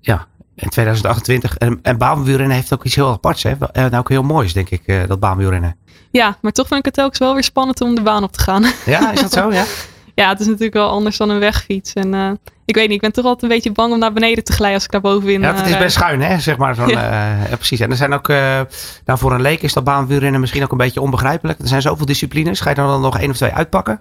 Ja, 0.00 0.26
in 0.62 0.68
2028. 0.68 1.56
En, 1.56 1.78
en 1.82 1.98
baanwielrennen 1.98 2.56
heeft 2.56 2.72
ook 2.72 2.84
iets 2.84 2.94
heel 2.94 3.08
aparts. 3.08 3.42
Hè? 3.42 3.52
En 3.72 3.94
ook 3.94 4.08
heel 4.08 4.22
moois, 4.22 4.52
denk 4.52 4.70
ik, 4.70 4.82
uh, 4.86 5.00
dat 5.06 5.20
baanwielrennen. 5.20 5.76
Ja, 6.10 6.36
maar 6.40 6.52
toch 6.52 6.66
vind 6.66 6.78
ik 6.78 6.84
het 6.84 6.94
telkens 6.94 7.18
wel 7.18 7.32
weer 7.32 7.42
spannend 7.42 7.80
om 7.80 7.94
de 7.94 8.02
baan 8.02 8.22
op 8.22 8.32
te 8.32 8.40
gaan. 8.40 8.64
Ja, 8.84 9.12
is 9.12 9.20
dat 9.20 9.32
zo? 9.32 9.52
Ja, 9.52 9.64
ja 10.14 10.28
het 10.28 10.40
is 10.40 10.46
natuurlijk 10.46 10.74
wel 10.74 10.90
anders 10.90 11.16
dan 11.16 11.30
een 11.30 11.38
wegfiets. 11.38 11.92
En 11.92 12.14
uh, 12.14 12.30
ik 12.64 12.74
weet 12.74 12.86
niet, 12.86 12.94
ik 12.94 13.00
ben 13.00 13.12
toch 13.12 13.24
altijd 13.24 13.42
een 13.42 13.48
beetje 13.48 13.72
bang 13.72 13.92
om 13.92 13.98
naar 13.98 14.12
beneden 14.12 14.44
te 14.44 14.52
glijden 14.52 14.74
als 14.76 14.84
ik 14.84 14.90
daar 14.90 15.00
bovenin 15.00 15.40
Ja, 15.40 15.54
het 15.54 15.66
is 15.66 15.78
best 15.78 15.94
schuin, 15.94 16.20
hè? 16.20 16.38
Zeg 16.38 16.56
maar. 16.56 16.76
Ja. 16.90 17.36
Uh, 17.36 17.52
precies. 17.54 17.80
En 17.80 17.90
er 17.90 17.96
zijn 17.96 18.12
ook, 18.12 18.28
nou 18.28 19.18
voor 19.18 19.32
een 19.32 19.40
leek 19.40 19.62
is 19.62 19.72
dat 19.72 19.84
baanwielrennen 19.84 20.40
misschien 20.40 20.62
ook 20.62 20.72
een 20.72 20.78
beetje 20.78 21.00
onbegrijpelijk. 21.00 21.58
Er 21.58 21.68
zijn 21.68 21.82
zoveel 21.82 22.06
disciplines. 22.06 22.60
Ga 22.60 22.70
je 22.70 22.76
dan 22.76 23.00
nog 23.00 23.18
één 23.18 23.30
of 23.30 23.36
twee 23.36 23.52
uitpakken? 23.52 24.00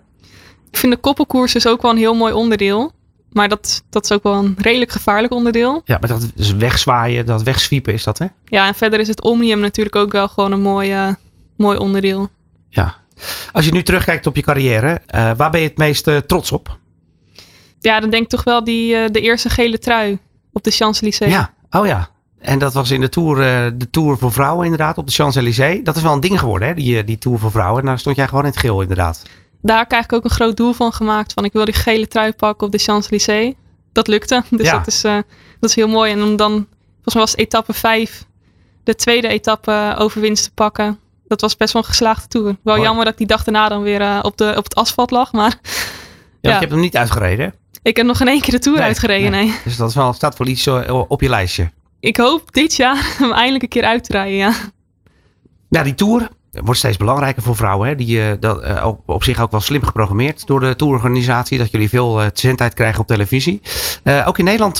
Ik 0.71 0.77
vind 0.77 0.93
de 0.93 0.99
koppelkoers 0.99 1.55
is 1.55 1.67
ook 1.67 1.81
wel 1.81 1.91
een 1.91 1.97
heel 1.97 2.15
mooi 2.15 2.33
onderdeel. 2.33 2.91
Maar 3.29 3.49
dat, 3.49 3.83
dat 3.89 4.03
is 4.03 4.11
ook 4.11 4.23
wel 4.23 4.33
een 4.33 4.55
redelijk 4.57 4.91
gevaarlijk 4.91 5.33
onderdeel. 5.33 5.81
Ja, 5.85 5.97
maar 5.99 6.09
dat 6.09 6.31
is 6.35 6.51
wegzwaaien, 6.51 7.25
dat 7.25 7.43
wegswiepen 7.43 7.93
is 7.93 8.03
dat, 8.03 8.17
hè? 8.17 8.25
Ja, 8.45 8.67
en 8.67 8.75
verder 8.75 8.99
is 8.99 9.07
het 9.07 9.21
Omnium 9.21 9.59
natuurlijk 9.59 9.95
ook 9.95 10.11
wel 10.11 10.27
gewoon 10.27 10.51
een 10.51 10.61
mooi, 10.61 10.93
uh, 10.93 11.13
mooi 11.57 11.77
onderdeel. 11.77 12.29
Ja. 12.69 12.95
Als 13.51 13.65
je 13.65 13.71
nu 13.71 13.83
terugkijkt 13.83 14.27
op 14.27 14.35
je 14.35 14.41
carrière, 14.41 15.01
uh, 15.15 15.31
waar 15.37 15.51
ben 15.51 15.61
je 15.61 15.67
het 15.67 15.77
meest 15.77 16.07
uh, 16.07 16.17
trots 16.17 16.51
op? 16.51 16.77
Ja, 17.79 17.99
dan 17.99 18.09
denk 18.09 18.23
ik 18.23 18.29
toch 18.29 18.43
wel 18.43 18.63
die, 18.63 19.11
de 19.11 19.21
eerste 19.21 19.49
gele 19.49 19.79
trui 19.79 20.17
op 20.51 20.63
de 20.63 20.71
Champs-Élysées. 20.71 21.31
Ja, 21.31 21.53
oh 21.69 21.85
ja. 21.85 22.09
En 22.39 22.59
dat 22.59 22.73
was 22.73 22.91
in 22.91 23.01
de 23.01 23.09
Tour, 23.09 23.37
de 23.77 23.89
Tour 23.89 24.17
voor 24.17 24.31
Vrouwen 24.31 24.63
inderdaad, 24.63 24.97
op 24.97 25.07
de 25.07 25.13
Champs-Élysées. 25.13 25.83
Dat 25.83 25.95
is 25.95 26.01
wel 26.01 26.13
een 26.13 26.19
ding 26.19 26.39
geworden, 26.39 26.67
hè, 26.67 26.73
die, 26.73 27.03
die 27.03 27.17
Tour 27.17 27.39
voor 27.39 27.51
Vrouwen. 27.51 27.79
En 27.81 27.87
daar 27.87 27.99
stond 27.99 28.15
jij 28.15 28.27
gewoon 28.27 28.43
in 28.43 28.49
het 28.49 28.59
geel 28.59 28.81
inderdaad 28.81 29.23
daar 29.67 29.86
heb 29.88 30.03
ik 30.03 30.13
ook 30.13 30.23
een 30.23 30.30
groot 30.30 30.58
doel 30.58 30.73
van 30.73 30.93
gemaakt. 30.93 31.34
Van 31.34 31.45
ik 31.45 31.53
wil 31.53 31.65
die 31.65 31.73
gele 31.73 32.08
trui 32.08 32.34
pakken 32.34 32.65
op 32.67 32.71
de 32.71 32.77
Champs-Élysées. 32.77 33.53
Dat 33.91 34.08
lukte. 34.08 34.43
Dus 34.49 34.65
ja. 34.65 34.77
dat, 34.77 34.88
is, 34.88 35.03
uh, 35.03 35.17
dat 35.60 35.69
is 35.69 35.75
heel 35.75 35.88
mooi. 35.88 36.12
En 36.12 36.23
om 36.23 36.36
dan, 36.36 36.51
volgens 36.93 37.13
mij 37.13 37.23
was 37.23 37.36
etappe 37.36 37.73
5, 37.73 38.25
de 38.84 38.95
tweede 38.95 39.27
etappe 39.27 39.95
overwinst 39.97 40.43
te 40.43 40.51
pakken. 40.53 40.99
Dat 41.27 41.41
was 41.41 41.58
best 41.58 41.73
wel 41.73 41.82
een 41.82 41.88
geslaagde 41.88 42.27
tour. 42.27 42.45
Wel 42.45 42.75
mooi. 42.75 42.82
jammer 42.82 43.03
dat 43.03 43.13
ik 43.13 43.19
die 43.19 43.27
dag 43.27 43.43
daarna 43.43 43.69
dan 43.69 43.82
weer 43.82 44.01
uh, 44.01 44.19
op, 44.21 44.38
de, 44.38 44.53
op 44.58 44.63
het 44.63 44.75
asfalt 44.75 45.12
lag. 45.12 45.32
Maar, 45.32 45.60
ja, 46.41 46.60
hebt 46.60 46.71
hem 46.71 46.80
niet 46.80 46.97
uitgereden. 46.97 47.53
Ik 47.82 47.97
heb 47.97 48.06
nog 48.06 48.17
geen 48.17 48.27
één 48.27 48.41
keer 48.41 48.53
de 48.53 48.60
tour 48.60 48.77
nee, 48.77 48.88
uitgereden. 48.88 49.32
Nee. 49.32 49.45
nee. 49.45 49.56
Dus 49.63 49.77
dat 49.77 49.89
is 49.89 49.95
wel, 49.95 50.13
staat 50.13 50.38
wel 50.38 50.47
iets 50.47 50.67
op 50.88 51.21
je 51.21 51.30
lijstje. 51.30 51.71
Ik 51.99 52.17
hoop 52.17 52.53
dit 52.53 52.75
jaar 52.75 52.97
hem 53.19 53.32
eindelijk 53.32 53.63
een 53.63 53.69
keer 53.69 53.84
uit 53.84 54.03
te 54.03 54.12
rijden. 54.12 54.38
Ja. 54.38 54.53
Ja, 55.69 55.84
die 55.84 55.95
tour, 55.95 56.30
wordt 56.63 56.79
steeds 56.79 56.97
belangrijker 56.97 57.43
voor 57.43 57.55
vrouwen. 57.55 57.87
Hè? 57.87 57.95
Die, 57.95 58.17
uh, 58.17 58.31
dat, 58.39 58.63
uh, 58.63 58.85
op, 58.85 59.09
op, 59.09 59.23
zich 59.23 59.41
ook 59.41 59.51
wel 59.51 59.59
slim 59.59 59.83
geprogrammeerd 59.83 60.47
door 60.47 60.59
de 60.59 60.75
tourorganisatie. 60.75 61.57
Dat 61.57 61.71
jullie 61.71 61.89
veel 61.89 62.21
uh, 62.21 62.27
zendtijd 62.33 62.73
krijgen 62.73 63.01
op 63.01 63.07
televisie. 63.07 63.61
ook 64.25 64.37
in 64.37 64.45
Nederland 64.45 64.77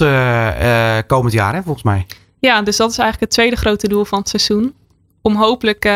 komend 1.08 1.34
jaar, 1.34 1.54
hè, 1.54 1.62
volgens 1.64 1.84
mij. 1.84 2.06
Ja, 2.40 2.62
dus 2.62 2.78
dat 2.78 2.92
is 2.92 2.98
eigenlijk 2.98 3.32
het 3.32 3.40
tweede 3.40 3.56
grote 3.56 3.88
doel 3.88 4.06
van 4.06 4.20
het 4.20 4.30
seizoen. 4.30 4.74
Om 5.22 5.36
hopelijk 5.36 5.92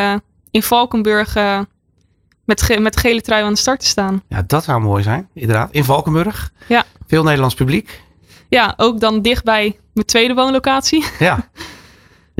in 0.51 0.63
Valkenburg 0.63 1.35
met, 2.45 2.61
ge 2.61 2.79
met 2.79 2.97
gele 2.97 3.21
trui 3.21 3.43
aan 3.43 3.53
de 3.53 3.59
start 3.59 3.79
te 3.79 3.85
staan. 3.85 4.23
Ja, 4.27 4.43
dat 4.47 4.63
zou 4.63 4.81
mooi 4.81 5.03
zijn, 5.03 5.29
inderdaad. 5.33 5.71
In 5.71 5.83
Valkenburg. 5.83 6.51
Ja. 6.67 6.83
Veel 7.07 7.23
Nederlands 7.23 7.55
publiek. 7.55 8.01
Ja, 8.49 8.73
ook 8.77 8.99
dan 8.99 9.21
dichtbij 9.21 9.79
mijn 9.93 10.05
tweede 10.05 10.33
woonlocatie. 10.33 11.05
Ja. 11.19 11.37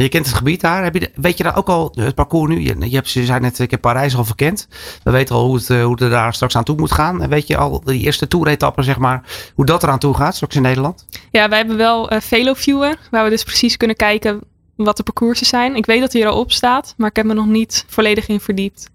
Je 0.02 0.10
kent 0.10 0.26
het 0.26 0.36
gebied 0.36 0.62
daar. 0.62 0.84
Heb 0.84 0.94
je, 0.94 1.12
weet 1.16 1.38
je 1.38 1.44
daar 1.44 1.58
ook 1.58 1.68
al 1.68 1.94
het 1.96 2.16
parcours 2.16 2.50
nu? 2.50 2.60
Je, 2.60 2.76
je, 2.90 2.96
hebt, 2.96 3.12
je 3.12 3.26
zei 3.26 3.40
net, 3.40 3.60
ik 3.60 3.72
heb 3.72 3.82
Parijs 3.82 4.16
al 4.16 4.26
verkend. 4.26 4.68
We 5.04 5.12
weten 5.12 5.36
al 5.36 5.46
hoe 5.46 5.56
het, 5.56 5.68
hoe 5.68 5.92
het 5.92 6.02
er 6.02 6.10
daar 6.10 6.34
straks 6.34 6.56
aan 6.56 6.64
toe 6.64 6.78
moet 6.78 6.92
gaan. 6.92 7.22
En 7.22 7.30
weet 7.30 7.48
je 7.48 7.58
al 7.58 7.82
die 7.84 8.02
eerste 8.02 8.28
toeretappen, 8.28 8.84
zeg 8.84 8.98
maar, 8.98 9.24
hoe 9.56 9.66
dat 9.66 9.84
eraan 9.84 10.00
toe 10.00 10.14
gaat 10.14 10.36
straks 10.36 10.56
in 10.56 10.62
Nederland? 10.62 11.06
Ja, 11.32 11.50
wij 11.50 11.58
hebben 11.58 11.78
wel 11.78 12.14
uh, 12.14 12.20
VeloViewer, 12.20 12.98
waar 13.12 13.24
we 13.24 13.30
dus 13.30 13.44
precies 13.44 13.78
kunnen 13.78 13.96
kijken 13.96 14.42
wat 14.76 14.98
de 14.98 15.04
parcoursen 15.04 15.46
zijn. 15.46 15.76
Ik 15.76 15.86
weet 15.86 16.02
dat 16.02 16.14
hij 16.14 16.22
erop 16.22 16.52
staat, 16.52 16.94
maar 16.98 17.10
ik 17.10 17.16
heb 17.16 17.26
me 17.26 17.34
nog 17.34 17.48
niet 17.48 17.86
volledig 17.88 18.28
in 18.28 18.40
verdiept. 18.40 18.90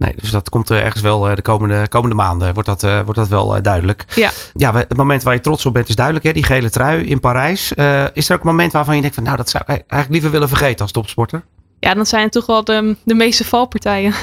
Nee, 0.00 0.14
dus 0.16 0.30
dat 0.30 0.48
komt 0.48 0.70
uh, 0.70 0.84
ergens 0.84 1.02
wel 1.02 1.28
uh, 1.28 1.34
de 1.34 1.42
komende, 1.42 1.88
komende 1.88 2.14
maanden. 2.14 2.54
Wordt 2.54 2.68
dat, 2.68 2.82
wordt 2.82 3.14
dat 3.14 3.28
wel 3.28 3.62
duidelijk. 3.62 4.04
Ja. 4.14 4.30
ja, 4.54 4.74
het 4.74 4.96
moment 4.96 5.22
waar 5.22 5.34
je 5.34 5.40
trots 5.40 5.66
op 5.66 5.72
bent 5.72 5.88
is 5.88 5.94
duidelijk. 5.94 6.26
Hè? 6.26 6.32
Die 6.32 6.44
gele 6.44 6.70
trui 6.70 7.04
in 7.04 7.20
Parijs. 7.20 7.72
is 8.12 8.28
er 8.28 8.34
ook 8.34 8.40
een 8.40 8.50
moment 8.50 8.72
waarvan 8.72 8.94
je 8.94 9.00
denkt 9.00 9.16
van 9.16 9.24
nou 9.24 9.36
dat 9.36 9.50
zou 9.50 9.62
ik 9.62 9.68
eigenlijk 9.68 10.10
liever 10.10 10.30
willen 10.30 10.48
vergeten 10.48 10.80
als 10.80 10.92
topsporter? 10.92 11.44
Ja, 11.80 11.94
dan 11.94 12.06
zijn 12.06 12.22
het 12.22 12.32
toch 12.32 12.46
wel 12.46 12.64
de, 12.64 12.96
de 13.04 13.14
meeste 13.14 13.44
valpartijen. 13.44 14.14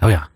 Oh 0.00 0.10
ja. 0.10 0.28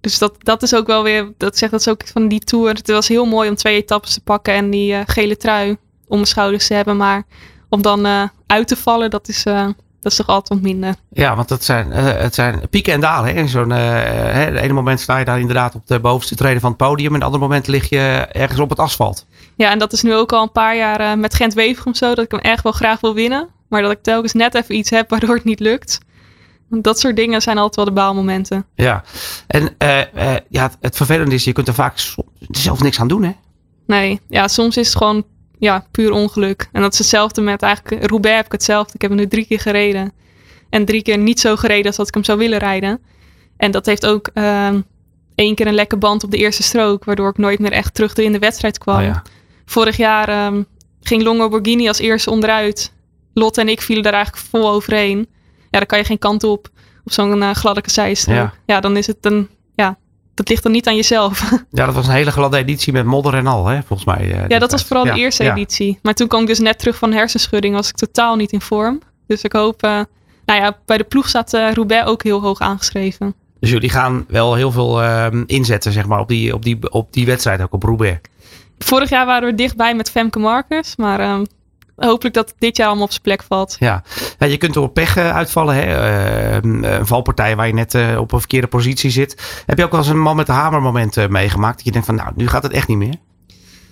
Dus 0.00 0.18
dat, 0.18 0.34
dat 0.38 0.62
is 0.62 0.74
ook 0.74 0.86
wel 0.86 1.02
weer, 1.02 1.32
dat 1.36 1.58
zegt 1.58 1.72
dat 1.72 1.80
is 1.80 1.88
ook 1.88 2.06
van 2.06 2.28
die 2.28 2.40
tour. 2.40 2.68
Het 2.68 2.88
was 2.88 3.08
heel 3.08 3.26
mooi 3.26 3.48
om 3.48 3.56
twee 3.56 3.76
etappes 3.76 4.14
te 4.14 4.20
pakken 4.20 4.54
en 4.54 4.70
die 4.70 5.02
gele 5.06 5.36
trui 5.36 5.76
om 6.06 6.16
mijn 6.16 6.26
schouders 6.26 6.66
te 6.66 6.74
hebben. 6.74 6.96
Maar 6.96 7.22
om 7.68 7.82
dan 7.82 8.30
uit 8.46 8.68
te 8.68 8.76
vallen, 8.76 9.10
dat 9.10 9.28
is 9.28 9.44
dat 10.00 10.12
is 10.12 10.18
toch 10.18 10.26
altijd 10.26 10.48
wat 10.48 10.70
minder. 10.70 10.94
Ja, 11.10 11.36
want 11.36 11.48
dat 11.48 11.64
zijn, 11.64 11.88
uh, 11.88 11.96
het 11.96 12.34
zijn 12.34 12.68
pieken 12.70 12.92
en 12.92 13.00
dalen. 13.00 13.34
Hè? 13.34 13.46
Zo'n, 13.46 13.70
uh, 13.70 13.76
hè, 13.76 14.52
de 14.52 14.60
ene 14.60 14.72
moment 14.72 15.00
sta 15.00 15.18
je 15.18 15.24
daar 15.24 15.40
inderdaad 15.40 15.74
op 15.74 15.86
de 15.86 16.00
bovenste 16.00 16.34
treden 16.34 16.60
van 16.60 16.70
het 16.70 16.78
podium. 16.78 17.08
En 17.08 17.14
het 17.14 17.24
andere 17.24 17.42
moment 17.42 17.66
lig 17.66 17.88
je 17.88 18.26
ergens 18.32 18.60
op 18.60 18.70
het 18.70 18.78
asfalt. 18.78 19.26
Ja, 19.56 19.70
en 19.70 19.78
dat 19.78 19.92
is 19.92 20.02
nu 20.02 20.14
ook 20.14 20.32
al 20.32 20.42
een 20.42 20.52
paar 20.52 20.76
jaar 20.76 21.00
uh, 21.00 21.14
met 21.14 21.34
Gent 21.34 21.54
Wevergem 21.54 21.94
zo. 21.94 22.14
Dat 22.14 22.24
ik 22.24 22.30
hem 22.30 22.40
echt 22.40 22.62
wel 22.62 22.72
graag 22.72 23.00
wil 23.00 23.14
winnen. 23.14 23.48
Maar 23.68 23.82
dat 23.82 23.90
ik 23.90 24.02
telkens 24.02 24.32
net 24.32 24.54
even 24.54 24.76
iets 24.76 24.90
heb 24.90 25.10
waardoor 25.10 25.34
het 25.34 25.44
niet 25.44 25.60
lukt. 25.60 25.98
Dat 26.68 26.98
soort 26.98 27.16
dingen 27.16 27.42
zijn 27.42 27.58
altijd 27.58 27.76
wel 27.76 27.84
de 27.84 28.00
baalmomenten. 28.00 28.66
Ja, 28.74 29.02
en 29.46 29.74
ja, 30.48 30.62
het, 30.62 30.76
het 30.80 30.96
vervelende 30.96 31.34
is, 31.34 31.44
je 31.44 31.52
kunt 31.52 31.68
er 31.68 31.74
vaak 31.74 31.94
zelf 32.50 32.82
niks 32.82 33.00
aan 33.00 33.08
doen 33.08 33.22
hè? 33.22 33.32
Nee, 33.86 34.20
ja, 34.28 34.48
soms 34.48 34.76
is 34.76 34.86
het 34.86 34.96
gewoon 34.96 35.24
ja, 35.58 35.86
puur 35.90 36.12
ongeluk. 36.12 36.68
En 36.72 36.82
dat 36.82 36.92
is 36.92 36.98
hetzelfde 36.98 37.40
met 37.40 37.62
eigenlijk 37.62 38.06
Roubaix 38.06 38.36
heb 38.36 38.46
ik 38.46 38.52
hetzelfde. 38.52 38.92
Ik 38.94 39.00
heb 39.00 39.10
hem 39.10 39.20
nu 39.20 39.28
drie 39.28 39.46
keer 39.46 39.60
gereden. 39.60 40.12
En 40.70 40.84
drie 40.84 41.02
keer 41.02 41.18
niet 41.18 41.40
zo 41.40 41.56
gereden 41.56 41.86
als 41.86 41.96
dat 41.96 42.08
ik 42.08 42.14
hem 42.14 42.24
zou 42.24 42.38
willen 42.38 42.58
rijden. 42.58 43.00
En 43.56 43.70
dat 43.70 43.86
heeft 43.86 44.06
ook 44.06 44.30
ehm, 44.34 44.80
één 45.34 45.54
keer 45.54 45.66
een 45.66 45.74
lekke 45.74 45.96
band 45.96 46.24
op 46.24 46.30
de 46.30 46.36
eerste 46.36 46.62
strook. 46.62 47.04
Waardoor 47.04 47.28
ik 47.28 47.38
nooit 47.38 47.58
meer 47.58 47.72
echt 47.72 47.94
terug 47.94 48.14
in 48.14 48.32
de 48.32 48.38
wedstrijd 48.38 48.78
kwam. 48.78 48.98
Oh 48.98 49.04
ja. 49.04 49.22
Vorig 49.64 49.96
jaar 49.96 50.28
ehm, 50.28 50.62
ging 51.00 51.22
Longo 51.22 51.48
Borghini 51.48 51.88
als 51.88 51.98
eerste 51.98 52.30
onderuit. 52.30 52.92
Lotte 53.34 53.60
en 53.60 53.68
ik 53.68 53.80
vielen 53.80 54.02
daar 54.02 54.12
eigenlijk 54.12 54.46
vol 54.46 54.70
overheen. 54.70 55.18
Ja, 55.70 55.78
dan 55.78 55.86
kan 55.86 55.98
je 55.98 56.04
geen 56.04 56.18
kant 56.18 56.44
op. 56.44 56.68
Op 57.04 57.12
zo'n 57.12 57.42
uh, 57.42 57.50
gladde. 57.50 57.82
Ja. 58.26 58.54
Ja. 58.66 58.80
dan 58.80 58.96
is 58.96 59.06
het 59.06 59.16
een... 59.20 59.48
Dat 60.38 60.48
ligt 60.48 60.62
dan 60.62 60.72
niet 60.72 60.86
aan 60.86 60.96
jezelf. 60.96 61.50
Ja, 61.70 61.86
dat 61.86 61.94
was 61.94 62.06
een 62.06 62.12
hele 62.12 62.30
gladde 62.30 62.56
editie 62.58 62.92
met 62.92 63.04
modder 63.04 63.34
en 63.34 63.46
al, 63.46 63.66
hè, 63.66 63.82
volgens 63.82 64.04
mij. 64.08 64.32
eh, 64.32 64.48
Ja, 64.48 64.58
dat 64.58 64.70
was 64.70 64.84
vooral 64.84 65.06
Ja, 65.06 65.14
de 65.14 65.20
eerste 65.20 65.44
ja. 65.44 65.52
editie. 65.52 65.98
Maar 66.02 66.14
toen 66.14 66.28
kwam 66.28 66.40
ik 66.40 66.46
dus 66.46 66.58
net 66.58 66.78
terug 66.78 66.96
van 66.96 67.12
hersenschudding. 67.12 67.74
Was 67.74 67.88
ik 67.88 67.96
totaal 67.96 68.36
niet 68.36 68.52
in 68.52 68.60
vorm. 68.60 69.00
Dus 69.26 69.42
ik 69.42 69.52
hoop... 69.52 69.82
eh, 69.82 70.00
nou 70.44 70.60
ja, 70.60 70.76
bij 70.84 70.96
de 70.96 71.04
ploeg 71.04 71.28
staat 71.28 71.54
eh 71.54 71.72
Roubaix 71.72 72.06
ook 72.06 72.22
heel 72.22 72.40
hoog 72.40 72.60
aangeschreven. 72.60 73.34
Dus 73.60 73.70
jullie 73.70 73.90
gaan 73.90 74.24
wel 74.28 74.54
heel 74.54 74.70
veel 74.72 75.02
ehm, 75.02 75.42
inzetten, 75.46 75.92
zeg 75.92 76.06
maar, 76.06 76.20
op 76.20 76.28
die, 76.28 76.54
op, 76.54 76.62
die, 76.64 76.90
op 76.92 77.12
die 77.12 77.26
wedstrijd, 77.26 77.62
ook 77.62 77.72
op 77.72 77.82
Roubaix. 77.82 78.18
Vorig 78.78 79.08
jaar 79.10 79.26
waren 79.26 79.48
we 79.48 79.54
dichtbij 79.54 79.94
met 79.94 80.10
Femke 80.10 80.38
Marcus. 80.38 80.96
Maar 80.96 81.20
ehm, 81.20 81.44
hopelijk 82.06 82.34
dat 82.34 82.54
dit 82.58 82.76
jaar 82.76 82.86
allemaal 82.86 83.04
op 83.04 83.10
zijn 83.10 83.22
plek 83.22 83.42
valt. 83.42 83.76
Ja. 83.78 84.02
je 84.38 84.56
kunt 84.56 84.74
door 84.74 84.88
pech 84.88 85.16
eh, 85.16 85.34
uitvallen. 85.34 85.74
Hè? 85.74 85.82
Ehm, 85.82 86.84
een 86.84 87.06
valpartij 87.06 87.56
waar 87.56 87.66
je 87.66 87.74
net 87.74 87.94
eh, 87.94 88.16
op 88.20 88.32
een 88.32 88.38
verkeerde 88.38 88.66
positie 88.66 89.10
zit. 89.10 89.62
Heb 89.66 89.78
je 89.78 89.84
ook 89.84 89.90
wel 89.90 90.00
eens 90.00 90.08
een 90.08 90.20
man 90.20 90.36
met 90.36 90.46
de 90.46 90.52
hamer 90.52 90.82
moment 90.82 91.16
eh, 91.16 91.28
meegemaakt? 91.28 91.76
Dat 91.76 91.84
je 91.84 91.92
denkt 91.92 92.06
van, 92.06 92.16
nou, 92.16 92.32
nu 92.36 92.48
gaat 92.48 92.62
het 92.62 92.72
echt 92.72 92.88
niet 92.88 92.98
meer. 92.98 93.16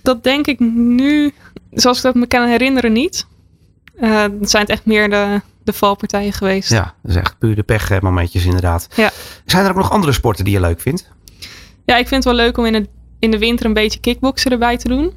Dat 0.01 0.23
denk 0.23 0.47
ik 0.47 0.59
nu, 0.59 1.33
zoals 1.71 1.97
ik 1.97 2.03
dat 2.03 2.15
me 2.15 2.27
kan 2.27 2.47
herinneren, 2.47 2.91
niet. 2.91 3.27
Eh 3.99 4.21
het 4.21 4.49
zijn 4.49 4.63
het 4.63 4.71
echt 4.71 4.85
meer 4.85 5.09
de, 5.09 5.41
de 5.67 5.73
valpartijen 5.73 6.33
geweest. 6.33 6.69
Ja, 6.69 6.93
dat 7.01 7.11
is 7.11 7.15
echt 7.15 7.37
puur 7.37 7.55
de 7.55 7.63
pech 7.63 7.89
eh, 7.89 7.99
momentjes 7.99 8.45
inderdaad. 8.45 8.87
Ja. 8.95 9.11
Zijn 9.45 9.63
er 9.63 9.69
ook 9.69 9.77
nog 9.77 9.91
andere 9.91 10.13
sporten 10.13 10.43
die 10.43 10.53
je 10.53 10.59
leuk 10.59 10.81
vindt? 10.81 11.09
Ja, 11.85 11.95
ik 11.97 12.07
vind 12.07 12.23
het 12.23 12.33
wel 12.33 12.45
leuk 12.45 12.57
om 12.57 12.65
in, 12.65 12.73
het, 12.73 12.87
in 13.19 13.31
de 13.31 13.37
winter 13.37 13.65
een 13.65 13.73
beetje 13.73 13.99
kickboksen 13.99 14.51
erbij 14.51 14.77
te 14.77 14.87
doen. 14.87 15.13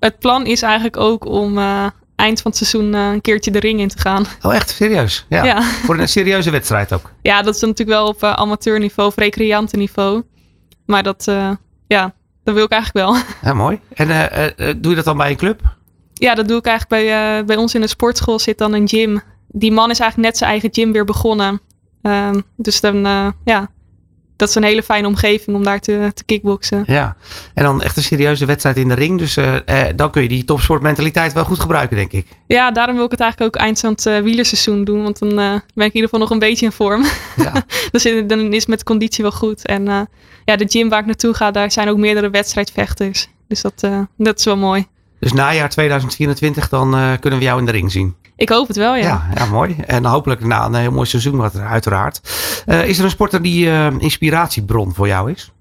Het 0.00 0.18
plan 0.18 0.46
is 0.46 0.62
eigenlijk 0.62 0.96
ook 0.96 1.24
om 1.24 1.58
eh, 1.58 1.86
eind 2.18 2.40
van 2.40 2.50
het 2.50 2.66
seizoen 2.66 2.94
eh, 2.94 3.10
een 3.12 3.20
keertje 3.20 3.50
de 3.50 3.58
ring 3.58 3.80
in 3.80 3.88
te 3.88 3.98
gaan. 3.98 4.26
Oh, 4.42 4.54
echt? 4.54 4.70
Serieus? 4.70 5.26
Ja. 5.28 5.44
Ja, 5.44 5.44
ja. 5.44 5.62
Voor 5.62 5.98
een 5.98 6.08
serieuze 6.08 6.50
wedstrijd 6.50 6.92
ook. 6.92 7.12
dat 7.22 7.54
is 7.54 7.60
natuurlijk 7.60 7.88
wel 7.88 8.06
op 8.06 8.22
eh, 8.22 8.32
amateurniveau 8.32 9.08
of 9.08 9.16
recreantenniveau. 9.16 10.22
Maar 10.86 11.02
dat, 11.02 11.28
eh, 11.28 11.50
ja, 11.86 12.14
dat 12.44 12.54
wil 12.54 12.64
ik 12.64 12.70
eigenlijk 12.70 13.06
wel. 13.06 13.22
Ja, 13.50 13.54
mooi. 13.54 13.80
En 13.94 14.06
doe 14.80 14.90
je 14.90 14.96
dat 14.96 15.04
dan 15.04 15.16
bij 15.16 15.30
een 15.30 15.36
club? 15.36 15.60
Ja, 16.14 16.34
dat 16.34 16.48
doe 16.48 16.58
ik 16.58 16.66
eigenlijk 16.66 17.04
bij, 17.04 17.44
bij 17.44 17.56
ons 17.56 17.74
in 17.74 17.80
de 17.80 17.86
sportschool 17.86 18.38
zit 18.38 18.58
dan 18.58 18.72
een 18.72 18.88
gym. 18.88 19.20
Die 19.48 19.72
man 19.72 19.90
is 19.90 20.00
eigenlijk 20.00 20.30
net 20.30 20.38
zijn 20.38 20.50
eigen 20.50 20.68
gym 20.72 20.92
weer 20.92 21.04
begonnen. 21.04 21.60
Ehm, 22.02 22.40
dus 22.56 22.80
dan, 22.80 22.96
ja, 23.44 23.70
dat 24.38 24.48
is 24.48 24.54
een 24.54 24.62
hele 24.62 24.82
fijne 24.82 25.06
omgeving 25.06 25.56
om 25.56 25.64
daar 25.64 25.80
te, 25.80 26.10
te 26.14 26.24
kickboksen. 26.24 26.84
Ja. 26.86 27.16
En 27.54 27.64
dan 27.64 27.82
echt 27.82 27.96
een 27.96 28.02
serieuze 28.02 28.46
wedstrijd 28.46 28.76
in 28.76 28.88
de 28.88 28.94
ring. 28.94 29.18
Dus 29.18 29.36
eh, 29.36 29.56
eh, 29.64 29.96
dan 29.96 30.10
kun 30.10 30.22
je 30.22 30.28
die 30.28 30.44
topsportmentaliteit 30.44 31.32
wel 31.32 31.44
goed 31.44 31.60
gebruiken, 31.60 31.96
denk 31.96 32.12
ik. 32.12 32.26
Ja, 32.46 32.70
daarom 32.70 32.96
wil 32.96 33.04
ik 33.04 33.10
het 33.10 33.20
eigenlijk 33.20 33.56
ook 33.56 33.62
eind 33.62 33.80
van 33.80 33.90
het 33.90 34.06
eh, 34.06 34.18
wielerseizoen 34.18 34.84
doen. 34.84 35.02
Want 35.02 35.18
dan 35.18 35.30
eh, 35.30 35.36
ben 35.74 35.86
ik 35.86 35.94
in 35.94 35.94
ieder 35.94 36.02
geval 36.02 36.18
nog 36.18 36.30
een 36.30 36.38
beetje 36.38 36.66
in 36.66 36.72
vorm. 36.72 37.04
Ja. 37.36 37.52
dan, 37.90 38.00
zit, 38.00 38.28
dan 38.28 38.52
is 38.52 38.66
met 38.66 38.82
conditie 38.82 39.22
wel 39.22 39.32
goed. 39.32 39.66
En 39.66 40.08
ja, 40.44 40.56
de 40.56 40.68
gym 40.68 40.88
waar 40.88 41.00
ik 41.00 41.06
naartoe 41.06 41.34
ga, 41.34 41.50
daar 41.50 41.72
zijn 41.72 41.88
ook 41.88 41.98
meerdere 41.98 42.30
wedstrijdvechters. 42.30 43.28
Dus 43.48 43.62
dat, 43.62 43.88
dat 44.16 44.38
is 44.38 44.44
wel 44.44 44.56
mooi. 44.56 44.86
Dus 45.20 45.32
najaar 45.32 45.68
2024, 45.68 46.68
dan 46.68 46.94
eh, 46.94 47.12
kunnen 47.20 47.38
we 47.38 47.44
jou 47.44 47.58
in 47.58 47.66
de 47.66 47.72
ring 47.72 47.92
zien. 47.92 48.16
Ik 48.36 48.48
hoop 48.48 48.66
het 48.68 48.76
wel, 48.76 48.94
ja. 48.94 49.02
Ja, 49.02 49.28
ja, 49.34 49.44
mooi. 49.46 49.76
En 49.86 50.04
hopelijk 50.04 50.44
na 50.44 50.64
een 50.64 50.74
heel 50.74 50.90
mooi 50.90 51.06
seizoen, 51.06 51.36
wat 51.36 51.54
er 51.54 51.66
uiteraard. 51.66 52.20
Eh, 52.66 52.88
is 52.88 52.98
er 52.98 53.04
een 53.04 53.10
sporter 53.10 53.42
die 53.42 53.70
eh, 53.70 53.86
inspiratiebron 53.98 54.94
voor 54.94 55.06
jou 55.06 55.30
is? 55.30 55.52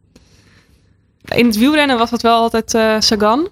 In 1.26 1.46
het 1.46 1.58
wielrennen 1.58 1.98
was 1.98 2.10
dat 2.10 2.22
wel 2.22 2.40
altijd 2.40 2.70
Sagan. 3.04 3.50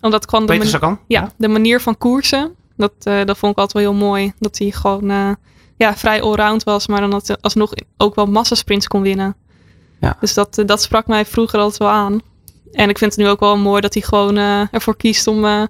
Omdat 0.00 0.28
gewoon 0.28 0.46
de, 0.46 0.52
Peter 0.52 0.66
mani- 0.66 0.78
Sagan? 0.78 0.98
ja, 1.06 1.32
de 1.36 1.48
manier 1.48 1.80
van 1.80 1.98
koersen, 1.98 2.54
dat, 2.76 2.92
dat 3.02 3.38
vond 3.38 3.52
ik 3.52 3.58
altijd 3.58 3.72
wel 3.72 3.82
heel 3.82 4.06
mooi. 4.06 4.32
Dat 4.38 4.58
hij 4.58 4.70
gewoon 4.70 5.36
ja, 5.76 5.96
vrij 5.96 6.22
allround 6.22 6.64
was, 6.64 6.86
maar 6.86 7.00
dan 7.00 7.10
dat 7.10 7.26
hij 7.26 7.36
alsnog 7.40 7.72
ook 7.96 8.14
wel 8.14 8.26
massasprints 8.26 8.88
kon 8.88 9.02
winnen. 9.02 9.36
Ja. 10.00 10.16
Dus 10.20 10.34
dat, 10.34 10.62
dat 10.66 10.82
sprak 10.82 11.06
mij 11.06 11.24
vroeger 11.24 11.58
altijd 11.58 11.78
wel 11.78 11.88
aan. 11.88 12.20
En 12.72 12.88
ik 12.88 12.98
vind 12.98 13.14
het 13.14 13.24
nu 13.24 13.28
ook 13.28 13.40
wel 13.40 13.56
mooi 13.56 13.80
dat 13.80 13.94
hij 13.94 14.02
gewoon 14.02 14.36
eh, 14.36 14.60
ervoor 14.70 14.96
kiest 14.96 15.26
om 15.26 15.44
eh, 15.44 15.62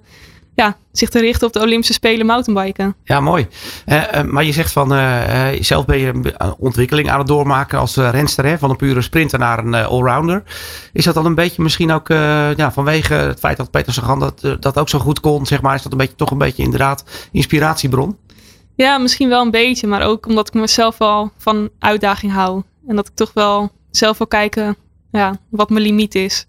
ja, 0.55 0.77
zich 0.91 1.09
te 1.09 1.19
richten 1.19 1.47
op 1.47 1.53
de 1.53 1.61
Olympische 1.61 1.93
Spelen 1.93 2.25
mountainbiken. 2.25 2.95
Ja, 3.03 3.19
mooi. 3.19 3.47
Eh, 3.85 4.21
maar 4.23 4.43
je 4.43 4.51
zegt 4.51 4.71
van, 4.71 4.87
zelf 5.59 5.85
ben 5.85 5.99
je 5.99 6.07
een 6.07 6.55
ontwikkeling 6.57 7.09
aan 7.09 7.19
het 7.19 7.27
doormaken 7.27 7.79
als 7.79 7.95
renster, 7.95 8.45
hè? 8.45 8.57
van 8.57 8.69
een 8.69 8.75
pure 8.75 9.01
sprinter 9.01 9.39
naar 9.39 9.59
een 9.59 9.73
allrounder. 9.73 10.43
Is 10.93 11.05
dat 11.05 11.13
dan 11.13 11.25
een 11.25 11.35
beetje 11.35 11.61
misschien 11.61 11.91
ook 11.91 12.07
ja, 12.55 12.71
vanwege 12.71 13.13
het 13.13 13.39
feit 13.39 13.57
dat 13.57 13.71
Peter 13.71 13.93
Sagan 13.93 14.19
dat, 14.19 14.41
dat 14.59 14.77
ook 14.77 14.89
zo 14.89 14.99
goed 14.99 15.19
kon, 15.19 15.45
zeg 15.45 15.61
maar, 15.61 15.75
is 15.75 15.81
dat 15.81 15.91
een 15.91 15.97
beetje, 15.97 16.15
toch 16.15 16.31
een 16.31 16.37
beetje 16.37 16.63
inderdaad 16.63 17.03
inspiratiebron? 17.31 18.17
Ja, 18.75 18.97
misschien 18.97 19.29
wel 19.29 19.41
een 19.41 19.51
beetje, 19.51 19.87
maar 19.87 20.01
ook 20.01 20.25
omdat 20.25 20.47
ik 20.47 20.53
mezelf 20.53 20.97
wel 20.97 21.31
van 21.37 21.69
uitdaging 21.79 22.31
hou. 22.31 22.63
En 22.87 22.95
dat 22.95 23.07
ik 23.07 23.15
toch 23.15 23.33
wel 23.33 23.71
zelf 23.91 24.17
wil 24.17 24.27
kijken 24.27 24.77
ja, 25.11 25.39
wat 25.49 25.69
mijn 25.69 25.83
limiet 25.83 26.15
is. 26.15 26.47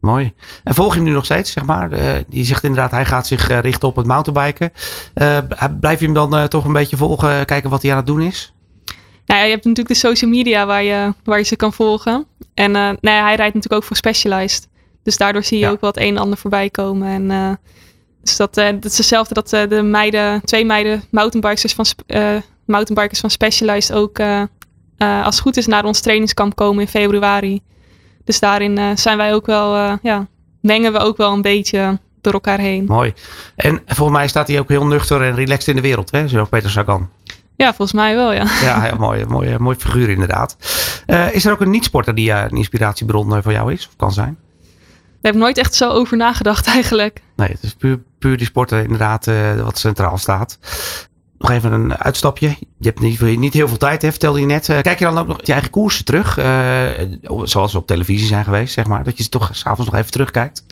Mooi. 0.00 0.32
En 0.64 0.74
volg 0.74 0.90
je 0.92 0.98
hem 1.00 1.08
nu 1.08 1.14
nog 1.14 1.24
steeds, 1.24 1.52
zeg 1.52 1.64
maar? 1.64 1.92
Eh, 1.92 2.12
die 2.28 2.44
zegt 2.44 2.64
inderdaad, 2.64 2.90
hij 2.90 3.04
gaat 3.04 3.26
zich 3.26 3.50
eh, 3.50 3.58
richten 3.58 3.88
op 3.88 3.96
het 3.96 4.06
mountainbiken. 4.06 4.72
B- 5.48 5.70
blijf 5.80 5.98
je 6.00 6.04
hem 6.04 6.14
dan 6.14 6.48
toch 6.48 6.64
een 6.64 6.72
beetje 6.72 6.96
volgen, 6.96 7.44
kijken 7.44 7.70
wat 7.70 7.82
hij 7.82 7.90
aan 7.90 7.96
het 7.96 8.06
doen 8.06 8.20
is? 8.20 8.52
Nou 9.26 9.40
ja, 9.40 9.46
je 9.46 9.52
hebt 9.52 9.64
natuurlijk 9.64 9.94
de 10.00 10.06
social 10.08 10.30
media 10.30 10.66
waar 10.66 10.82
je, 10.82 11.14
waar 11.24 11.38
je 11.38 11.44
ze 11.44 11.56
kan 11.56 11.72
volgen. 11.72 12.26
En 12.54 12.70
nou 12.70 12.96
ja, 13.00 13.22
hij 13.24 13.34
rijdt 13.34 13.54
natuurlijk 13.54 13.72
ook 13.72 13.84
voor 13.84 13.96
Specialized. 13.96 14.68
Dus 15.02 15.16
daardoor 15.16 15.44
zie 15.44 15.58
je 15.58 15.64
Ja. 15.64 15.70
ook 15.70 15.80
het 15.80 15.96
een 15.96 16.16
en 16.16 16.18
ander 16.18 16.38
voorbij 16.38 16.70
komen. 16.70 17.08
En 17.30 17.58
dus 18.22 18.36
dat, 18.36 18.54
dat 18.54 18.84
is 18.84 18.96
hetzelfde 18.98 19.34
dat 19.34 19.48
de 19.70 19.82
meiden, 19.82 20.44
twee 20.44 20.64
meiden 20.64 21.02
mountainbikers 21.10 21.72
van, 21.72 21.84
mountainbikers 22.66 23.20
van 23.20 23.30
Specialized 23.30 23.96
ook 23.96 24.20
als 24.98 25.34
het 25.34 25.40
goed 25.40 25.56
is 25.56 25.66
naar 25.66 25.84
ons 25.84 26.00
trainingskamp 26.00 26.54
komen 26.56 26.80
in 26.82 26.88
februari. 26.88 27.60
Dus 28.24 28.40
daarin 28.40 28.78
eh, 28.78 28.86
zijn 28.94 29.16
wij 29.16 29.34
ook 29.34 29.46
wel, 29.46 29.74
eh, 29.74 29.92
ja, 30.02 30.26
mengen 30.60 30.92
we 30.92 30.98
ook 30.98 31.16
wel 31.16 31.32
een 31.32 31.42
beetje 31.42 31.98
door 32.20 32.32
elkaar 32.32 32.58
heen. 32.58 32.84
Mooi. 32.84 33.14
En 33.56 33.82
volgens 33.86 34.18
mij 34.18 34.28
staat 34.28 34.48
hij 34.48 34.58
ook 34.58 34.68
heel 34.68 34.86
nuchter 34.86 35.22
en 35.22 35.34
relaxed 35.34 35.68
in 35.68 35.76
de 35.76 35.80
wereld, 35.80 36.10
hè? 36.10 36.28
Zo 36.28 36.44
Peter 36.44 36.70
Sagan. 36.70 37.08
Ja, 37.60 37.66
volgens 37.66 37.92
mij 37.92 38.14
wel, 38.14 38.32
ja. 38.32 38.44
Ja, 38.62 38.80
heel 38.80 38.96
mooi, 39.06 39.24
mooi, 39.24 39.58
mooi 39.58 39.76
figuur 39.76 40.08
inderdaad. 40.08 40.56
Eh, 41.06 41.34
is 41.34 41.44
er 41.44 41.52
ook 41.52 41.60
een 41.60 41.70
niet-sporter 41.70 42.14
die 42.14 42.32
eh, 42.32 42.42
een 42.42 42.56
inspiratiebron 42.56 43.42
voor 43.42 43.52
jou 43.52 43.72
is 43.72 43.86
of 43.86 43.96
kan 43.96 44.12
zijn? 44.12 44.38
Daar 44.56 45.32
heb 45.32 45.34
ik 45.34 45.40
nooit 45.40 45.58
echt 45.58 45.74
zo 45.74 45.90
over 45.90 46.16
nagedacht 46.16 46.66
eigenlijk. 46.76 47.22
Nee, 47.36 47.48
het 47.48 47.62
is 47.62 47.74
puur, 47.74 48.00
puur 48.18 48.36
die 48.36 48.46
sporter 48.46 48.82
inderdaad 48.82 49.30
wat 49.62 49.78
centraal 49.78 50.18
staat. 50.18 50.58
Nog 51.40 51.50
even 51.50 51.72
een 51.72 51.96
uitstapje. 51.96 52.48
Je 52.78 52.88
hebt 52.88 53.00
niet, 53.00 53.20
niet 53.20 53.54
heel 53.54 53.68
veel 53.68 53.76
tijd, 53.76 54.02
hè, 54.02 54.10
vertelde 54.10 54.40
je 54.40 54.46
net. 54.46 54.68
Eh, 54.68 54.80
kijk 54.80 54.98
je 54.98 55.04
dan 55.04 55.18
ook 55.18 55.26
nog 55.26 55.38
je 55.46 55.52
eigen 55.52 55.70
koersen 55.70 56.04
terug? 56.04 56.38
eh, 56.38 56.88
zoals 57.42 57.70
ze 57.70 57.78
op 57.78 57.86
televisie 57.86 58.26
zijn 58.26 58.44
geweest, 58.44 58.72
zeg 58.72 58.86
maar. 58.86 59.04
Dat 59.04 59.16
je 59.16 59.22
ze 59.22 59.28
toch 59.28 59.50
s'avonds 59.52 59.90
nog 59.90 60.00
even 60.00 60.10
terugkijkt? 60.12 60.64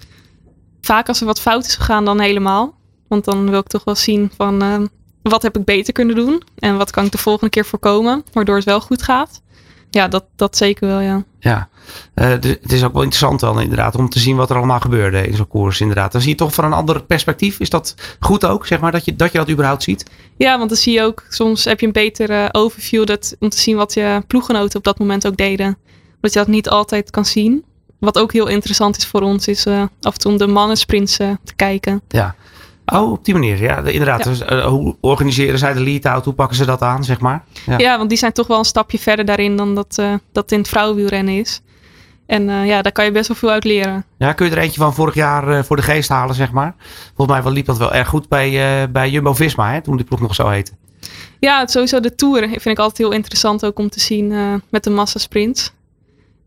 vaak 0.81 1.09
als 1.09 1.21
er 1.21 1.27
wat 1.27 1.41
fout 1.41 1.67
is 1.67 1.77
gegaan, 1.77 2.05
dan 2.05 2.21
helemaal. 2.21 2.75
Want 3.09 3.25
dan 3.25 3.51
wil 3.51 3.61
ik 3.61 3.67
toch 3.67 3.85
wel 3.85 3.95
zien 3.95 4.31
van 4.37 4.63
eh, 4.63 4.81
wat 5.23 5.43
heb 5.43 5.57
ik 5.59 5.65
beter 5.65 5.93
kunnen 5.93 6.15
doen 6.17 6.43
en 6.59 6.77
wat 6.77 6.91
kan 6.91 7.05
ik 7.05 7.13
de 7.13 7.19
volgende 7.19 7.51
keer 7.51 7.65
voorkomen, 7.65 8.25
waardoor 8.33 8.57
het 8.57 8.65
wel 8.65 8.81
goed 8.81 9.03
gaat. 9.03 9.43
Ja, 9.91 10.09
dat, 10.09 10.25
dat 10.37 10.57
zeker 10.57 10.89
wel, 10.89 11.01
ja. 11.01 11.25
Ja, 11.39 11.69
Eh, 11.75 11.78
de- 12.15 12.59
het 12.63 12.73
is 12.73 12.85
ook 12.85 12.93
wel 12.93 13.03
interessant 13.03 13.41
dan 13.41 13.61
inderdaad 13.61 13.95
om 13.95 14.09
te 14.09 14.19
zien 14.19 14.37
wat 14.37 14.51
er 14.51 14.57
allemaal 14.57 14.81
gebeurde 14.81 15.27
in 15.27 15.37
zo'n 15.37 15.49
koers 15.49 15.81
inderdaad. 15.81 16.13
Dan 16.13 16.21
zie 16.21 16.31
je 16.31 16.37
toch 16.37 16.55
van 16.55 16.65
een 16.65 16.73
ander 16.73 17.03
perspectief. 17.05 17.61
Is 17.61 17.71
dat 17.71 17.95
goed 18.21 18.45
ook, 18.45 18.67
zeg 18.67 18.81
maar, 18.81 18.93
dat 18.93 19.05
je 19.05 19.17
dat, 19.17 19.33
je 19.33 19.39
dat 19.39 19.51
überhaupt 19.51 19.83
ziet? 19.83 20.11
Ja, 20.37 20.57
want 20.59 20.69
dan 20.69 20.79
zie 20.79 20.93
je 20.93 21.03
ook, 21.03 21.25
soms 21.29 21.65
heb 21.65 21.81
je 21.81 21.87
een 21.87 21.93
betere 21.93 22.49
overview 22.53 23.07
dat, 23.07 23.37
om 23.39 23.49
te 23.49 23.59
zien 23.59 23.77
wat 23.77 23.95
je 23.95 24.23
ploeggenoten 24.27 24.79
op 24.79 24.85
dat 24.85 24.99
moment 24.99 25.27
ook 25.27 25.37
deden. 25.37 25.79
Dat 26.21 26.33
je 26.33 26.39
dat 26.39 26.49
niet 26.49 26.69
altijd 26.69 27.11
kan 27.11 27.25
zien. 27.25 27.65
Wat 28.01 28.19
ook 28.19 28.33
heel 28.33 28.47
interessant 28.47 28.97
is 28.97 29.07
voor 29.07 29.21
ons, 29.21 29.49
is 29.49 29.67
eh, 29.67 29.83
af 30.01 30.13
en 30.13 30.19
toe 30.19 30.33
om 30.33 30.39
de 30.39 30.47
mannensprints 30.47 31.19
eh, 31.19 31.31
te 31.45 31.55
kijken. 31.55 32.03
Ja. 32.09 32.35
Oh, 32.87 33.13
op 33.13 33.25
die 33.25 33.35
manier. 33.35 33.63
Ja, 33.63 33.83
de- 33.83 33.93
inderdaad. 33.93 34.25
Ja. 34.25 34.31
Dus, 34.31 34.63
hoe 34.65 34.97
organiseren 35.01 35.59
zij 35.59 35.73
de 35.73 35.81
lead-out? 35.81 36.25
Hoe 36.25 36.35
pakken 36.35 36.57
ze 36.57 36.65
dat 36.65 36.83
aan, 36.83 37.05
zeg 37.05 37.21
maar? 37.21 37.45
Ja. 37.67 37.79
Ja. 37.79 37.97
want 37.97 38.09
die 38.09 38.19
zijn 38.19 38.33
toch 38.33 38.47
wel 38.47 38.59
een 38.59 38.65
stapje 38.65 38.99
verder 38.99 39.25
daarin 39.25 39.57
dan 39.57 39.75
dat, 39.75 40.03
dat 40.33 40.53
in 40.53 40.59
het 40.59 40.69
vrouwenwielrennen 40.69 41.39
is. 41.39 41.61
En 42.29 42.49
eh, 42.49 42.67
ja, 42.67 42.83
daar 42.83 42.93
kan 42.93 43.05
je 43.05 43.11
best 43.11 43.29
wel 43.29 43.37
veel 43.37 43.51
uit 43.51 43.65
leren. 43.65 44.05
Ja, 44.19 44.33
kun 44.33 44.47
je 44.47 44.53
er 44.53 44.59
eentje 44.59 44.81
van 44.81 44.95
vorig 44.95 45.15
jaar 45.15 45.49
eh, 45.49 45.63
voor 45.63 45.77
de 45.77 45.83
geest 45.83 46.09
halen, 46.09 46.35
zeg 46.35 46.53
maar? 46.53 46.75
Volgens 47.15 47.37
mij 47.37 47.43
wel 47.43 47.53
liep 47.53 47.67
dat 47.67 47.79
wel 47.79 47.93
erg 47.93 48.09
goed 48.09 48.29
bij, 48.29 48.83
eh, 48.83 48.89
bij 48.89 49.11
Jumbo-Visma, 49.11 49.73
hè, 49.73 49.83
toen 49.83 49.97
die 49.97 50.05
ploeg 50.05 50.21
nog 50.21 50.35
zo 50.35 50.49
heette. 50.49 50.73
Ja, 51.41 51.67
sowieso 51.67 52.01
de 52.01 52.15
Tour 52.15 52.49
vind 52.49 52.67
ik 52.67 52.79
altijd 52.79 52.99
heel 52.99 53.13
interessant 53.13 53.65
ook 53.65 53.79
om 53.79 53.89
te 53.89 54.01
zien 54.01 54.33
met 54.71 54.85
de 54.85 54.91
massasprint. 54.91 55.75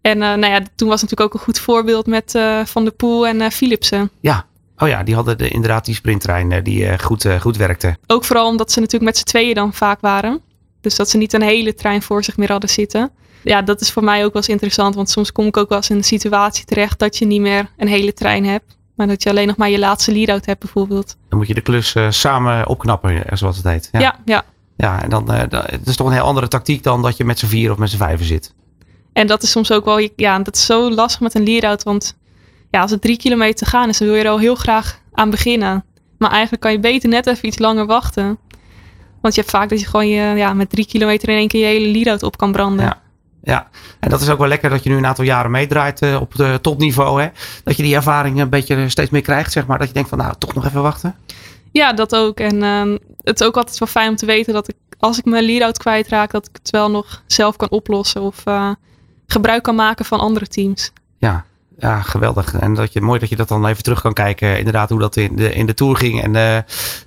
En 0.02 0.18
nou 0.18 0.46
ja, 0.46 0.62
toen 0.76 0.88
was 0.88 1.02
natuurlijk 1.02 1.30
ook 1.30 1.34
een 1.34 1.46
goed 1.46 1.60
voorbeeld 1.60 2.08
met 2.08 2.40
Van 2.64 2.84
der 2.84 2.94
Poel 2.94 3.28
en 3.28 3.52
Philipsen. 3.52 4.12
Ja. 4.20 4.46
Oh 4.78 4.88
ja, 4.88 5.04
die 5.04 5.16
hadden 5.16 5.38
de, 5.38 5.50
inderdaad 5.50 5.86
die 5.86 5.96
sprinttrein 5.96 6.64
die 6.64 7.00
goed, 7.00 7.28
goed 7.40 7.58
werkte. 7.58 7.98
Ook 8.08 8.24
vooral 8.24 8.48
omdat 8.48 8.72
ze 8.72 8.80
natuurlijk 8.80 9.12
met 9.12 9.18
z'n 9.18 9.26
tweeën 9.26 9.56
dan 9.56 9.74
vaak 9.74 10.02
waren. 10.02 10.42
Dus 10.82 10.96
dat 10.96 11.10
ze 11.10 11.18
niet 11.18 11.34
een 11.34 11.42
hele 11.42 11.74
trein 11.74 12.02
voor 12.02 12.24
zich 12.24 12.38
meer 12.38 12.52
hadden 12.52 12.70
zitten. 12.70 13.12
Ja, 13.44 13.62
dat 13.62 13.82
is 13.82 13.92
voor 13.92 14.04
mij 14.04 14.26
ook 14.26 14.34
wel 14.34 14.42
eens 14.42 14.52
interessant. 14.52 14.96
Want 14.96 15.10
soms 15.10 15.32
kom 15.32 15.46
ik 15.46 15.58
ook 15.58 15.70
wel 15.70 15.78
eens 15.78 15.90
in 15.90 15.96
een 15.96 16.04
situatie 16.04 16.66
terecht 16.66 17.00
dat 17.00 17.18
je 17.18 17.26
niet 17.26 17.42
meer 17.42 17.70
een 17.78 17.88
hele 17.88 18.14
trein 18.14 18.46
hebt. 18.46 18.78
Maar 18.96 19.08
dat 19.08 19.24
je 19.24 19.30
alleen 19.30 19.48
nog 19.48 19.56
maar 19.56 19.70
je 19.70 19.80
laatste 19.80 20.12
lead-out 20.12 20.46
hebt 20.46 20.60
bijvoorbeeld. 20.60 21.18
Dan 21.30 21.38
moet 21.38 21.48
je 21.48 21.54
de 21.54 21.62
klus 21.62 21.96
eh, 21.96 22.10
samen 22.10 22.68
opknappen, 22.68 23.26
eh, 23.26 23.38
zoals 23.38 23.58
het 23.58 23.66
heet. 23.66 23.90
Ja, 23.92 24.00
ja. 24.00 24.16
ja. 24.26 24.44
ja 24.78 25.04
en 25.04 25.10
dan, 25.10 25.34
eh, 25.34 25.50
dat, 25.50 25.70
het 25.70 25.88
is 25.88 25.96
toch 25.96 26.08
een 26.08 26.14
heel 26.14 26.24
andere 26.24 26.48
tactiek 26.48 26.84
dan 26.84 27.02
dat 27.02 27.18
je 27.18 27.26
met 27.26 27.40
z'n 27.40 27.46
vier 27.46 27.72
of 27.72 27.78
met 27.78 27.90
z'n 27.90 27.98
vijven 27.98 28.26
zit. 28.26 28.54
En 29.14 29.28
dat 29.28 29.44
is 29.44 29.52
soms 29.52 29.72
ook 29.72 29.86
wel, 29.86 30.10
ja, 30.16 30.40
dat 30.40 30.56
is 30.56 30.66
zo 30.66 30.92
lastig 30.92 31.22
met 31.22 31.36
een 31.36 31.44
lead-out. 31.44 31.84
Want 31.84 32.18
ja, 32.72 32.82
als 32.82 32.92
het 32.92 33.02
drie 33.02 33.18
kilometer 33.18 33.56
te 33.56 33.66
gaan 33.66 33.90
is, 33.90 33.98
dan 33.98 34.08
wil 34.08 34.18
je 34.18 34.24
er 34.24 34.30
al 34.30 34.40
heel 34.40 34.56
graag 34.56 35.00
aan 35.14 35.30
beginnen. 35.30 35.86
Maar 36.18 36.32
eigenlijk 36.32 36.62
kan 36.62 36.72
je 36.72 36.80
beter 36.80 37.10
net 37.10 37.28
even 37.28 37.48
iets 37.48 37.60
langer 37.60 37.86
wachten. 37.86 38.38
Want 39.22 39.36
je 39.36 39.42
hebt 39.42 39.54
vaak 39.54 39.70
dat 39.70 39.80
je 39.80 39.86
gewoon 39.86 40.08
je, 40.08 40.36
ja, 40.36 40.54
met 40.54 40.70
drie 40.70 40.86
kilometer 40.86 41.30
in 41.30 41.38
één 41.38 41.48
keer 41.48 41.60
je 41.60 41.80
hele 41.80 41.88
lead-out 41.88 42.24
op 42.24 42.38
kan 42.38 42.52
branden. 42.52 42.86
Ja. 42.86 43.01
Ja, 43.44 43.68
en 44.00 44.10
dat 44.10 44.22
is 44.22 44.30
ook 44.30 44.38
wel 44.38 44.48
lekker 44.48 44.70
dat 44.70 44.84
je 44.84 44.90
nu 44.90 44.98
een 44.98 45.06
aantal 45.06 45.24
jaren 45.24 45.52
meedraait 45.52 46.02
uh, 46.02 46.22
op 46.22 46.36
de 46.36 46.60
topniveau. 46.62 47.22
Hè? 47.22 47.30
Dat 47.64 47.78
je 47.78 47.84
die 47.84 47.96
ervaring 47.96 48.40
een 48.40 48.50
beetje 48.50 48.90
steeds 48.90 49.10
meer 49.10 49.22
krijgt, 49.22 49.52
zeg 49.52 49.66
maar. 49.66 49.78
Dat 49.78 49.88
je 49.88 49.94
denkt 49.94 50.10
van, 50.10 50.18
nou, 50.18 50.34
toch 50.38 50.54
nog 50.54 50.66
even 50.66 50.82
wachten. 50.82 51.16
Ja, 51.72 51.94
dat 51.94 52.16
ook. 52.16 52.40
En 52.40 52.56
uh, 52.64 52.98
het 53.22 53.40
is 53.40 53.48
ook 53.48 53.58
altijd 53.58 53.80
wel 53.80 53.88
fijn 53.88 54.10
om 54.10 54.16
te 54.16 54.26
weten 54.26 54.54
dat 54.54 54.68
ik, 54.68 54.76
als 54.98 55.18
ik 55.18 55.26
mijn 55.26 55.44
lead-out 55.44 55.78
kwijtraak, 55.78 56.32
dat 56.32 56.48
ik 56.48 56.56
het 56.56 56.70
wel 56.70 56.92
nog 56.92 57.24
zelf 57.26 57.56
kan 57.56 57.70
oplossen. 57.70 58.22
Of 58.22 58.46
uh, 58.46 58.72
gebruik 59.28 59.64
kan 59.64 59.76
maken 59.76 60.06
van 60.06 60.20
andere 60.20 60.48
teams. 60.48 60.92
Ja, 61.18 61.46
ja, 61.82 62.02
geweldig. 62.02 62.54
En 62.54 62.74
dat 62.74 62.94
je, 62.94 63.02
mooi 63.02 63.20
dat 63.20 63.30
je 63.30 63.36
dat 63.36 63.48
dan 63.48 63.66
even 63.66 63.84
terug 63.84 64.02
kan 64.02 64.14
kijken. 64.14 64.58
Inderdaad, 64.58 64.90
hoe 64.90 65.00
dat 65.00 65.16
in 65.16 65.36
de, 65.36 65.54
in 65.54 65.66
de 65.66 65.74
Tour 65.74 65.96
ging. 65.96 66.24
En, 66.24 66.34
uh, 66.34 66.56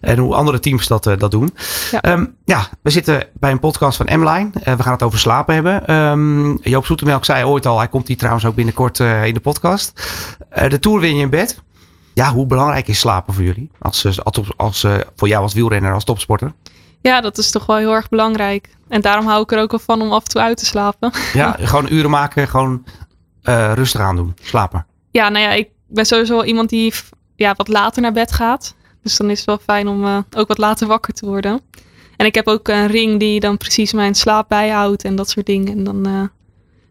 en 0.01 0.19
hoe 0.19 0.35
andere 0.35 0.61
teams 0.61 0.87
dat, 0.87 1.07
uh, 1.07 1.19
dat 1.19 1.31
doen. 1.31 1.55
Ja. 1.91 2.13
Um, 2.13 2.37
ja, 2.45 2.69
we 2.83 2.91
zitten 2.91 3.27
bij 3.35 3.51
een 3.51 3.59
podcast 3.59 3.97
van 3.97 4.07
M-Line. 4.07 4.51
Uh, 4.55 4.75
we 4.75 4.83
gaan 4.83 4.93
het 4.93 5.03
over 5.03 5.19
slapen 5.19 5.55
hebben. 5.55 5.95
Um, 5.95 6.59
Joop 6.63 6.87
Zoetemelk 6.87 7.25
zei 7.25 7.45
ooit 7.45 7.67
al. 7.67 7.79
Hij 7.79 7.89
komt 7.89 8.09
hier 8.09 8.17
trouwens 8.17 8.45
ook 8.47 8.55
binnenkort 8.55 8.99
in 8.99 9.35
de 9.35 9.41
podcast. 9.43 9.93
de 10.69 10.79
Tour 10.79 11.01
win 11.01 11.17
je 11.17 11.23
in 11.23 11.31
bed. 11.31 11.63
Ja, 12.13 12.33
hoe 12.33 12.47
belangrijk 12.47 12.89
is 12.89 12.99
slapen 12.99 13.35
voor 13.35 13.45
jullie? 13.45 13.71
Als, 13.79 14.23
als, 14.23 14.57
als 14.57 14.87
voor 15.17 15.29
jou 15.29 15.43
als 15.43 15.55
wielrenner, 15.55 15.93
als 15.93 16.05
topsporter? 16.05 16.53
Ja, 17.01 17.21
dat 17.21 17.39
is 17.39 17.51
toch 17.51 17.67
wel 17.67 17.77
heel 17.77 17.93
erg 17.93 18.09
belangrijk. 18.09 18.69
En 18.89 19.01
daarom 19.01 19.27
hou 19.27 19.43
ik 19.43 19.53
er 19.53 19.61
ook 19.61 19.71
wel 19.71 19.81
van 19.81 20.03
om 20.03 20.13
af 20.13 20.23
en 20.23 20.29
toe 20.29 20.41
uit 20.41 20.57
te 20.57 20.65
slapen. 20.65 21.13
Ja, 21.33 21.57
gewoon 21.61 21.87
uren 21.91 22.11
maken. 22.11 22.49
Gewoon 22.49 22.85
uh, 23.45 23.73
rustig 23.75 24.01
aan 24.01 24.17
doen, 24.17 24.35
slapen? 24.43 24.87
Ja, 25.11 25.29
nou 25.29 25.45
ja, 25.45 25.51
ik 25.53 25.69
ben 25.89 26.07
sowieso 26.07 26.43
iemand 26.43 26.69
die 26.69 26.93
ja, 27.37 27.55
wat 27.57 27.69
later 27.69 28.03
naar 28.03 28.13
bed 28.13 28.33
gaat. 28.33 28.75
Dus 29.03 29.17
dan 29.17 29.31
is 29.31 29.39
het 29.39 29.47
wel 29.47 29.59
fijn 29.59 29.89
om 29.89 30.05
uh, 30.05 30.19
ook 30.37 30.49
wat 30.49 30.59
later 30.59 30.87
wakker 30.87 31.15
te 31.15 31.27
worden. 31.27 31.61
En 32.17 32.27
ik 32.27 32.35
heb 32.35 32.47
ook 32.47 32.69
een 32.69 32.87
ring 32.87 33.21
die 33.21 33.41
dan 33.41 33.57
precies 33.57 33.93
mijn 33.93 34.15
slaap 34.15 34.49
bijhoudt 34.49 35.05
en 35.05 35.17
dat 35.17 35.31
soort 35.31 35.47
dingen. 35.47 35.77
En 35.77 35.85
dan 35.85 36.09
uh, 36.09 36.21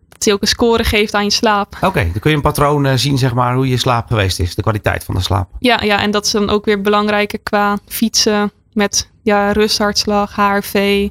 dat 0.09 0.23
hij 0.23 0.33
ook 0.33 0.41
een 0.41 0.47
score 0.47 0.83
geeft 0.83 1.13
aan 1.13 1.23
je 1.23 1.31
slaap. 1.31 1.75
Oké, 1.75 1.85
okay, 1.85 2.03
dan 2.03 2.19
kun 2.19 2.29
je 2.29 2.35
een 2.35 2.41
patroon 2.41 2.99
zien, 2.99 3.17
zeg 3.17 3.33
maar, 3.33 3.55
hoe 3.55 3.67
je 3.67 3.77
slaap 3.77 4.07
geweest 4.07 4.39
is. 4.39 4.55
De 4.55 4.61
kwaliteit 4.61 5.03
van 5.03 5.15
de 5.15 5.21
slaap. 5.21 5.49
Ja, 5.59 5.81
ja 5.81 6.01
en 6.01 6.11
dat 6.11 6.25
is 6.25 6.31
dan 6.31 6.49
ook 6.49 6.65
weer 6.65 6.81
belangrijker 6.81 7.39
qua 7.39 7.77
fietsen 7.85 8.51
met 8.73 9.11
ja, 9.23 9.51
rusthartslag, 9.51 10.35
HRV, 10.35 11.09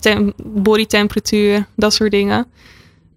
tem 0.00 0.32
bodytemperatuur, 0.44 1.66
dat 1.76 1.94
soort 1.94 2.10
dingen. 2.10 2.46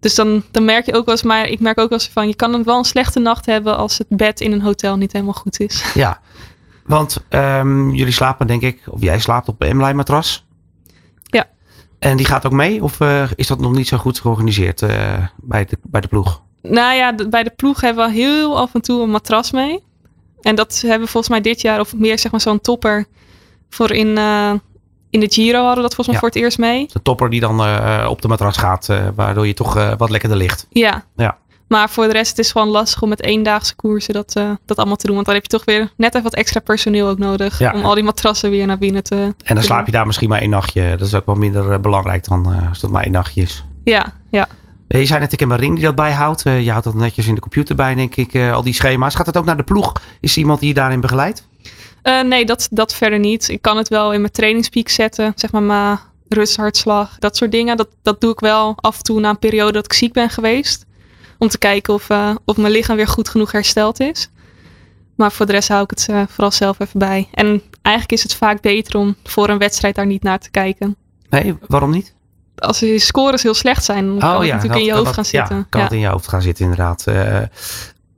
Dus 0.04 0.16
dan, 0.16 0.44
dan 0.52 0.66
merk 0.66 0.86
je 0.86 0.94
ook 0.94 1.06
wel 1.06 1.16
eens, 1.16 1.24
maar 1.24 1.48
ik 1.48 1.60
merk 1.60 1.80
ook 1.80 1.90
wel 1.90 2.00
eens 2.00 2.10
van, 2.10 2.28
je 2.28 2.36
kan 2.36 2.64
wel 2.64 2.78
een 2.78 2.84
slechte 2.84 3.20
nacht 3.20 3.46
hebben 3.46 3.78
als 3.78 3.98
het 3.98 4.08
bed 4.10 4.42
in 4.42 4.52
een 4.52 4.62
hotel 4.62 4.98
niet 4.98 5.12
helemaal 5.12 5.34
goed 5.34 5.60
is. 5.60 5.84
Ja, 5.94 6.20
want 6.86 7.26
um, 7.30 7.96
jullie 7.96 8.14
slapen 8.14 8.48
denk 8.48 8.62
ik, 8.62 8.82
of 8.90 9.02
jij 9.02 9.20
slaapt 9.20 9.48
op 9.48 9.62
een 9.62 9.78
M-line 9.78 9.94
matras. 9.94 10.46
Ja. 11.24 11.46
En 12.00 12.18
die 12.18 12.26
gaat 12.26 12.46
ook 12.46 12.52
mee 12.52 12.84
of 12.84 13.00
uh, 13.00 13.24
is 13.36 13.48
dat 13.48 13.60
nog 13.60 13.72
niet 13.72 13.88
zo 13.88 13.98
goed 13.98 14.20
georganiseerd 14.20 14.82
uh, 14.82 14.90
bij, 15.36 15.66
de, 15.66 15.78
bij 15.82 16.02
de 16.02 16.08
ploeg? 16.08 16.42
Nou 16.62 16.96
ja, 16.96 17.12
de, 17.12 17.30
bij 17.30 17.44
de 17.44 17.54
ploeg 17.56 17.82
hebben 17.82 18.06
we 18.06 18.14
heel 18.14 18.58
af 18.58 18.74
en 18.74 18.82
toe 18.82 19.02
een 19.02 19.12
matras 19.12 19.52
mee. 19.52 19.84
En 20.42 20.56
dat 20.56 20.82
hebben 20.82 21.06
we 21.06 21.12
volgens 21.12 21.34
mij 21.34 21.42
dit 21.42 21.62
jaar 21.62 21.80
of 21.80 21.96
meer 21.96 22.20
zeg 22.20 22.32
maar 22.32 22.42
zo'n 22.42 22.62
topper 22.62 23.06
voor 23.70 23.92
in, 23.92 24.08
uh, 24.08 24.54
in 25.14 25.20
de 25.20 25.32
Giro 25.32 25.58
hadden 25.58 25.76
we 25.76 25.82
dat 25.82 25.96
volgens 25.96 26.08
mij 26.08 26.16
ja. 26.16 26.20
voor 26.20 26.30
het 26.30 26.38
eerst 26.38 26.58
mee. 26.58 26.88
De 26.94 27.02
topper 27.02 27.30
die 27.30 27.40
dan 27.40 27.68
uh, 27.68 28.08
op 28.10 28.22
de 28.22 28.28
matras 28.28 28.58
gaat, 28.58 28.88
uh, 28.90 29.08
waardoor 29.16 29.48
je 29.48 29.54
toch 29.54 29.78
uh, 29.78 29.94
wat 29.98 30.10
lekkerder 30.10 30.38
ligt. 30.38 30.68
Ja. 30.70 31.06
ja. 31.16 31.38
Maar 31.68 31.90
voor 31.90 32.06
de 32.06 32.12
rest 32.12 32.30
het 32.30 32.40
is 32.40 32.52
gewoon 32.52 32.68
lastig 32.68 33.02
om 33.02 33.10
met 33.10 33.24
eendaagse 33.24 33.76
koersen 33.76 34.14
dat, 34.14 34.34
dat 34.66 34.78
allemaal 34.78 34.96
te 34.96 35.06
doen. 35.06 35.16
Want 35.16 35.26
dan 35.26 35.36
heb 35.36 35.44
je 35.44 35.50
toch 35.50 35.66
weer 35.66 35.92
net 35.98 36.10
even 36.10 36.24
wat 36.24 36.34
extra 36.34 36.60
personeel 36.60 37.08
ook 37.08 37.18
nodig. 37.18 37.60
Ja. 37.60 37.74
Om 37.74 37.84
al 37.84 37.96
die 37.96 38.04
matrassen 38.04 38.50
weer 38.50 38.66
naar 38.66 38.78
binnen 38.78 39.04
te 39.04 39.34
En 39.44 39.56
dan 39.56 39.64
slaap 39.64 39.86
je 39.86 39.92
daar 39.92 40.06
misschien 40.06 40.30
maar 40.30 40.42
één 40.42 40.50
nachtje. 40.50 40.96
Dat 40.98 41.08
is 41.08 41.16
ook 41.16 41.26
wel 41.26 41.36
minder 41.36 41.80
belangrijk 41.80 42.28
dan 42.28 42.68
als 42.70 42.80
dat 42.80 42.90
maar 42.90 43.04
één 43.04 43.12
nachtje 43.12 43.42
is. 43.42 43.66
Ja, 43.84 44.14
ja. 44.30 44.48
Je 44.88 45.06
zei 45.06 45.20
net, 45.20 45.34
ik 45.34 45.40
heb 45.40 45.50
een 45.50 45.58
ring 45.58 45.76
die 45.76 45.84
dat 45.84 45.96
bijhoudt. 45.96 46.42
je 46.42 46.72
houdt 46.72 46.86
dat 46.86 46.94
netjes 46.94 47.28
in 47.28 47.36
de 47.36 47.42
computer 47.42 47.76
bij, 47.76 47.96
denk 47.96 48.16
ik, 48.16 48.36
al 48.36 48.64
die 48.64 48.74
schema's. 48.74 49.16
Gaat 49.16 49.26
het 49.26 49.38
ook 49.38 49.46
naar 49.46 49.58
de 49.58 49.64
ploeg? 49.64 49.94
Is 50.20 50.32
er 50.32 50.38
iemand 50.38 50.60
die 50.60 50.68
je 50.68 50.74
daarin 50.74 51.02
begeleidt? 51.02 51.48
Uh, 52.04 52.22
nee, 52.22 52.46
dat, 52.46 52.68
dat 52.72 52.94
verder 52.94 53.20
niet. 53.20 53.50
Ik 53.50 53.62
kan 53.62 53.78
het 53.78 53.88
wel 53.88 54.14
in 54.14 54.20
mijn 54.20 54.34
trainingspiek 54.34 54.90
zetten. 54.90 55.34
Zeg 55.36 55.52
maar 55.52 55.64
mijn 55.64 56.00
rusthartslag, 56.28 57.16
dat 57.20 57.38
soort 57.38 57.52
dingen. 57.52 57.78
Dat, 57.78 57.88
dat 58.02 58.22
doe 58.22 58.32
ik 58.32 58.40
wel 58.40 58.74
af 58.76 58.98
en 58.98 59.04
toe 59.04 59.20
na 59.20 59.30
een 59.30 59.40
periode 59.40 59.72
dat 59.72 59.86
ik 59.86 59.94
ziek 59.94 60.14
ben 60.14 60.30
geweest. 60.30 60.86
Om 61.38 61.48
te 61.48 61.58
kijken 61.58 61.94
of, 61.94 62.10
uh, 62.10 62.36
of 62.46 62.58
mijn 62.58 62.74
lichaam 62.74 62.96
weer 62.96 63.08
goed 63.08 63.30
genoeg 63.30 63.52
hersteld 63.52 64.00
is. 64.00 64.30
Maar 65.16 65.32
voor 65.32 65.46
de 65.46 65.52
rest 65.52 65.68
hou 65.68 65.84
ik 65.84 65.90
het 65.90 66.08
uh, 66.10 66.22
vooral 66.28 66.52
zelf 66.52 66.80
even 66.80 67.00
bij. 67.00 67.28
En 67.34 67.62
eigenlijk 67.82 68.18
is 68.18 68.24
het 68.24 68.36
vaak 68.36 68.62
beter 68.62 69.00
om 69.00 69.16
voor 69.24 69.50
een 69.50 69.58
wedstrijd 69.58 69.96
daar 69.96 70.06
niet 70.06 70.24
naar 70.24 70.40
te 70.40 70.52
kijken. 70.52 70.96
Nee, 71.30 71.58
waarom 71.68 71.92
niet? 71.92 72.14
Als 72.56 72.80
je 72.80 73.00
scores 73.00 73.44
heel 73.44 73.54
slecht 73.54 73.84
zijn, 73.84 74.06
dan 74.06 74.16
oh, 74.16 74.22
kan 74.22 74.36
het 74.36 74.46
ja, 74.46 74.54
natuurlijk 74.54 74.82
in 74.82 74.88
je 74.88 74.94
hoofd 74.94 75.06
dat, 75.06 75.14
gaan 75.14 75.26
zitten. 75.26 75.56
Ja, 75.56 75.66
kan 75.70 75.80
ja. 75.80 75.86
het 75.86 75.96
in 75.96 76.02
je 76.02 76.08
hoofd 76.08 76.28
gaan 76.28 76.42
zitten 76.42 76.64
inderdaad. 76.64 77.06
Uh, 77.10 77.40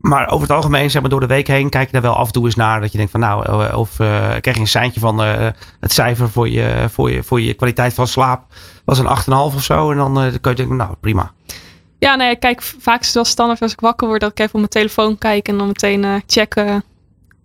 maar 0.07 0.29
over 0.29 0.47
het 0.47 0.55
algemeen, 0.55 0.91
zeg 0.91 1.01
maar 1.01 1.09
door 1.09 1.19
de 1.19 1.25
week 1.25 1.47
heen, 1.47 1.69
kijk 1.69 1.85
je 1.85 1.91
daar 1.91 2.01
wel 2.01 2.15
af 2.15 2.27
en 2.27 2.33
toe 2.33 2.45
eens 2.45 2.55
naar. 2.55 2.81
Dat 2.81 2.91
je 2.91 2.97
denkt 2.97 3.11
van 3.11 3.19
nou, 3.19 3.73
of 3.73 3.99
uh, 3.99 4.07
krijg 4.17 4.55
je 4.55 4.59
een 4.59 4.67
seintje 4.67 4.99
van 4.99 5.23
uh, 5.23 5.47
het 5.79 5.91
cijfer 5.91 6.29
voor 6.29 6.49
je, 6.49 6.85
voor, 6.89 7.11
je, 7.11 7.23
voor 7.23 7.41
je 7.41 7.53
kwaliteit 7.53 7.93
van 7.93 8.07
slaap. 8.07 8.43
Was 8.85 8.99
een 8.99 9.07
8,5 9.07 9.25
of 9.29 9.63
zo. 9.63 9.91
En 9.91 9.97
dan 9.97 10.13
kun 10.13 10.51
je 10.51 10.57
denken, 10.57 10.75
nou 10.75 10.95
prima. 10.99 11.31
Ja, 11.99 12.15
nee, 12.15 12.35
kijk, 12.35 12.61
vaak 12.61 12.99
is 12.99 13.05
het 13.05 13.15
wel 13.15 13.25
standaard 13.25 13.61
als 13.61 13.71
ik 13.71 13.79
wakker 13.79 14.07
word 14.07 14.21
dat 14.21 14.31
ik 14.31 14.39
even 14.39 14.53
op 14.53 14.59
mijn 14.59 14.69
telefoon 14.69 15.17
kijk 15.17 15.47
en 15.47 15.57
dan 15.57 15.67
meteen 15.67 16.23
checken 16.27 16.83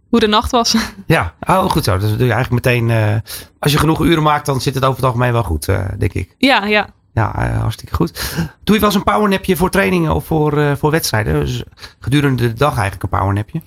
hoe 0.08 0.20
de 0.20 0.26
nacht 0.26 0.50
was. 0.50 0.74
Ja, 1.06 1.34
oh, 1.40 1.70
goed 1.70 1.84
zo. 1.84 1.98
Dus 1.98 2.16
doe 2.16 2.26
je 2.26 2.32
eigenlijk 2.32 2.64
meteen, 2.64 3.22
als 3.58 3.72
je 3.72 3.78
genoeg 3.78 4.00
uren 4.00 4.22
maakt, 4.22 4.46
dan 4.46 4.60
zit 4.60 4.74
het 4.74 4.84
over 4.84 4.96
het 4.96 5.04
algemeen 5.04 5.32
wel 5.32 5.42
goed, 5.42 5.66
denk 5.98 6.12
ik. 6.12 6.34
Ja, 6.38 6.64
ja. 6.64 6.88
Ja, 7.12 7.50
uh, 7.50 7.60
hartstikke 7.60 7.94
goed. 7.94 8.34
Doe 8.64 8.74
je 8.74 8.80
wel 8.80 8.90
eens 8.90 8.94
een 8.94 9.12
powernapje 9.12 9.56
voor 9.56 9.70
trainingen 9.70 10.14
of 10.14 10.24
voor, 10.24 10.58
uh, 10.58 10.76
voor 10.76 10.90
wedstrijden? 10.90 11.34
Dus 11.34 11.62
gedurende 11.98 12.48
de 12.48 12.52
dag 12.52 12.72
eigenlijk 12.72 13.02
een 13.02 13.18
powernapje? 13.18 13.62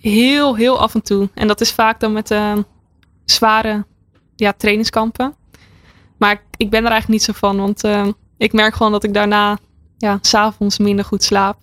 Heel, 0.00 0.56
heel 0.56 0.80
af 0.80 0.94
en 0.94 1.02
toe. 1.02 1.28
En 1.34 1.48
dat 1.48 1.60
is 1.60 1.72
vaak 1.72 2.00
dan 2.00 2.12
met 2.12 2.30
uh, 2.30 2.52
zware 3.24 3.86
ja, 4.36 4.52
trainingskampen. 4.52 5.34
Maar 6.18 6.32
ik, 6.32 6.40
ik, 6.56 6.70
ben 6.70 6.84
er 6.84 6.90
eigenlijk 6.90 7.08
niet 7.08 7.22
zo 7.22 7.32
van. 7.32 7.56
Want 7.56 7.82
ik 8.38 8.52
merk 8.52 8.74
gewoon 8.74 8.92
dat 8.92 9.04
ik 9.04 9.14
daarna 9.14 9.58
ja, 9.98 10.18
s'avonds 10.20 10.78
minder 10.78 11.04
goed 11.04 11.22
slaap. 11.22 11.58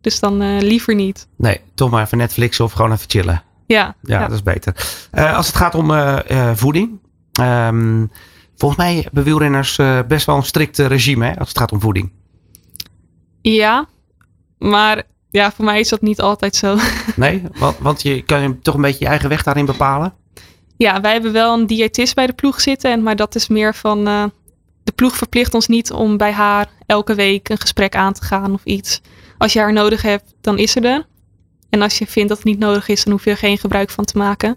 Dus 0.00 0.20
dan 0.20 0.58
liever 0.58 0.94
niet. 0.94 1.28
Nee, 1.36 1.60
toch 1.74 1.90
maar 1.90 2.04
even 2.04 2.18
Netflix 2.18 2.60
of 2.60 2.72
gewoon 2.72 2.92
even 2.92 3.10
chillen. 3.10 3.42
Ja, 3.66 3.94
ja, 4.02 4.20
ja. 4.20 4.26
dat 4.26 4.32
is 4.32 4.42
beter. 4.42 4.74
als 5.12 5.46
het 5.46 5.56
gaat 5.56 5.74
om 5.74 5.92
voeding. 6.54 7.00
Um, 7.40 8.10
Volgens 8.56 8.80
mij 8.80 9.00
hebben 9.02 9.24
wielrenners 9.24 9.78
uh, 9.78 9.98
best 10.08 10.26
wel 10.26 10.36
een 10.36 10.42
strikt 10.42 10.78
regime 10.78 11.26
hè, 11.26 11.38
als 11.38 11.48
het 11.48 11.58
gaat 11.58 11.72
om 11.72 11.80
voeding. 11.80 12.12
Ja, 13.40 13.88
maar 14.58 15.02
ja, 15.30 15.52
voor 15.52 15.64
mij 15.64 15.80
is 15.80 15.88
dat 15.88 16.00
niet 16.00 16.20
altijd 16.20 16.56
zo. 16.56 16.76
Nee, 17.16 17.42
want, 17.58 17.78
want 17.78 18.02
je 18.02 18.22
kan 18.22 18.42
je 18.42 18.58
toch 18.58 18.74
een 18.74 18.80
beetje 18.80 19.04
je 19.04 19.10
eigen 19.10 19.28
weg 19.28 19.42
daarin 19.42 19.66
bepalen? 19.66 20.14
Ja, 20.76 21.00
wij 21.00 21.12
hebben 21.12 21.32
wel 21.32 21.54
een 21.54 21.66
diëtist 21.66 22.14
bij 22.14 22.26
de 22.26 22.32
ploeg 22.32 22.60
zitten, 22.60 23.02
maar 23.02 23.16
dat 23.16 23.34
is 23.34 23.48
meer 23.48 23.74
van 23.74 24.08
uh, 24.08 24.24
de 24.84 24.92
ploeg 24.92 25.16
verplicht 25.16 25.54
ons 25.54 25.66
niet 25.66 25.92
om 25.92 26.16
bij 26.16 26.32
haar 26.32 26.68
elke 26.86 27.14
week 27.14 27.48
een 27.48 27.60
gesprek 27.60 27.96
aan 27.96 28.12
te 28.12 28.24
gaan 28.24 28.52
of 28.52 28.64
iets. 28.64 29.00
Als 29.38 29.52
je 29.52 29.58
haar 29.58 29.72
nodig 29.72 30.02
hebt, 30.02 30.34
dan 30.40 30.58
is 30.58 30.72
ze 30.72 30.80
er. 30.80 31.06
En 31.70 31.82
als 31.82 31.98
je 31.98 32.06
vindt 32.06 32.28
dat 32.28 32.38
het 32.38 32.46
niet 32.46 32.58
nodig 32.58 32.88
is, 32.88 33.04
dan 33.04 33.12
hoef 33.12 33.24
je 33.24 33.30
er 33.30 33.36
geen 33.36 33.58
gebruik 33.58 33.90
van 33.90 34.04
te 34.04 34.18
maken. 34.18 34.56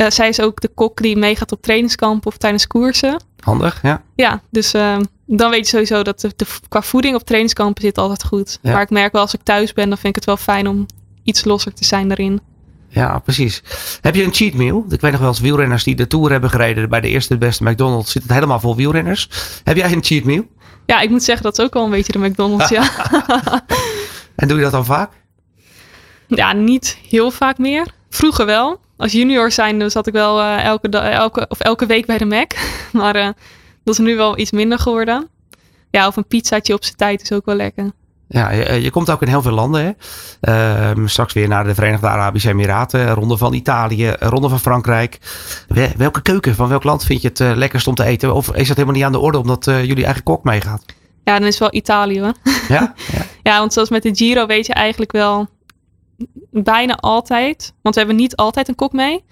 Uh, 0.00 0.10
zij 0.10 0.28
is 0.28 0.40
ook 0.40 0.60
de 0.60 0.68
kok 0.68 1.02
die 1.02 1.16
meegaat 1.16 1.52
op 1.52 1.62
trainingskamp 1.62 2.26
of 2.26 2.36
tijdens 2.36 2.66
koersen. 2.66 3.22
Handig, 3.40 3.82
ja. 3.82 4.02
Ja, 4.14 4.40
dus 4.50 4.74
uh, 4.74 4.96
dan 5.26 5.50
weet 5.50 5.64
je 5.64 5.70
sowieso 5.70 6.02
dat 6.02 6.20
de, 6.20 6.32
de, 6.36 6.46
qua 6.68 6.82
voeding 6.82 7.14
op 7.14 7.22
trainingskampen 7.22 7.82
zit 7.82 7.98
altijd 7.98 8.24
goed. 8.24 8.58
Ja. 8.62 8.72
Maar 8.72 8.82
ik 8.82 8.90
merk 8.90 9.12
wel 9.12 9.22
als 9.22 9.34
ik 9.34 9.42
thuis 9.42 9.72
ben, 9.72 9.88
dan 9.88 9.98
vind 9.98 10.08
ik 10.08 10.14
het 10.14 10.24
wel 10.24 10.36
fijn 10.36 10.68
om 10.68 10.86
iets 11.22 11.44
losser 11.44 11.74
te 11.74 11.84
zijn 11.84 12.08
daarin. 12.08 12.40
Ja, 12.88 13.18
precies. 13.18 13.62
Heb 14.00 14.14
je 14.14 14.24
een 14.24 14.34
cheat 14.34 14.54
meal? 14.54 14.84
Ik 14.88 15.00
weet 15.00 15.10
nog 15.10 15.20
wel 15.20 15.28
eens 15.28 15.40
wielrenners 15.40 15.84
die 15.84 15.94
de 15.94 16.06
Tour 16.06 16.30
hebben 16.30 16.50
gereden 16.50 16.88
bij 16.88 17.00
de 17.00 17.08
eerste 17.08 17.32
de 17.32 17.38
beste 17.38 17.64
McDonald's. 17.64 18.12
Zit 18.12 18.22
het 18.22 18.32
helemaal 18.32 18.60
vol 18.60 18.76
wielrenners. 18.76 19.28
Heb 19.64 19.76
jij 19.76 19.92
een 19.92 20.04
cheat 20.04 20.24
meal? 20.24 20.44
Ja, 20.86 21.00
ik 21.00 21.10
moet 21.10 21.22
zeggen 21.22 21.44
dat 21.44 21.58
is 21.58 21.64
ook 21.64 21.74
wel 21.74 21.84
een 21.84 21.90
beetje 21.90 22.12
de 22.12 22.18
McDonald's, 22.18 22.68
ja. 22.68 22.90
en 24.36 24.48
doe 24.48 24.56
je 24.56 24.62
dat 24.62 24.72
dan 24.72 24.84
vaak? 24.84 25.10
Ja, 26.26 26.52
niet 26.52 26.98
heel 27.08 27.30
vaak 27.30 27.58
meer. 27.58 27.86
Vroeger 28.08 28.46
wel. 28.46 28.80
Als 29.00 29.12
junior 29.12 29.50
zijn 29.50 29.90
zat 29.90 30.06
ik 30.06 30.12
wel 30.12 30.40
uh, 30.40 30.64
elke, 30.64 30.88
elke, 30.98 31.46
of 31.48 31.60
elke 31.60 31.86
week 31.86 32.06
bij 32.06 32.18
de 32.18 32.24
Mac. 32.24 32.52
Maar 32.92 33.16
uh, 33.16 33.28
dat 33.84 33.94
is 33.94 33.98
nu 33.98 34.16
wel 34.16 34.38
iets 34.38 34.50
minder 34.50 34.78
geworden. 34.78 35.28
Ja, 35.90 36.06
of 36.06 36.16
een 36.16 36.26
pizzaatje 36.26 36.74
op 36.74 36.84
zijn 36.84 36.96
tijd 36.96 37.22
is 37.22 37.32
ook 37.32 37.44
wel 37.44 37.54
lekker. 37.54 37.90
Ja, 38.28 38.50
je, 38.50 38.82
je, 38.82 38.90
komt 38.90 39.10
ook 39.10 39.22
in 39.22 39.28
heel 39.28 39.42
veel 39.42 39.52
landen. 39.52 39.96
Hè? 40.40 40.92
Uh, 40.96 41.06
straks 41.06 41.32
weer 41.32 41.48
naar 41.48 41.64
de 41.64 41.74
Verenigde 41.74 42.08
Arabische 42.08 42.48
Emiraten, 42.48 43.10
ronde 43.10 43.36
van 43.36 43.52
Italië, 43.52 44.14
ronde 44.18 44.48
van 44.48 44.60
Frankrijk. 44.60 45.18
Welke 45.96 46.22
keuken 46.22 46.54
van 46.54 46.68
welk 46.68 46.84
land 46.84 47.04
vind 47.04 47.22
je 47.22 47.28
het 47.28 47.56
lekkerst 47.56 47.86
om 47.86 47.94
te 47.94 48.04
eten? 48.04 48.34
Of 48.34 48.54
is 48.54 48.68
dat 48.68 48.76
helemaal 48.76 48.96
niet 48.96 49.04
aan 49.04 49.12
de 49.12 49.18
orde 49.18 49.38
omdat 49.38 49.64
jullie 49.64 50.04
eigen 50.04 50.22
kok 50.22 50.44
meegaat? 50.44 50.84
Ja, 51.24 51.38
dan 51.38 51.46
is 51.46 51.58
het 51.58 51.58
wel 51.58 51.74
Italië 51.74 52.20
hoor. 52.20 52.34
Ja? 52.68 52.94
ja? 53.12 53.24
ja, 53.50 53.58
want 53.58 53.72
zoals 53.72 53.90
met 53.90 54.02
de 54.02 54.14
Giro 54.14 54.46
weet 54.46 54.66
je 54.66 54.72
eigenlijk 54.72 55.12
wel 55.12 55.48
bijna 56.50 56.96
altijd. 56.96 57.74
Want 57.82 57.94
we 57.94 58.00
hebben 58.00 58.18
niet 58.18 58.36
altijd 58.36 58.68
een 58.68 58.74
kok 58.74 58.92
mee. 58.92 59.24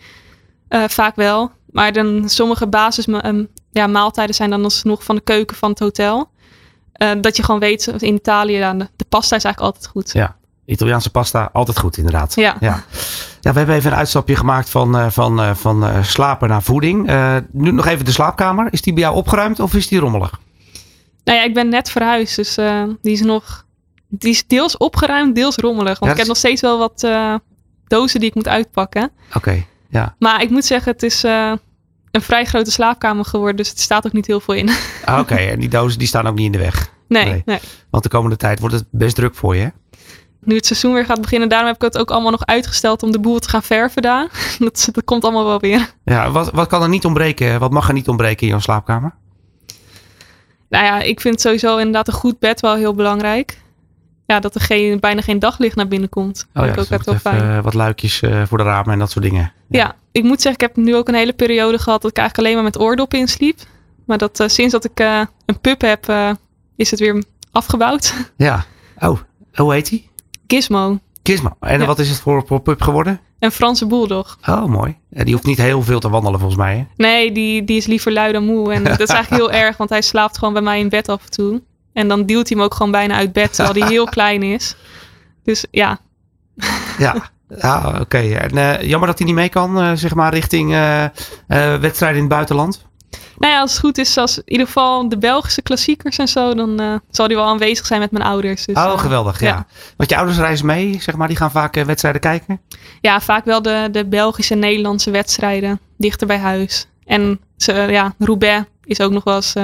vaak 0.68 1.16
wel. 1.16 1.50
Maar 1.70 1.92
dan 1.92 2.28
sommige 2.28 2.66
basis 2.66 3.06
um, 3.06 3.48
ja, 3.70 3.86
maaltijden 3.86 4.34
zijn 4.34 4.50
dan 4.50 4.64
alsnog 4.64 5.04
van 5.04 5.14
de 5.14 5.20
keuken 5.20 5.56
van 5.56 5.70
het 5.70 5.78
hotel. 5.78 6.30
Uh, 7.02 7.10
dat 7.20 7.36
je 7.36 7.42
gewoon 7.42 7.60
weet, 7.60 7.86
in 7.86 8.14
Italië, 8.14 8.58
de, 8.58 8.88
de 8.96 9.04
pasta 9.08 9.36
is 9.36 9.44
eigenlijk 9.44 9.74
altijd 9.74 9.86
goed. 9.92 10.12
Ja, 10.12 10.36
Italiaanse 10.64 11.10
pasta, 11.10 11.50
altijd 11.52 11.78
goed 11.78 11.96
inderdaad. 11.96 12.34
Ja. 12.34 12.56
ja. 12.60 12.84
Ja, 13.40 13.52
we 13.52 13.58
hebben 13.58 13.76
even 13.76 13.90
een 13.92 13.96
uitstapje 13.96 14.36
gemaakt 14.36 14.70
van, 14.70 14.96
uh, 14.96 15.10
van, 15.10 15.56
van 15.56 16.04
slapen 16.04 16.48
naar 16.48 16.62
voeding. 16.62 17.10
nu 17.52 17.70
nog 17.70 17.86
even 17.86 18.04
de 18.04 18.12
slaapkamer. 18.12 18.68
Is 18.70 18.82
die 18.82 18.92
bij 18.92 19.02
jou 19.02 19.14
opgeruimd 19.16 19.60
of 19.60 19.74
is 19.74 19.88
die 19.88 19.98
rommelig? 19.98 20.40
Nou 21.24 21.38
ja, 21.38 21.44
ik 21.44 21.54
ben 21.54 21.68
net 21.68 21.90
verhuisd, 21.90 22.36
dus 22.36 22.54
die 23.02 23.12
is 23.12 23.20
nog... 23.20 23.66
Die 24.08 24.30
is 24.30 24.46
deels 24.46 24.76
opgeruimd, 24.76 25.34
deels 25.34 25.56
rommelig. 25.56 25.98
Want 25.98 26.04
ja, 26.04 26.10
ik 26.10 26.16
heb 26.16 26.26
nog 26.26 26.36
steeds 26.36 26.60
wel 26.60 26.78
wat 26.78 27.08
dozen 27.86 28.20
die 28.20 28.28
ik 28.28 28.34
moet 28.34 28.48
uitpakken. 28.48 29.10
Oké, 29.26 29.36
okay, 29.36 29.66
ja. 29.88 30.14
Maar 30.18 30.42
ik 30.42 30.50
moet 30.50 30.64
zeggen, 30.64 30.92
het 30.92 31.02
is 31.02 31.24
een 32.10 32.22
vrij 32.22 32.44
grote 32.44 32.70
slaapkamer 32.70 33.24
geworden, 33.24 33.56
dus 33.56 33.70
er 33.72 33.78
staat 33.78 34.06
ook 34.06 34.12
niet 34.12 34.26
heel 34.26 34.40
veel 34.40 34.54
in. 34.54 34.68
Ah, 35.04 35.18
Oké, 35.18 35.32
okay. 35.32 35.48
en 35.48 35.60
die 35.60 35.68
dozen 35.68 35.98
die 35.98 36.08
staan 36.08 36.26
ook 36.26 36.34
niet 36.34 36.46
in 36.46 36.52
de 36.52 36.58
weg? 36.58 36.90
Nee, 37.08 37.24
nee, 37.24 37.42
nee. 37.44 37.58
Want 37.90 38.02
de 38.02 38.08
komende 38.08 38.36
tijd 38.36 38.60
wordt 38.60 38.74
het 38.74 38.84
best 38.90 39.14
druk 39.14 39.34
voor 39.34 39.56
je, 39.56 39.62
hè? 39.62 39.68
Nu 40.40 40.56
het 40.56 40.66
seizoen 40.66 40.92
weer 40.92 41.04
gaat 41.04 41.20
beginnen, 41.20 41.48
daarom 41.48 41.66
heb 41.66 41.76
ik 41.76 41.82
het 41.82 41.98
ook 41.98 42.10
allemaal 42.10 42.30
nog 42.30 42.46
uitgesteld 42.46 43.02
om 43.02 43.12
de 43.12 43.20
boel 43.20 43.38
te 43.38 43.48
gaan 43.48 43.62
verven 43.62 44.02
daar. 44.02 44.28
Dat, 44.58 44.88
dat 44.92 45.04
komt 45.04 45.24
allemaal 45.24 45.44
wel 45.44 45.60
weer. 45.60 45.92
Ja, 46.04 46.30
wat, 46.30 46.50
wat 46.50 46.68
kan 46.68 46.82
er 46.82 46.88
niet 46.88 47.04
ontbreken? 47.04 47.58
Wat 47.60 47.70
mag 47.70 47.88
er 47.88 47.94
niet 47.94 48.08
ontbreken 48.08 48.42
in 48.42 48.48
jouw 48.48 48.58
slaapkamer? 48.58 49.14
Nou 50.68 50.84
ja, 50.84 51.00
ik 51.00 51.20
vind 51.20 51.40
sowieso 51.40 51.76
inderdaad 51.76 52.08
een 52.08 52.14
goed 52.14 52.38
bed 52.38 52.60
wel 52.60 52.74
heel 52.74 52.94
belangrijk. 52.94 53.60
Ja, 54.30 54.40
dat 54.40 54.54
er 54.54 54.60
geen, 54.60 55.00
bijna 55.00 55.20
geen 55.20 55.38
daglicht 55.38 55.76
naar 55.76 55.88
binnen 55.88 56.08
komt. 56.08 56.46
Oh 56.54 56.64
ja, 56.64 56.72
ik 56.72 56.78
ook 56.78 57.04
wel 57.04 57.14
fijn. 57.14 57.42
Uh, 57.42 57.62
wat 57.62 57.74
luikjes 57.74 58.22
uh, 58.22 58.42
voor 58.46 58.58
de 58.58 58.64
ramen 58.64 58.92
en 58.92 58.98
dat 58.98 59.10
soort 59.10 59.24
dingen. 59.24 59.52
Ja. 59.68 59.78
ja. 59.78 59.96
ik 60.12 60.22
moet 60.22 60.42
zeggen, 60.42 60.62
ik 60.62 60.74
heb 60.74 60.84
nu 60.84 60.96
ook 60.96 61.08
een 61.08 61.14
hele 61.14 61.32
periode 61.32 61.78
gehad 61.78 62.02
dat 62.02 62.10
ik 62.10 62.16
eigenlijk 62.16 62.48
alleen 62.48 62.62
maar 62.62 62.72
met 62.72 62.82
oordoppen 62.82 63.18
insliep. 63.18 63.58
Maar 64.06 64.18
dat 64.18 64.40
uh, 64.40 64.48
sinds 64.48 64.72
dat 64.72 64.84
ik 64.84 64.98
een 65.46 65.60
pup 65.60 65.80
heb, 65.80 66.36
is 66.76 66.90
het 66.90 67.00
weer 67.00 67.24
afgebouwd. 67.52 68.14
Ja. 68.36 68.64
Oh, 68.98 69.18
hoe 69.54 69.72
heet 69.72 69.88
die? 69.88 70.10
Gizmo. 70.46 70.98
Gizmo. 71.22 71.56
En 71.60 71.80
ja. 71.80 71.86
wat 71.86 71.98
is 71.98 72.08
het 72.08 72.20
voor, 72.20 72.44
voor 72.46 72.60
pup 72.60 72.80
geworden? 72.80 73.20
Een 73.38 73.50
Franse 73.50 73.86
bulldog. 73.86 74.38
Oh, 74.48 74.64
mooi. 74.64 74.96
En 75.10 75.24
die 75.24 75.34
hoeft 75.34 75.46
niet 75.46 75.58
heel 75.58 75.82
veel 75.82 76.00
te 76.00 76.08
wandelen 76.08 76.38
volgens 76.40 76.60
mij, 76.60 76.76
hè? 76.76 76.84
Nee, 76.96 77.32
die, 77.32 77.64
die 77.64 77.76
is 77.76 77.86
liever 77.86 78.12
lui 78.12 78.32
dan 78.32 78.44
moe. 78.44 78.72
En 78.72 78.84
dat 78.98 79.00
is 79.00 79.08
eigenlijk 79.08 79.42
heel 79.42 79.60
erg, 79.60 79.76
want 79.76 79.90
hij 79.90 80.02
slaapt 80.02 80.38
gewoon 80.38 80.52
bij 80.52 80.62
mij 80.62 80.78
in 80.78 80.88
bed 80.88 81.08
af 81.08 81.24
en 81.24 81.30
toe. 81.30 81.62
En 81.92 82.08
dan 82.08 82.26
duwt 82.26 82.48
hij 82.48 82.56
hem 82.56 82.66
ook 82.66 82.74
gewoon 82.74 82.92
bijna 82.92 83.14
uit 83.14 83.32
bed, 83.32 83.54
terwijl 83.54 83.78
hij 83.78 83.88
heel 83.88 84.04
klein 84.16 84.42
is. 84.42 84.76
Dus 85.44 85.64
ja. 85.70 85.98
Ja, 86.98 87.30
ja 87.48 87.88
oké. 87.88 88.00
Okay. 88.00 88.32
En 88.32 88.56
uh, 88.56 88.82
jammer 88.82 89.08
dat 89.08 89.18
hij 89.18 89.26
niet 89.26 89.36
mee 89.36 89.48
kan, 89.48 89.78
uh, 89.78 89.92
zeg 89.94 90.14
maar, 90.14 90.34
richting 90.34 90.72
uh, 90.72 91.04
wedstrijden 91.80 92.16
in 92.16 92.24
het 92.24 92.34
buitenland. 92.34 92.86
Nou 93.38 93.52
ja, 93.52 93.60
als 93.60 93.70
het 93.70 93.80
goed 93.80 93.98
is, 93.98 94.16
als 94.16 94.38
in 94.38 94.42
ieder 94.46 94.66
geval 94.66 95.08
de 95.08 95.18
Belgische 95.18 95.62
klassiekers 95.62 96.18
en 96.18 96.28
zo, 96.28 96.54
dan 96.54 97.00
zal 97.10 97.26
hij 97.26 97.34
wel 97.34 97.44
aanwezig 97.44 97.86
zijn 97.86 98.00
met 98.00 98.10
mijn 98.10 98.24
ouders. 98.24 98.66
Dus, 98.66 98.76
oh, 98.76 98.98
geweldig, 98.98 99.40
ja. 99.40 99.46
ja. 99.46 99.66
Want 99.96 100.10
je 100.10 100.16
ouders 100.16 100.38
reizen 100.38 100.66
mee, 100.66 101.00
zeg 101.00 101.16
maar, 101.16 101.28
die 101.28 101.36
gaan 101.36 101.50
vaak 101.50 101.74
wedstrijden 101.74 102.20
kijken? 102.20 102.60
Ja, 103.00 103.20
vaak 103.20 103.44
wel 103.44 103.62
de, 103.62 103.88
de 103.92 104.06
Belgische 104.06 104.54
en 104.54 104.60
Nederlandse 104.60 105.10
wedstrijden, 105.10 105.80
dichter 105.96 106.26
bij 106.26 106.38
huis. 106.38 106.86
En 107.04 107.40
ze, 107.56 107.72
ja, 107.72 108.14
Roubaix 108.18 108.64
is 108.84 109.00
ook 109.00 109.12
nog 109.12 109.24
wel 109.24 109.34
eens 109.34 109.54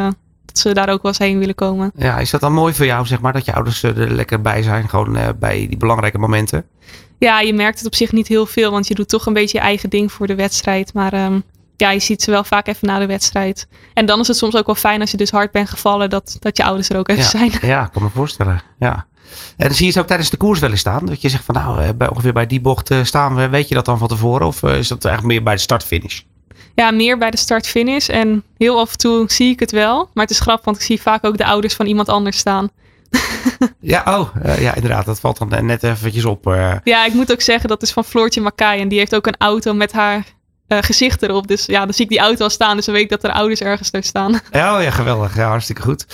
dat 0.54 0.62
ze 0.62 0.74
daar 0.74 0.88
ook 0.88 1.02
wel 1.02 1.10
eens 1.10 1.20
heen 1.20 1.38
willen 1.38 1.54
komen. 1.54 1.92
Ja, 1.96 2.18
is 2.18 2.30
dat 2.30 2.40
dan 2.40 2.52
mooi 2.52 2.74
voor 2.74 2.86
jou, 2.86 3.06
zeg 3.06 3.20
maar, 3.20 3.32
dat 3.32 3.44
je 3.44 3.54
ouders 3.54 3.82
er 3.82 4.14
lekker 4.14 4.40
bij 4.40 4.62
zijn, 4.62 4.88
gewoon 4.88 5.16
uh, 5.16 5.28
bij 5.38 5.66
die 5.68 5.76
belangrijke 5.76 6.18
momenten? 6.18 6.64
Ja, 7.18 7.40
je 7.40 7.52
merkt 7.52 7.78
het 7.78 7.86
op 7.86 7.94
zich 7.94 8.12
niet 8.12 8.28
heel 8.28 8.46
veel, 8.46 8.70
want 8.70 8.88
je 8.88 8.94
doet 8.94 9.08
toch 9.08 9.26
een 9.26 9.32
beetje 9.32 9.58
je 9.58 9.64
eigen 9.64 9.90
ding 9.90 10.12
voor 10.12 10.26
de 10.26 10.34
wedstrijd. 10.34 10.94
Maar 10.94 11.24
um, 11.24 11.42
ja, 11.76 11.90
je 11.90 11.98
ziet 11.98 12.22
ze 12.22 12.30
wel 12.30 12.44
vaak 12.44 12.66
even 12.66 12.86
na 12.86 12.98
de 12.98 13.06
wedstrijd. 13.06 13.68
En 13.94 14.06
dan 14.06 14.20
is 14.20 14.28
het 14.28 14.36
soms 14.36 14.56
ook 14.56 14.66
wel 14.66 14.74
fijn 14.74 15.00
als 15.00 15.10
je 15.10 15.16
dus 15.16 15.30
hard 15.30 15.50
bent 15.50 15.70
gevallen, 15.70 16.10
dat, 16.10 16.36
dat 16.40 16.56
je 16.56 16.64
ouders 16.64 16.88
er 16.88 16.98
ook 16.98 17.08
even 17.08 17.22
ja, 17.22 17.28
zijn. 17.28 17.52
Ja, 17.72 17.84
ik 17.84 17.92
kan 17.92 18.02
me 18.02 18.08
voorstellen. 18.08 18.62
Ja. 18.78 19.06
En 19.56 19.66
dan 19.66 19.74
zie 19.74 19.86
je 19.86 19.92
ze 19.92 20.00
ook 20.00 20.06
tijdens 20.06 20.30
de 20.30 20.36
koers 20.36 20.60
wel 20.60 20.70
eens 20.70 20.80
staan. 20.80 21.06
Dat 21.06 21.20
je 21.20 21.28
zegt 21.28 21.44
van 21.44 21.54
nou, 21.54 21.92
bij, 21.92 22.08
ongeveer 22.08 22.32
bij 22.32 22.46
die 22.46 22.60
bocht 22.60 22.90
uh, 22.90 23.04
staan 23.04 23.34
we. 23.34 23.48
Weet 23.48 23.68
je 23.68 23.74
dat 23.74 23.84
dan 23.84 23.98
van 23.98 24.08
tevoren? 24.08 24.46
Of 24.46 24.62
is 24.62 24.88
dat 24.88 25.04
eigenlijk 25.04 25.34
meer 25.34 25.42
bij 25.42 25.54
de 25.54 25.60
start-finish? 25.60 26.20
Ja, 26.74 26.90
meer 26.90 27.18
bij 27.18 27.30
de 27.30 27.36
start-finish. 27.36 28.08
En 28.08 28.42
heel 28.56 28.78
af 28.78 28.92
en 28.92 28.98
toe 28.98 29.24
zie 29.26 29.50
ik 29.50 29.60
het 29.60 29.70
wel. 29.70 30.10
Maar 30.12 30.24
het 30.24 30.32
is 30.32 30.40
grappig, 30.40 30.64
want 30.64 30.76
ik 30.76 30.82
zie 30.82 31.00
vaak 31.00 31.24
ook 31.24 31.36
de 31.36 31.44
ouders 31.44 31.74
van 31.74 31.86
iemand 31.86 32.08
anders 32.08 32.38
staan. 32.38 32.68
ja, 33.80 34.02
oh, 34.06 34.36
uh, 34.46 34.60
ja, 34.60 34.74
inderdaad. 34.74 35.04
Dat 35.04 35.20
valt 35.20 35.38
dan 35.38 35.66
net 35.66 35.82
eventjes 35.82 36.24
op. 36.24 36.46
Uh. 36.46 36.74
Ja, 36.84 37.06
ik 37.06 37.14
moet 37.14 37.32
ook 37.32 37.40
zeggen, 37.40 37.68
dat 37.68 37.82
is 37.82 37.92
van 37.92 38.04
Floortje 38.04 38.40
Makai. 38.40 38.80
En 38.80 38.88
die 38.88 38.98
heeft 38.98 39.14
ook 39.14 39.26
een 39.26 39.36
auto 39.38 39.74
met 39.74 39.92
haar 39.92 40.24
uh, 40.68 40.78
gezicht 40.80 41.22
erop. 41.22 41.46
Dus 41.46 41.66
ja, 41.66 41.84
dan 41.84 41.94
zie 41.94 42.04
ik 42.04 42.10
die 42.10 42.20
auto 42.20 42.44
al 42.44 42.50
staan. 42.50 42.76
Dus 42.76 42.84
dan 42.84 42.94
weet 42.94 43.04
ik 43.04 43.10
dat 43.10 43.24
er 43.24 43.32
ouders 43.32 43.60
ergens 43.60 43.90
daar 43.90 44.02
staan. 44.02 44.40
Ja, 44.50 44.74
oh, 44.76 44.82
ja 44.82 44.90
geweldig. 44.90 45.36
Ja, 45.36 45.48
hartstikke 45.48 45.82
goed. 45.82 46.06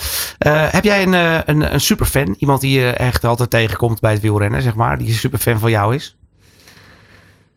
heb 0.71 0.83
jij 0.83 1.03
een, 1.03 1.13
een, 1.49 1.73
een 1.73 1.81
superfan? 1.81 2.35
Iemand 2.37 2.61
die 2.61 2.79
je 2.79 2.89
echt 2.89 3.23
altijd 3.23 3.49
tegenkomt 3.49 3.99
bij 3.99 4.11
het 4.11 4.21
wielrennen, 4.21 4.61
zeg 4.61 4.75
maar. 4.75 4.97
Die 4.97 5.07
een 5.07 5.13
superfan 5.13 5.59
van 5.59 5.71
jou 5.71 5.95
is? 5.95 6.15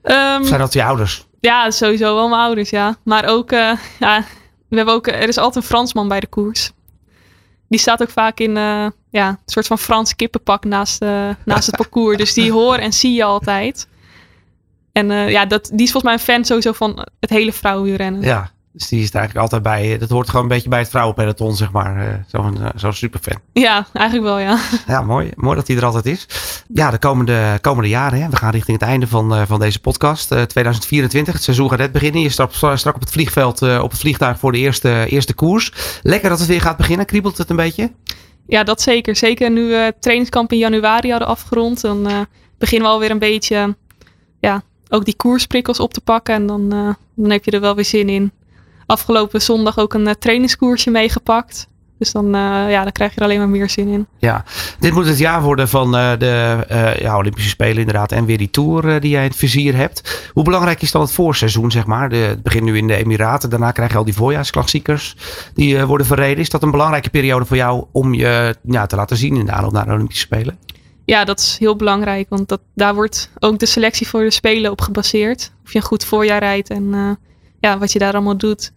Um, 0.05 0.45
zijn 0.45 0.61
dat 0.61 0.72
je 0.72 0.85
ouders? 0.85 1.26
Ja, 1.45 1.70
sowieso 1.70 2.14
wel 2.14 2.28
mijn 2.28 2.40
ouders, 2.40 2.70
ja. 2.70 2.97
Maar 3.03 3.24
ook, 3.24 3.53
uh, 3.53 3.72
ja, 3.99 4.24
we 4.68 4.76
hebben 4.76 4.95
ook, 4.95 5.07
er 5.07 5.28
is 5.28 5.38
altijd 5.38 5.64
een 5.64 5.70
Fransman 5.70 6.09
bij 6.09 6.20
de 6.20 6.26
koers. 6.26 6.72
Die 7.68 7.78
staat 7.78 8.03
ook 8.03 8.11
vaak 8.11 8.38
in 8.40 8.57
uh, 8.57 8.86
ja, 9.11 9.28
een 9.28 9.38
soort 9.45 9.66
van 9.66 9.78
Frans 9.78 10.16
kippenpak 10.16 10.64
naast, 10.64 11.03
uh, 11.03 11.28
naast 11.45 11.66
het 11.66 11.76
parcours. 11.76 12.16
Dus 12.16 12.34
die 12.34 12.53
hoor 12.53 12.76
en 12.76 12.92
zie 12.92 13.14
je 13.14 13.24
altijd. 13.24 13.88
En 14.92 15.11
ja, 15.11 15.47
dat, 15.47 15.70
die 15.72 15.86
is 15.86 15.92
volgens 15.92 16.03
mij 16.03 16.12
een 16.12 16.18
fan 16.34 16.45
sowieso 16.45 16.72
van 16.72 17.07
het 17.20 17.30
hele 17.30 17.53
vrouwenwielrennen. 17.53 18.22
Ja, 18.22 18.51
dus 18.76 18.88
die 18.88 19.02
is 19.02 19.08
er 19.08 19.16
eigenlijk 19.16 19.52
altijd 19.52 19.62
bij. 19.62 19.98
Dat 19.98 20.08
hoort 20.08 20.28
gewoon 20.28 20.42
een 20.42 20.48
beetje 20.48 20.68
bij 20.68 20.78
het 20.78 20.88
vrouwenpeloton, 20.88 21.56
zeg 21.56 21.72
maar. 21.72 22.24
Zo'n 22.26 22.58
zo 22.76 22.90
superfan. 22.90 23.40
Ja, 23.52 23.86
eigenlijk 23.92 24.26
wel, 24.26 24.38
ja. 24.38 24.58
Ja, 24.86 25.02
mooi. 25.02 25.30
Mooi 25.34 25.56
dat 25.56 25.66
hij 25.66 25.76
er 25.76 25.84
altijd 25.84 26.06
is. 26.06 26.26
Ja, 26.68 26.90
de 26.90 26.98
komende, 26.98 27.58
komende 27.60 27.88
jaren. 27.88 28.22
Hè. 28.22 28.28
We 28.28 28.36
gaan 28.36 28.50
richting 28.50 28.80
het 28.80 28.88
einde 28.88 29.06
van, 29.06 29.46
van 29.46 29.60
deze 29.60 29.80
podcast. 29.80 30.32
Uh, 30.32 30.42
2024. 30.42 31.34
Het 31.34 31.42
seizoen 31.42 31.68
gaat 31.68 31.78
net 31.78 31.92
beginnen. 31.92 32.20
Je 32.20 32.28
stapt 32.28 32.54
strak 32.54 32.94
op 32.94 33.00
het 33.00 33.10
vliegveld, 33.10 33.62
uh, 33.62 33.82
op 33.82 33.90
het 33.90 34.00
vliegtuig 34.00 34.38
voor 34.38 34.52
de 34.52 34.58
eerste, 34.58 35.06
eerste 35.08 35.34
koers. 35.34 35.72
Lekker 36.02 36.28
dat 36.28 36.38
het 36.38 36.48
weer 36.48 36.60
gaat 36.60 36.76
beginnen. 36.76 37.06
Kriebelt 37.06 37.38
het 37.38 37.50
een 37.50 37.56
beetje? 37.56 37.92
Ja, 38.46 38.64
dat 38.64 38.82
zeker. 38.82 39.16
Zeker 39.16 39.50
nu 39.50 39.68
we 39.68 39.74
het 39.74 40.02
trainingskamp 40.02 40.52
in 40.52 40.58
januari 40.58 41.10
hadden 41.10 41.28
afgerond. 41.28 41.80
Dan 41.80 42.10
uh, 42.10 42.20
beginnen 42.58 42.88
we 42.88 42.94
alweer 42.94 43.10
een 43.10 43.18
beetje, 43.18 43.76
ja, 44.40 44.62
ook 44.88 45.04
die 45.04 45.16
koersprikkels 45.16 45.80
op 45.80 45.92
te 45.92 46.00
pakken. 46.00 46.34
En 46.34 46.46
dan, 46.46 46.68
dan 47.14 47.30
heb 47.30 47.44
je 47.44 47.50
er 47.50 47.60
wel 47.60 47.74
weer 47.74 47.84
zin 47.84 48.08
in 48.08 48.32
afgelopen 48.87 49.43
zondag 49.43 49.78
ook 49.78 49.95
een 49.95 50.07
uh, 50.07 50.12
trainingskoersje 50.12 50.91
meegepakt. 50.91 51.68
Dus 51.99 52.12
dan, 52.12 52.24
uh, 52.24 52.70
ja, 52.70 52.82
dan 52.82 52.93
krijg 52.93 53.11
je 53.14 53.16
er 53.16 53.24
alleen 53.24 53.39
maar 53.39 53.49
meer 53.49 53.70
zin 53.70 53.89
in. 53.89 54.07
Ja, 54.18 54.45
dit 54.78 54.93
moet 54.93 55.07
het 55.07 55.18
jaar 55.18 55.43
worden 55.43 55.68
van 55.68 55.95
uh, 55.95 56.12
de 56.18 56.64
ja, 56.99 57.16
Olympische 57.16 57.49
Spelen 57.49 57.78
inderdaad. 57.78 58.12
En 58.12 58.24
weer 58.24 58.39
die 58.39 58.51
Tour 58.51 59.01
die 59.01 59.11
jij 59.11 59.22
in 59.22 59.28
het 59.28 59.39
vizier 59.39 59.76
hebt. 59.76 60.30
Hoe 60.32 60.45
belangrijk 60.45 60.82
is 60.82 60.91
dan 60.91 61.01
het 61.01 61.12
voorseizoen, 61.12 61.70
zeg 61.70 61.87
maar? 61.87 62.09
De, 62.09 62.16
het 62.16 62.43
begint 62.43 62.64
nu 62.64 62.76
in 62.76 62.87
de 62.87 62.97
Emiraten. 62.97 63.51
Daarna 63.51 63.70
krijg 63.70 63.91
je 63.91 63.97
al 63.97 64.05
die 64.05 64.14
voorjaarsklassiekers 64.14 65.16
die 65.55 65.85
worden 65.85 66.07
verreden. 66.07 66.39
Is 66.39 66.51
dat 66.51 66.62
een 66.62 66.70
belangrijke 66.70 67.11
periode 67.11 67.45
voor 67.45 67.57
jou 67.57 67.85
om 67.93 68.14
je 68.14 68.57
ja, 68.62 68.87
te 68.87 68.97
laten 68.97 69.16
zien 69.16 69.37
in 69.37 69.47
de 69.47 69.53
aanloop 69.53 69.72
naar 69.72 69.87
de 69.87 69.93
Olympische 69.93 70.22
Spelen? 70.22 70.59
Ja, 71.05 71.24
dat 71.24 71.41
is 71.41 71.57
heel 71.59 71.76
belangrijk. 71.76 72.26
Want 72.28 72.49
dat, 72.49 72.61
daar 72.74 72.95
wordt 72.95 73.30
ook 73.39 73.59
de 73.59 73.66
selectie 73.66 74.09
voor 74.09 74.22
de 74.22 74.30
Spelen 74.30 74.70
op 74.70 74.80
gebaseerd. 74.80 75.53
Of 75.64 75.72
je 75.72 75.78
een 75.78 75.85
goed 75.85 76.05
voorjaar 76.05 76.39
rijdt 76.39 76.70
en 76.70 77.18
ja, 77.64 77.78
wat 77.78 77.92
je 77.92 77.98
daar 77.98 78.12
allemaal 78.12 78.36
doet. 78.36 78.72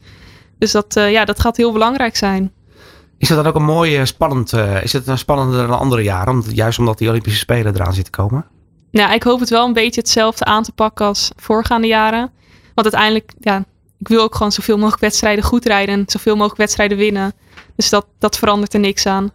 Dus 0.58 0.72
dat, 0.72 0.96
uh, 0.96 1.12
ja, 1.12 1.26
dat 1.26 1.40
gaat 1.40 1.58
heel 1.58 1.72
belangrijk 1.72 2.16
zijn. 2.16 2.52
Is 3.18 3.28
dat 3.28 3.38
dan 3.38 3.48
ook 3.48 3.56
een 3.56 3.64
mooie, 3.64 4.06
spannend, 4.06 4.54
uh, 4.54 4.84
is 4.84 4.94
het 4.94 5.08
een 5.08 5.18
spannender 5.18 5.68
dan 5.68 5.80
andere 5.80 6.02
jaren? 6.02 6.44
juist 6.50 6.80
omdat 6.80 6.98
die 6.98 7.10
Olympische 7.10 7.40
Spelen 7.40 7.76
eraan 7.76 7.94
zitten 7.94 8.14
komen? 8.14 8.46
Nou, 8.92 9.14
ik 9.14 9.24
hoop 9.24 9.40
het 9.40 9.50
wel 9.50 9.66
een 9.66 9.74
beetje 9.74 10.02
hetzelfde 10.02 10.46
aan 10.46 10.64
te 10.64 10.72
pakken 10.72 11.06
als 11.06 11.32
voorgaande 11.36 11.88
jaren. 11.88 12.32
Want 12.74 12.94
uiteindelijk, 12.94 13.34
ja, 13.40 13.64
ik 14.00 14.08
wil 14.08 14.22
ook 14.22 14.36
gewoon 14.36 14.52
zoveel 14.52 14.78
mogelijk 14.78 15.02
wedstrijden 15.02 15.44
goed 15.44 15.66
rijden 15.66 15.96
en 15.96 16.04
zoveel 16.08 16.34
mogelijk 16.36 16.58
wedstrijden 16.58 16.98
winnen. 16.98 17.34
Dus 17.76 17.90
dat, 17.90 18.06
dat 18.20 18.38
verandert 18.38 18.74
er 18.74 18.80
niks 18.80 19.06
aan. 19.06 19.32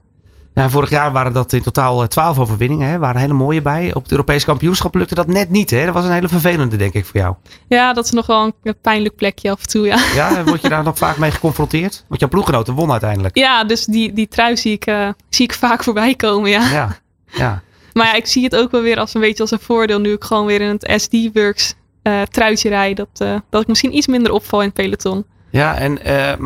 Ja, 0.55 0.71
vorig 0.71 0.91
jaar 0.91 1.13
waren 1.13 1.33
dat 1.33 1.53
in 1.53 1.63
totaal 1.63 2.09
12 2.09 2.39
overwinningen. 2.39 2.89
Hè? 2.89 2.99
waren 2.99 3.21
hele 3.21 3.33
mooie 3.33 3.63
bij. 3.63 3.95
Op 3.95 4.03
het 4.03 4.11
Europese 4.11 4.47
kampioenschap 4.47 4.95
lukte 4.95 5.15
dat 5.15 5.27
net 5.27 5.51
niet. 5.51 5.71
Hè? 5.71 5.85
Dat 5.85 5.95
was 5.95 6.05
een 6.05 6.13
hele 6.13 6.29
vervelende, 6.29 6.77
denk 6.77 6.95
ik, 6.95 7.05
voor 7.05 7.21
jou. 7.21 7.35
Ja, 7.69 7.93
dat 7.93 8.05
is 8.05 8.11
nog 8.11 8.27
wel 8.27 8.53
een 8.63 8.75
pijnlijk 8.81 9.17
plekje 9.17 9.51
af 9.51 9.61
en 9.61 9.69
toe. 9.69 9.87
Ja, 9.87 9.99
ja 10.15 10.45
word 10.45 10.63
je 10.63 10.69
daar 10.69 10.83
nog 10.83 10.99
vaak 10.99 11.17
mee 11.17 11.31
geconfronteerd? 11.31 12.05
Want 12.09 12.21
jouw 12.21 12.29
ploeggenoten 12.29 12.75
won 12.75 12.91
uiteindelijk. 12.91 13.37
Ja, 13.37 13.65
dus 13.65 13.85
die, 13.85 14.13
die 14.13 14.29
trui 14.29 14.57
zie 14.57 14.73
ik, 14.73 14.87
uh, 14.87 15.09
zie 15.29 15.45
ik 15.45 15.55
vaak 15.55 15.83
voorbij 15.83 16.15
komen. 16.15 16.51
Ja. 16.51 16.71
ja, 16.71 16.97
ja. 17.27 17.63
Maar 17.93 18.07
ja, 18.07 18.15
ik 18.15 18.27
zie 18.27 18.45
het 18.45 18.57
ook 18.57 18.71
wel 18.71 18.83
weer 18.83 18.99
als 18.99 19.15
een 19.15 19.21
beetje 19.21 19.43
als 19.43 19.51
een 19.51 19.61
voordeel. 19.61 20.01
Nu 20.01 20.13
ik 20.13 20.25
gewoon 20.25 20.47
weer 20.47 20.61
in 20.61 20.69
het 20.69 21.03
SD-Works 21.03 21.75
uh, 22.03 22.23
truitje 22.23 22.69
rijd. 22.69 22.97
Dat, 22.97 23.21
uh, 23.23 23.35
dat 23.51 23.63
ik 23.63 23.69
misschien 23.69 23.97
iets 23.97 24.07
minder 24.07 24.33
opval 24.33 24.61
in 24.61 24.67
het 24.67 24.75
peloton. 24.75 25.25
Ja, 25.51 25.77
en 25.77 25.99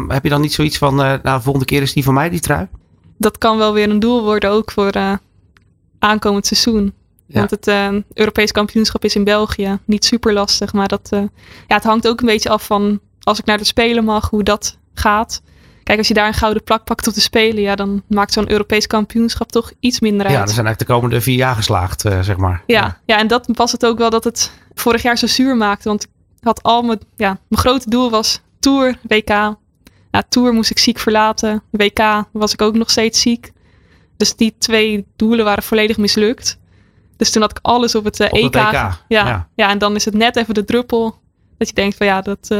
heb 0.08 0.22
je 0.22 0.28
dan 0.28 0.40
niet 0.40 0.52
zoiets 0.52 0.78
van, 0.78 0.94
nou, 0.94 1.20
de 1.22 1.40
volgende 1.40 1.64
keer 1.64 1.82
is 1.82 1.92
die 1.92 2.04
van 2.04 2.14
mij, 2.14 2.30
die 2.30 2.40
trui? 2.40 2.68
Dat 3.18 3.38
kan 3.38 3.58
wel 3.58 3.72
weer 3.72 3.90
een 3.90 3.98
doel 3.98 4.22
worden 4.22 4.50
ook 4.50 4.70
voor 4.70 4.96
uh, 4.96 5.12
aankomend 5.98 6.46
seizoen. 6.46 6.94
Want 7.26 7.50
het 7.50 7.66
uh, 7.66 7.88
Europees 8.12 8.52
kampioenschap 8.52 9.04
is 9.04 9.14
in 9.14 9.24
België 9.24 9.78
niet 9.84 10.04
super 10.04 10.32
lastig. 10.32 10.72
Maar 10.72 10.88
dat, 10.88 11.08
uh, 11.14 11.20
ja, 11.66 11.74
het 11.74 11.84
hangt 11.84 12.08
ook 12.08 12.20
een 12.20 12.26
beetje 12.26 12.48
af 12.48 12.66
van 12.66 13.00
als 13.22 13.38
ik 13.38 13.44
naar 13.44 13.58
de 13.58 13.64
Spelen 13.64 14.04
mag, 14.04 14.30
hoe 14.30 14.42
dat 14.42 14.78
gaat. 14.94 15.42
Kijk, 15.82 15.98
als 15.98 16.08
je 16.08 16.14
daar 16.14 16.26
een 16.26 16.34
gouden 16.34 16.62
plak 16.62 16.84
pakt 16.84 17.06
op 17.06 17.14
de 17.14 17.20
Spelen, 17.20 17.62
ja, 17.62 17.74
dan 17.74 18.02
maakt 18.08 18.32
zo'n 18.32 18.50
Europees 18.50 18.86
kampioenschap 18.86 19.52
toch 19.52 19.72
iets 19.80 20.00
minder 20.00 20.26
uit. 20.26 20.34
Ja, 20.34 20.40
er 20.40 20.48
zijn 20.48 20.66
eigenlijk 20.66 20.88
de 20.88 20.94
komende 20.94 21.20
vier 21.20 21.36
jaar 21.36 21.54
geslaagd, 21.54 22.00
zeg 22.00 22.36
maar. 22.36 22.62
Ja, 22.66 22.82
ja, 22.82 22.98
ja. 23.04 23.18
en 23.18 23.26
dat 23.26 23.48
was 23.52 23.72
het 23.72 23.86
ook 23.86 23.98
wel 23.98 24.10
dat 24.10 24.24
het 24.24 24.52
vorig 24.74 25.02
jaar 25.02 25.18
zo 25.18 25.26
zuur 25.26 25.56
maakte. 25.56 25.88
Want 25.88 26.02
ik 26.04 26.08
had 26.40 26.62
al 26.62 26.82
mijn, 26.82 26.98
ja, 27.16 27.38
mijn 27.48 27.62
grote 27.62 27.90
doel 27.90 28.10
was 28.10 28.40
Tour, 28.60 28.98
WK, 29.08 29.56
ja, 30.16 30.22
Tour 30.28 30.52
moest 30.52 30.70
ik 30.70 30.78
ziek 30.78 30.98
verlaten. 30.98 31.62
WK 31.70 32.24
was 32.32 32.52
ik 32.52 32.62
ook 32.62 32.74
nog 32.74 32.90
steeds 32.90 33.20
ziek. 33.20 33.52
Dus 34.16 34.36
die 34.36 34.54
twee 34.58 35.06
doelen 35.16 35.44
waren 35.44 35.62
volledig 35.62 35.96
mislukt. 35.96 36.58
Dus 37.16 37.30
toen 37.30 37.42
had 37.42 37.50
ik 37.50 37.58
alles 37.62 37.94
op 37.94 38.04
het 38.04 38.20
uh, 38.20 38.26
EK. 38.32 38.54
Ja, 38.54 38.98
ja, 39.08 39.48
ja. 39.54 39.70
en 39.70 39.78
dan 39.78 39.94
is 39.94 40.04
het 40.04 40.14
net 40.14 40.36
even 40.36 40.54
de 40.54 40.64
druppel. 40.64 41.18
Dat 41.58 41.68
je 41.68 41.74
denkt 41.74 41.96
van 41.96 42.06
ja, 42.06 42.20
dat, 42.20 42.48
uh, 42.52 42.58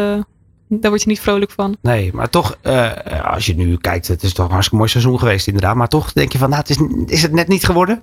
daar 0.68 0.90
word 0.90 1.02
je 1.02 1.08
niet 1.08 1.20
vrolijk 1.20 1.50
van. 1.50 1.76
Nee, 1.80 2.12
maar 2.12 2.30
toch, 2.30 2.58
uh, 2.62 2.92
als 3.24 3.46
je 3.46 3.54
nu 3.54 3.76
kijkt, 3.76 4.08
het 4.08 4.22
is 4.22 4.32
toch 4.32 4.44
een 4.44 4.50
hartstikke 4.50 4.76
mooi 4.78 4.90
seizoen 4.90 5.18
geweest 5.18 5.46
inderdaad. 5.46 5.76
Maar 5.76 5.88
toch 5.88 6.12
denk 6.12 6.32
je 6.32 6.38
van, 6.38 6.48
nou, 6.48 6.60
het 6.60 6.70
is, 6.70 6.78
is 7.06 7.22
het 7.22 7.32
net 7.32 7.48
niet 7.48 7.64
geworden? 7.64 8.02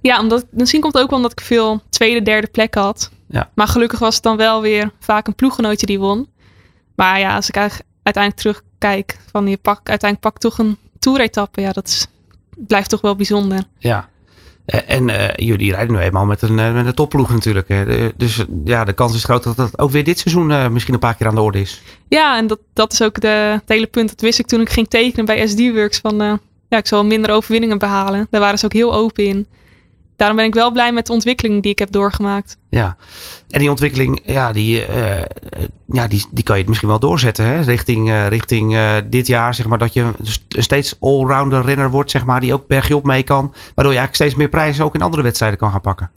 Ja, 0.00 0.20
omdat, 0.20 0.46
misschien 0.50 0.80
komt 0.80 0.92
het 0.92 1.02
ook 1.02 1.08
wel 1.10 1.18
omdat 1.18 1.40
ik 1.40 1.40
veel 1.40 1.82
tweede, 1.88 2.22
derde 2.22 2.46
plekken 2.46 2.80
had. 2.80 3.10
Ja. 3.28 3.50
Maar 3.54 3.68
gelukkig 3.68 3.98
was 3.98 4.14
het 4.14 4.22
dan 4.22 4.36
wel 4.36 4.60
weer 4.62 4.90
vaak 5.00 5.26
een 5.26 5.34
ploeggenootje 5.34 5.86
die 5.86 5.98
won. 5.98 6.28
Maar 6.94 7.20
ja, 7.20 7.34
als 7.34 7.48
ik 7.48 7.56
eigenlijk 7.56 7.88
uiteindelijk 8.06 8.36
terugkijk 8.42 9.18
van 9.30 9.46
je 9.48 9.56
pak, 9.56 9.88
uiteindelijk 9.88 10.20
pak 10.20 10.38
toch 10.38 10.58
een 10.58 10.76
toeretappe. 10.98 11.60
Ja, 11.60 11.72
dat 11.72 11.86
is, 11.86 12.06
blijft 12.56 12.90
toch 12.90 13.00
wel 13.00 13.16
bijzonder. 13.16 13.62
Ja. 13.78 14.08
En 14.66 15.08
uh, 15.08 15.28
jullie 15.34 15.72
rijden 15.72 15.94
nu 15.94 16.00
eenmaal 16.00 16.26
met 16.26 16.42
een, 16.42 16.58
uh, 16.58 16.74
met 16.74 16.86
een 16.86 16.94
topploeg 16.94 17.30
natuurlijk. 17.30 17.68
Hè. 17.68 18.10
Dus 18.16 18.44
ja, 18.64 18.84
de 18.84 18.92
kans 18.92 19.14
is 19.14 19.24
groot 19.24 19.42
dat 19.42 19.56
dat 19.56 19.78
ook 19.78 19.90
weer 19.90 20.04
dit 20.04 20.18
seizoen 20.18 20.50
uh, 20.50 20.68
misschien 20.68 20.94
een 20.94 21.00
paar 21.00 21.14
keer 21.14 21.26
aan 21.26 21.34
de 21.34 21.40
orde 21.40 21.60
is. 21.60 21.82
Ja, 22.08 22.36
en 22.36 22.46
dat, 22.46 22.58
dat 22.72 22.92
is 22.92 23.02
ook 23.02 23.20
de, 23.20 23.28
het 23.28 23.68
hele 23.68 23.86
punt. 23.86 24.08
Dat 24.08 24.20
wist 24.20 24.38
ik 24.38 24.46
toen 24.46 24.60
ik 24.60 24.70
ging 24.70 24.88
tekenen 24.88 25.24
bij 25.24 25.46
SD 25.46 25.58
Works. 25.58 25.98
Van 25.98 26.40
ja, 26.68 26.78
ik 26.78 26.86
zal 26.86 27.04
minder 27.04 27.30
overwinningen 27.30 27.78
behalen. 27.78 28.26
Daar 28.30 28.40
waren 28.40 28.58
ze 28.58 28.64
ook 28.64 28.72
heel 28.72 28.94
open 28.94 29.24
in 29.24 29.46
daarom 30.16 30.36
ben 30.36 30.46
ik 30.46 30.54
wel 30.54 30.70
blij 30.70 30.92
met 30.92 31.06
de 31.06 31.12
ontwikkeling 31.12 31.62
die 31.62 31.72
ik 31.72 31.78
heb 31.78 31.90
doorgemaakt. 31.90 32.56
Ja, 32.70 32.96
en 33.48 33.60
die 33.60 33.70
ontwikkeling, 33.70 34.20
ja, 34.24 34.52
die, 34.52 34.88
uh, 34.88 35.22
ja, 35.86 36.08
die, 36.08 36.26
die 36.30 36.44
kan 36.44 36.58
je 36.58 36.64
misschien 36.66 36.88
wel 36.88 36.98
doorzetten. 36.98 37.44
Hè? 37.44 37.60
Richting, 37.60 38.08
uh, 38.08 38.28
richting 38.28 38.74
uh, 38.74 38.96
dit 39.06 39.26
jaar, 39.26 39.54
zeg 39.54 39.66
maar, 39.66 39.78
dat 39.78 39.92
je 39.92 40.00
een 40.00 40.62
steeds 40.62 40.96
allrounder 41.00 41.64
renner 41.64 41.90
wordt, 41.90 42.10
zeg 42.10 42.24
maar, 42.24 42.40
die 42.40 42.52
ook 42.52 42.66
bergje 42.66 42.96
op 42.96 43.04
mee 43.04 43.22
kan. 43.22 43.52
Waardoor 43.74 43.92
je 43.92 43.98
eigenlijk 43.98 44.14
steeds 44.14 44.34
meer 44.34 44.48
prijzen 44.48 44.84
ook 44.84 44.94
in 44.94 45.02
andere 45.02 45.22
wedstrijden 45.22 45.58
kan 45.58 45.70
gaan 45.70 45.80
pakken. 45.80 46.10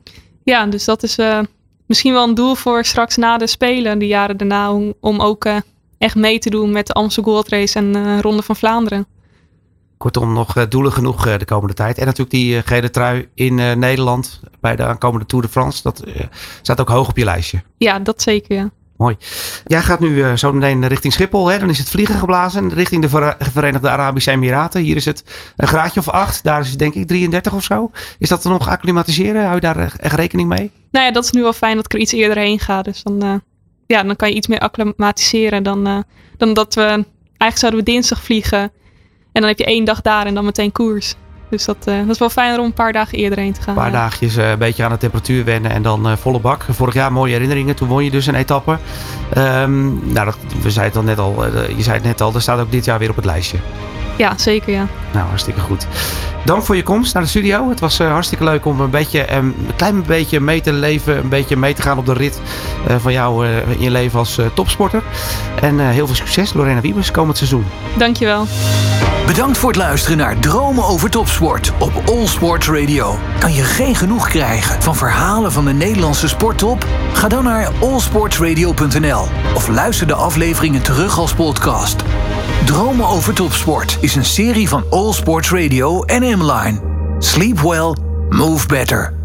Ja, 0.44 0.66
dus 0.66 0.86
dat 0.86 1.04
is 1.04 1.18
misschien 1.86 2.14
wel 2.14 2.28
een 2.28 2.36
doel 2.36 2.56
voor 2.56 2.86
straks 2.86 3.18
na 3.18 3.38
de 3.38 3.48
Spelen, 3.48 4.00
de 4.00 4.08
jaren 4.08 4.38
daarna, 4.38 4.74
om, 4.74 4.94
om 5.00 5.22
ook 5.22 5.48
echt 5.98 6.16
mee 6.16 6.40
te 6.40 6.50
doen 6.50 6.72
met 6.72 6.88
de 6.88 6.94
Amstel 6.94 7.24
Gold 7.24 7.48
Race 7.48 7.80
en 7.80 8.22
Ronde 8.22 8.44
van 8.44 8.56
Vlaanderen. 8.56 9.08
Kortom, 10.00 10.34
nog 10.34 10.56
eh, 10.56 10.64
doelen 10.70 10.92
genoeg 10.92 11.28
eh, 11.28 11.38
de 11.38 11.46
komende 11.46 11.74
tijd. 11.74 11.98
En 11.98 12.06
natuurlijk 12.06 12.32
die 12.32 12.58
eh, 12.58 12.62
gele 12.66 12.90
trui 12.90 13.30
in 13.34 13.56
Nederland 13.56 14.40
bij 14.62 14.76
de 14.76 14.84
aankomende 14.84 15.26
Tour 15.26 15.46
de 15.46 15.52
France. 15.52 15.82
Dat 15.84 16.04
staat 16.62 16.80
ook 16.80 16.90
hoog 16.90 17.10
op 17.10 17.18
je 17.18 17.24
lijstje. 17.24 17.64
Ja, 17.78 18.00
dat 18.00 18.22
zeker, 18.22 18.56
ja. 18.56 18.70
Mooi. 18.98 19.18
Jij 19.66 19.82
gaat 19.82 20.00
nu 20.00 20.38
zo 20.38 20.54
meteen 20.54 20.88
richting 20.88 21.14
Schiphol. 21.14 21.48
Hè? 21.48 21.60
Dan 21.60 21.70
is 21.70 21.78
het 21.78 21.90
vliegen 21.90 22.16
geblazen 22.16 22.74
richting 22.74 23.02
de 23.02 23.36
Verenigde 23.52 23.90
Arabische 23.90 24.32
Emiraten. 24.32 24.82
Hier 24.82 24.96
is 24.96 25.06
het 25.06 25.24
een 25.56 25.68
graadje 25.68 26.00
of 26.00 26.10
acht. 26.10 26.44
Daar 26.44 26.60
is 26.60 26.70
het 26.70 26.80
denk 26.80 26.94
ik 26.94 27.08
33 27.08 27.54
of 27.54 27.64
zo. 27.64 27.92
Is 28.18 28.30
dat 28.30 28.44
er 28.44 28.50
nog 28.50 28.68
acclimatiseren? 28.68 29.42
Hou 29.42 29.56
je 29.56 29.62
daar 29.62 29.78
echt 29.78 30.14
rekening 30.14 30.50
mee? 30.50 30.72
Nou 30.92 31.06
ja, 31.06 31.12
dat 31.12 31.24
is 31.24 31.32
nu 31.32 31.42
wel 31.42 31.54
fijn 31.54 31.76
dat 31.76 31.86
ik 31.86 31.94
er 31.94 32.00
iets 32.00 32.12
eerder 32.12 32.38
heen 32.38 32.60
ga. 32.60 32.82
Dus 32.82 33.04
dan, 33.04 33.42
ja, 33.86 34.04
dan 34.04 34.16
kan 34.16 34.30
je 34.30 34.36
iets 34.36 34.48
meer 34.48 34.60
acclimatiseren 34.60 35.64
dan, 35.64 36.06
dan 36.38 36.54
dat 36.54 36.76
we... 36.76 37.06
Eigenlijk 37.38 37.58
zouden 37.58 37.80
we 37.80 37.92
dinsdag 37.92 38.24
vliegen. 38.24 38.72
En 39.40 39.46
dan 39.46 39.56
heb 39.58 39.68
je 39.68 39.74
één 39.74 39.86
dag 39.86 40.02
daar 40.02 40.26
en 40.26 40.34
dan 40.34 40.46
meteen 40.46 40.72
koers. 40.72 41.16
Dus 41.50 41.66
dat, 41.66 41.78
uh, 41.90 41.98
dat 42.00 42.10
is 42.10 42.18
wel 42.18 42.30
fijner 42.30 42.60
om 42.60 42.66
een 42.66 42.74
paar 42.74 42.94
dagen 42.94 43.18
eerder 43.18 43.40
heen 43.40 43.54
te 43.54 43.62
gaan. 43.62 43.76
Een 43.76 43.82
paar 43.82 43.92
dagjes 43.92 44.38
uh, 44.38 44.50
een 44.50 44.58
beetje 44.58 44.84
aan 44.84 44.92
de 44.92 44.98
temperatuur 44.98 45.46
wennen 45.46 45.72
en 45.72 45.82
dan 45.82 46.08
uh, 46.08 46.16
volle 46.16 46.40
bak. 46.40 46.66
Vorig 46.70 46.94
jaar 46.94 47.12
mooie 47.12 47.32
herinneringen. 47.32 47.76
Toen 47.76 47.88
won 47.88 48.04
je 48.04 48.12
dus 48.12 48.26
een 48.26 48.36
etappe. 48.36 48.78
Um, 49.38 50.14
nou, 50.14 50.26
dat, 50.26 50.38
we 50.62 50.72
zeiden 50.72 51.06
het 51.06 51.20
al 51.20 51.26
net 51.26 51.38
al. 51.38 51.46
je 51.76 51.84
zei 51.84 51.96
het 51.96 52.06
net 52.06 52.22
al. 52.22 52.32
Dat 52.32 52.42
staat 52.42 52.60
ook 52.60 52.72
dit 52.72 52.86
jaar 52.86 53.00
weer 53.00 53.10
op 53.10 53.16
het 53.16 53.26
lijstje. 53.26 53.58
Ja, 54.20 54.34
zeker 54.38 54.74
ja. 54.74 54.88
Nou, 55.14 55.28
hartstikke 55.28 55.60
goed. 55.60 55.88
Dank 56.46 56.64
voor 56.64 56.76
je 56.76 56.84
komst 56.84 57.14
naar 57.14 57.24
de 57.24 57.30
studio. 57.30 57.70
Het 57.70 57.80
was 57.80 57.98
hartstikke 57.98 58.44
leuk 58.44 58.66
om 58.66 58.80
een 58.80 58.90
beetje, 58.90 59.32
een 59.32 59.56
klein 59.76 60.04
beetje 60.04 60.40
mee 60.40 60.62
te 60.62 60.74
leven. 60.74 61.18
Een 61.18 61.30
beetje 61.30 61.58
mee 61.58 61.74
te 61.74 61.82
gaan 61.82 61.98
op 61.98 62.06
de 62.06 62.14
rit 62.14 62.42
van 62.98 63.14
jou 63.14 63.48
in 63.48 63.80
je 63.80 63.92
leven 63.92 64.20
als 64.20 64.40
topsporter. 64.54 65.04
En 65.62 65.80
heel 65.80 66.06
veel 66.06 66.16
succes, 66.16 66.54
Lorena 66.54 66.82
Wiebes, 66.82 67.12
komend 67.12 67.38
seizoen. 67.38 67.66
Dankjewel. 67.98 68.48
Bedankt 69.26 69.58
voor 69.58 69.70
het 69.70 69.78
luisteren 69.78 70.18
naar 70.18 70.40
Dromen 70.40 70.84
over 70.84 71.10
Topsport 71.10 71.72
op 71.80 71.92
All 72.06 72.28
Sports 72.28 72.68
Radio. 72.70 73.20
Kan 73.40 73.54
je 73.54 73.64
geen 73.64 73.96
genoeg 73.96 74.28
krijgen 74.28 74.82
van 74.82 74.96
verhalen 74.96 75.52
van 75.52 75.66
de 75.66 75.74
Nederlandse 75.74 76.28
sporttop? 76.28 76.86
Ga 77.14 77.28
dan 77.28 77.44
naar 77.44 77.72
allsportsradio.nl 77.82 79.28
of 79.54 79.68
luister 79.68 80.08
de 80.08 80.14
afleveringen 80.14 80.82
terug 80.82 81.20
als 81.20 81.34
podcast. 81.34 82.04
Dromen 82.66 83.08
over 83.08 83.34
Topsport 83.34 83.98
is 84.10 84.16
een 84.16 84.26
serie 84.26 84.70
van 84.70 84.84
All 84.90 85.14
Sports 85.14 85.52
Radio 85.52 86.04
en 86.04 86.38
M-Line. 86.38 86.80
Sleep 87.20 87.60
well, 87.60 87.96
move 88.30 88.68
better. 88.68 89.19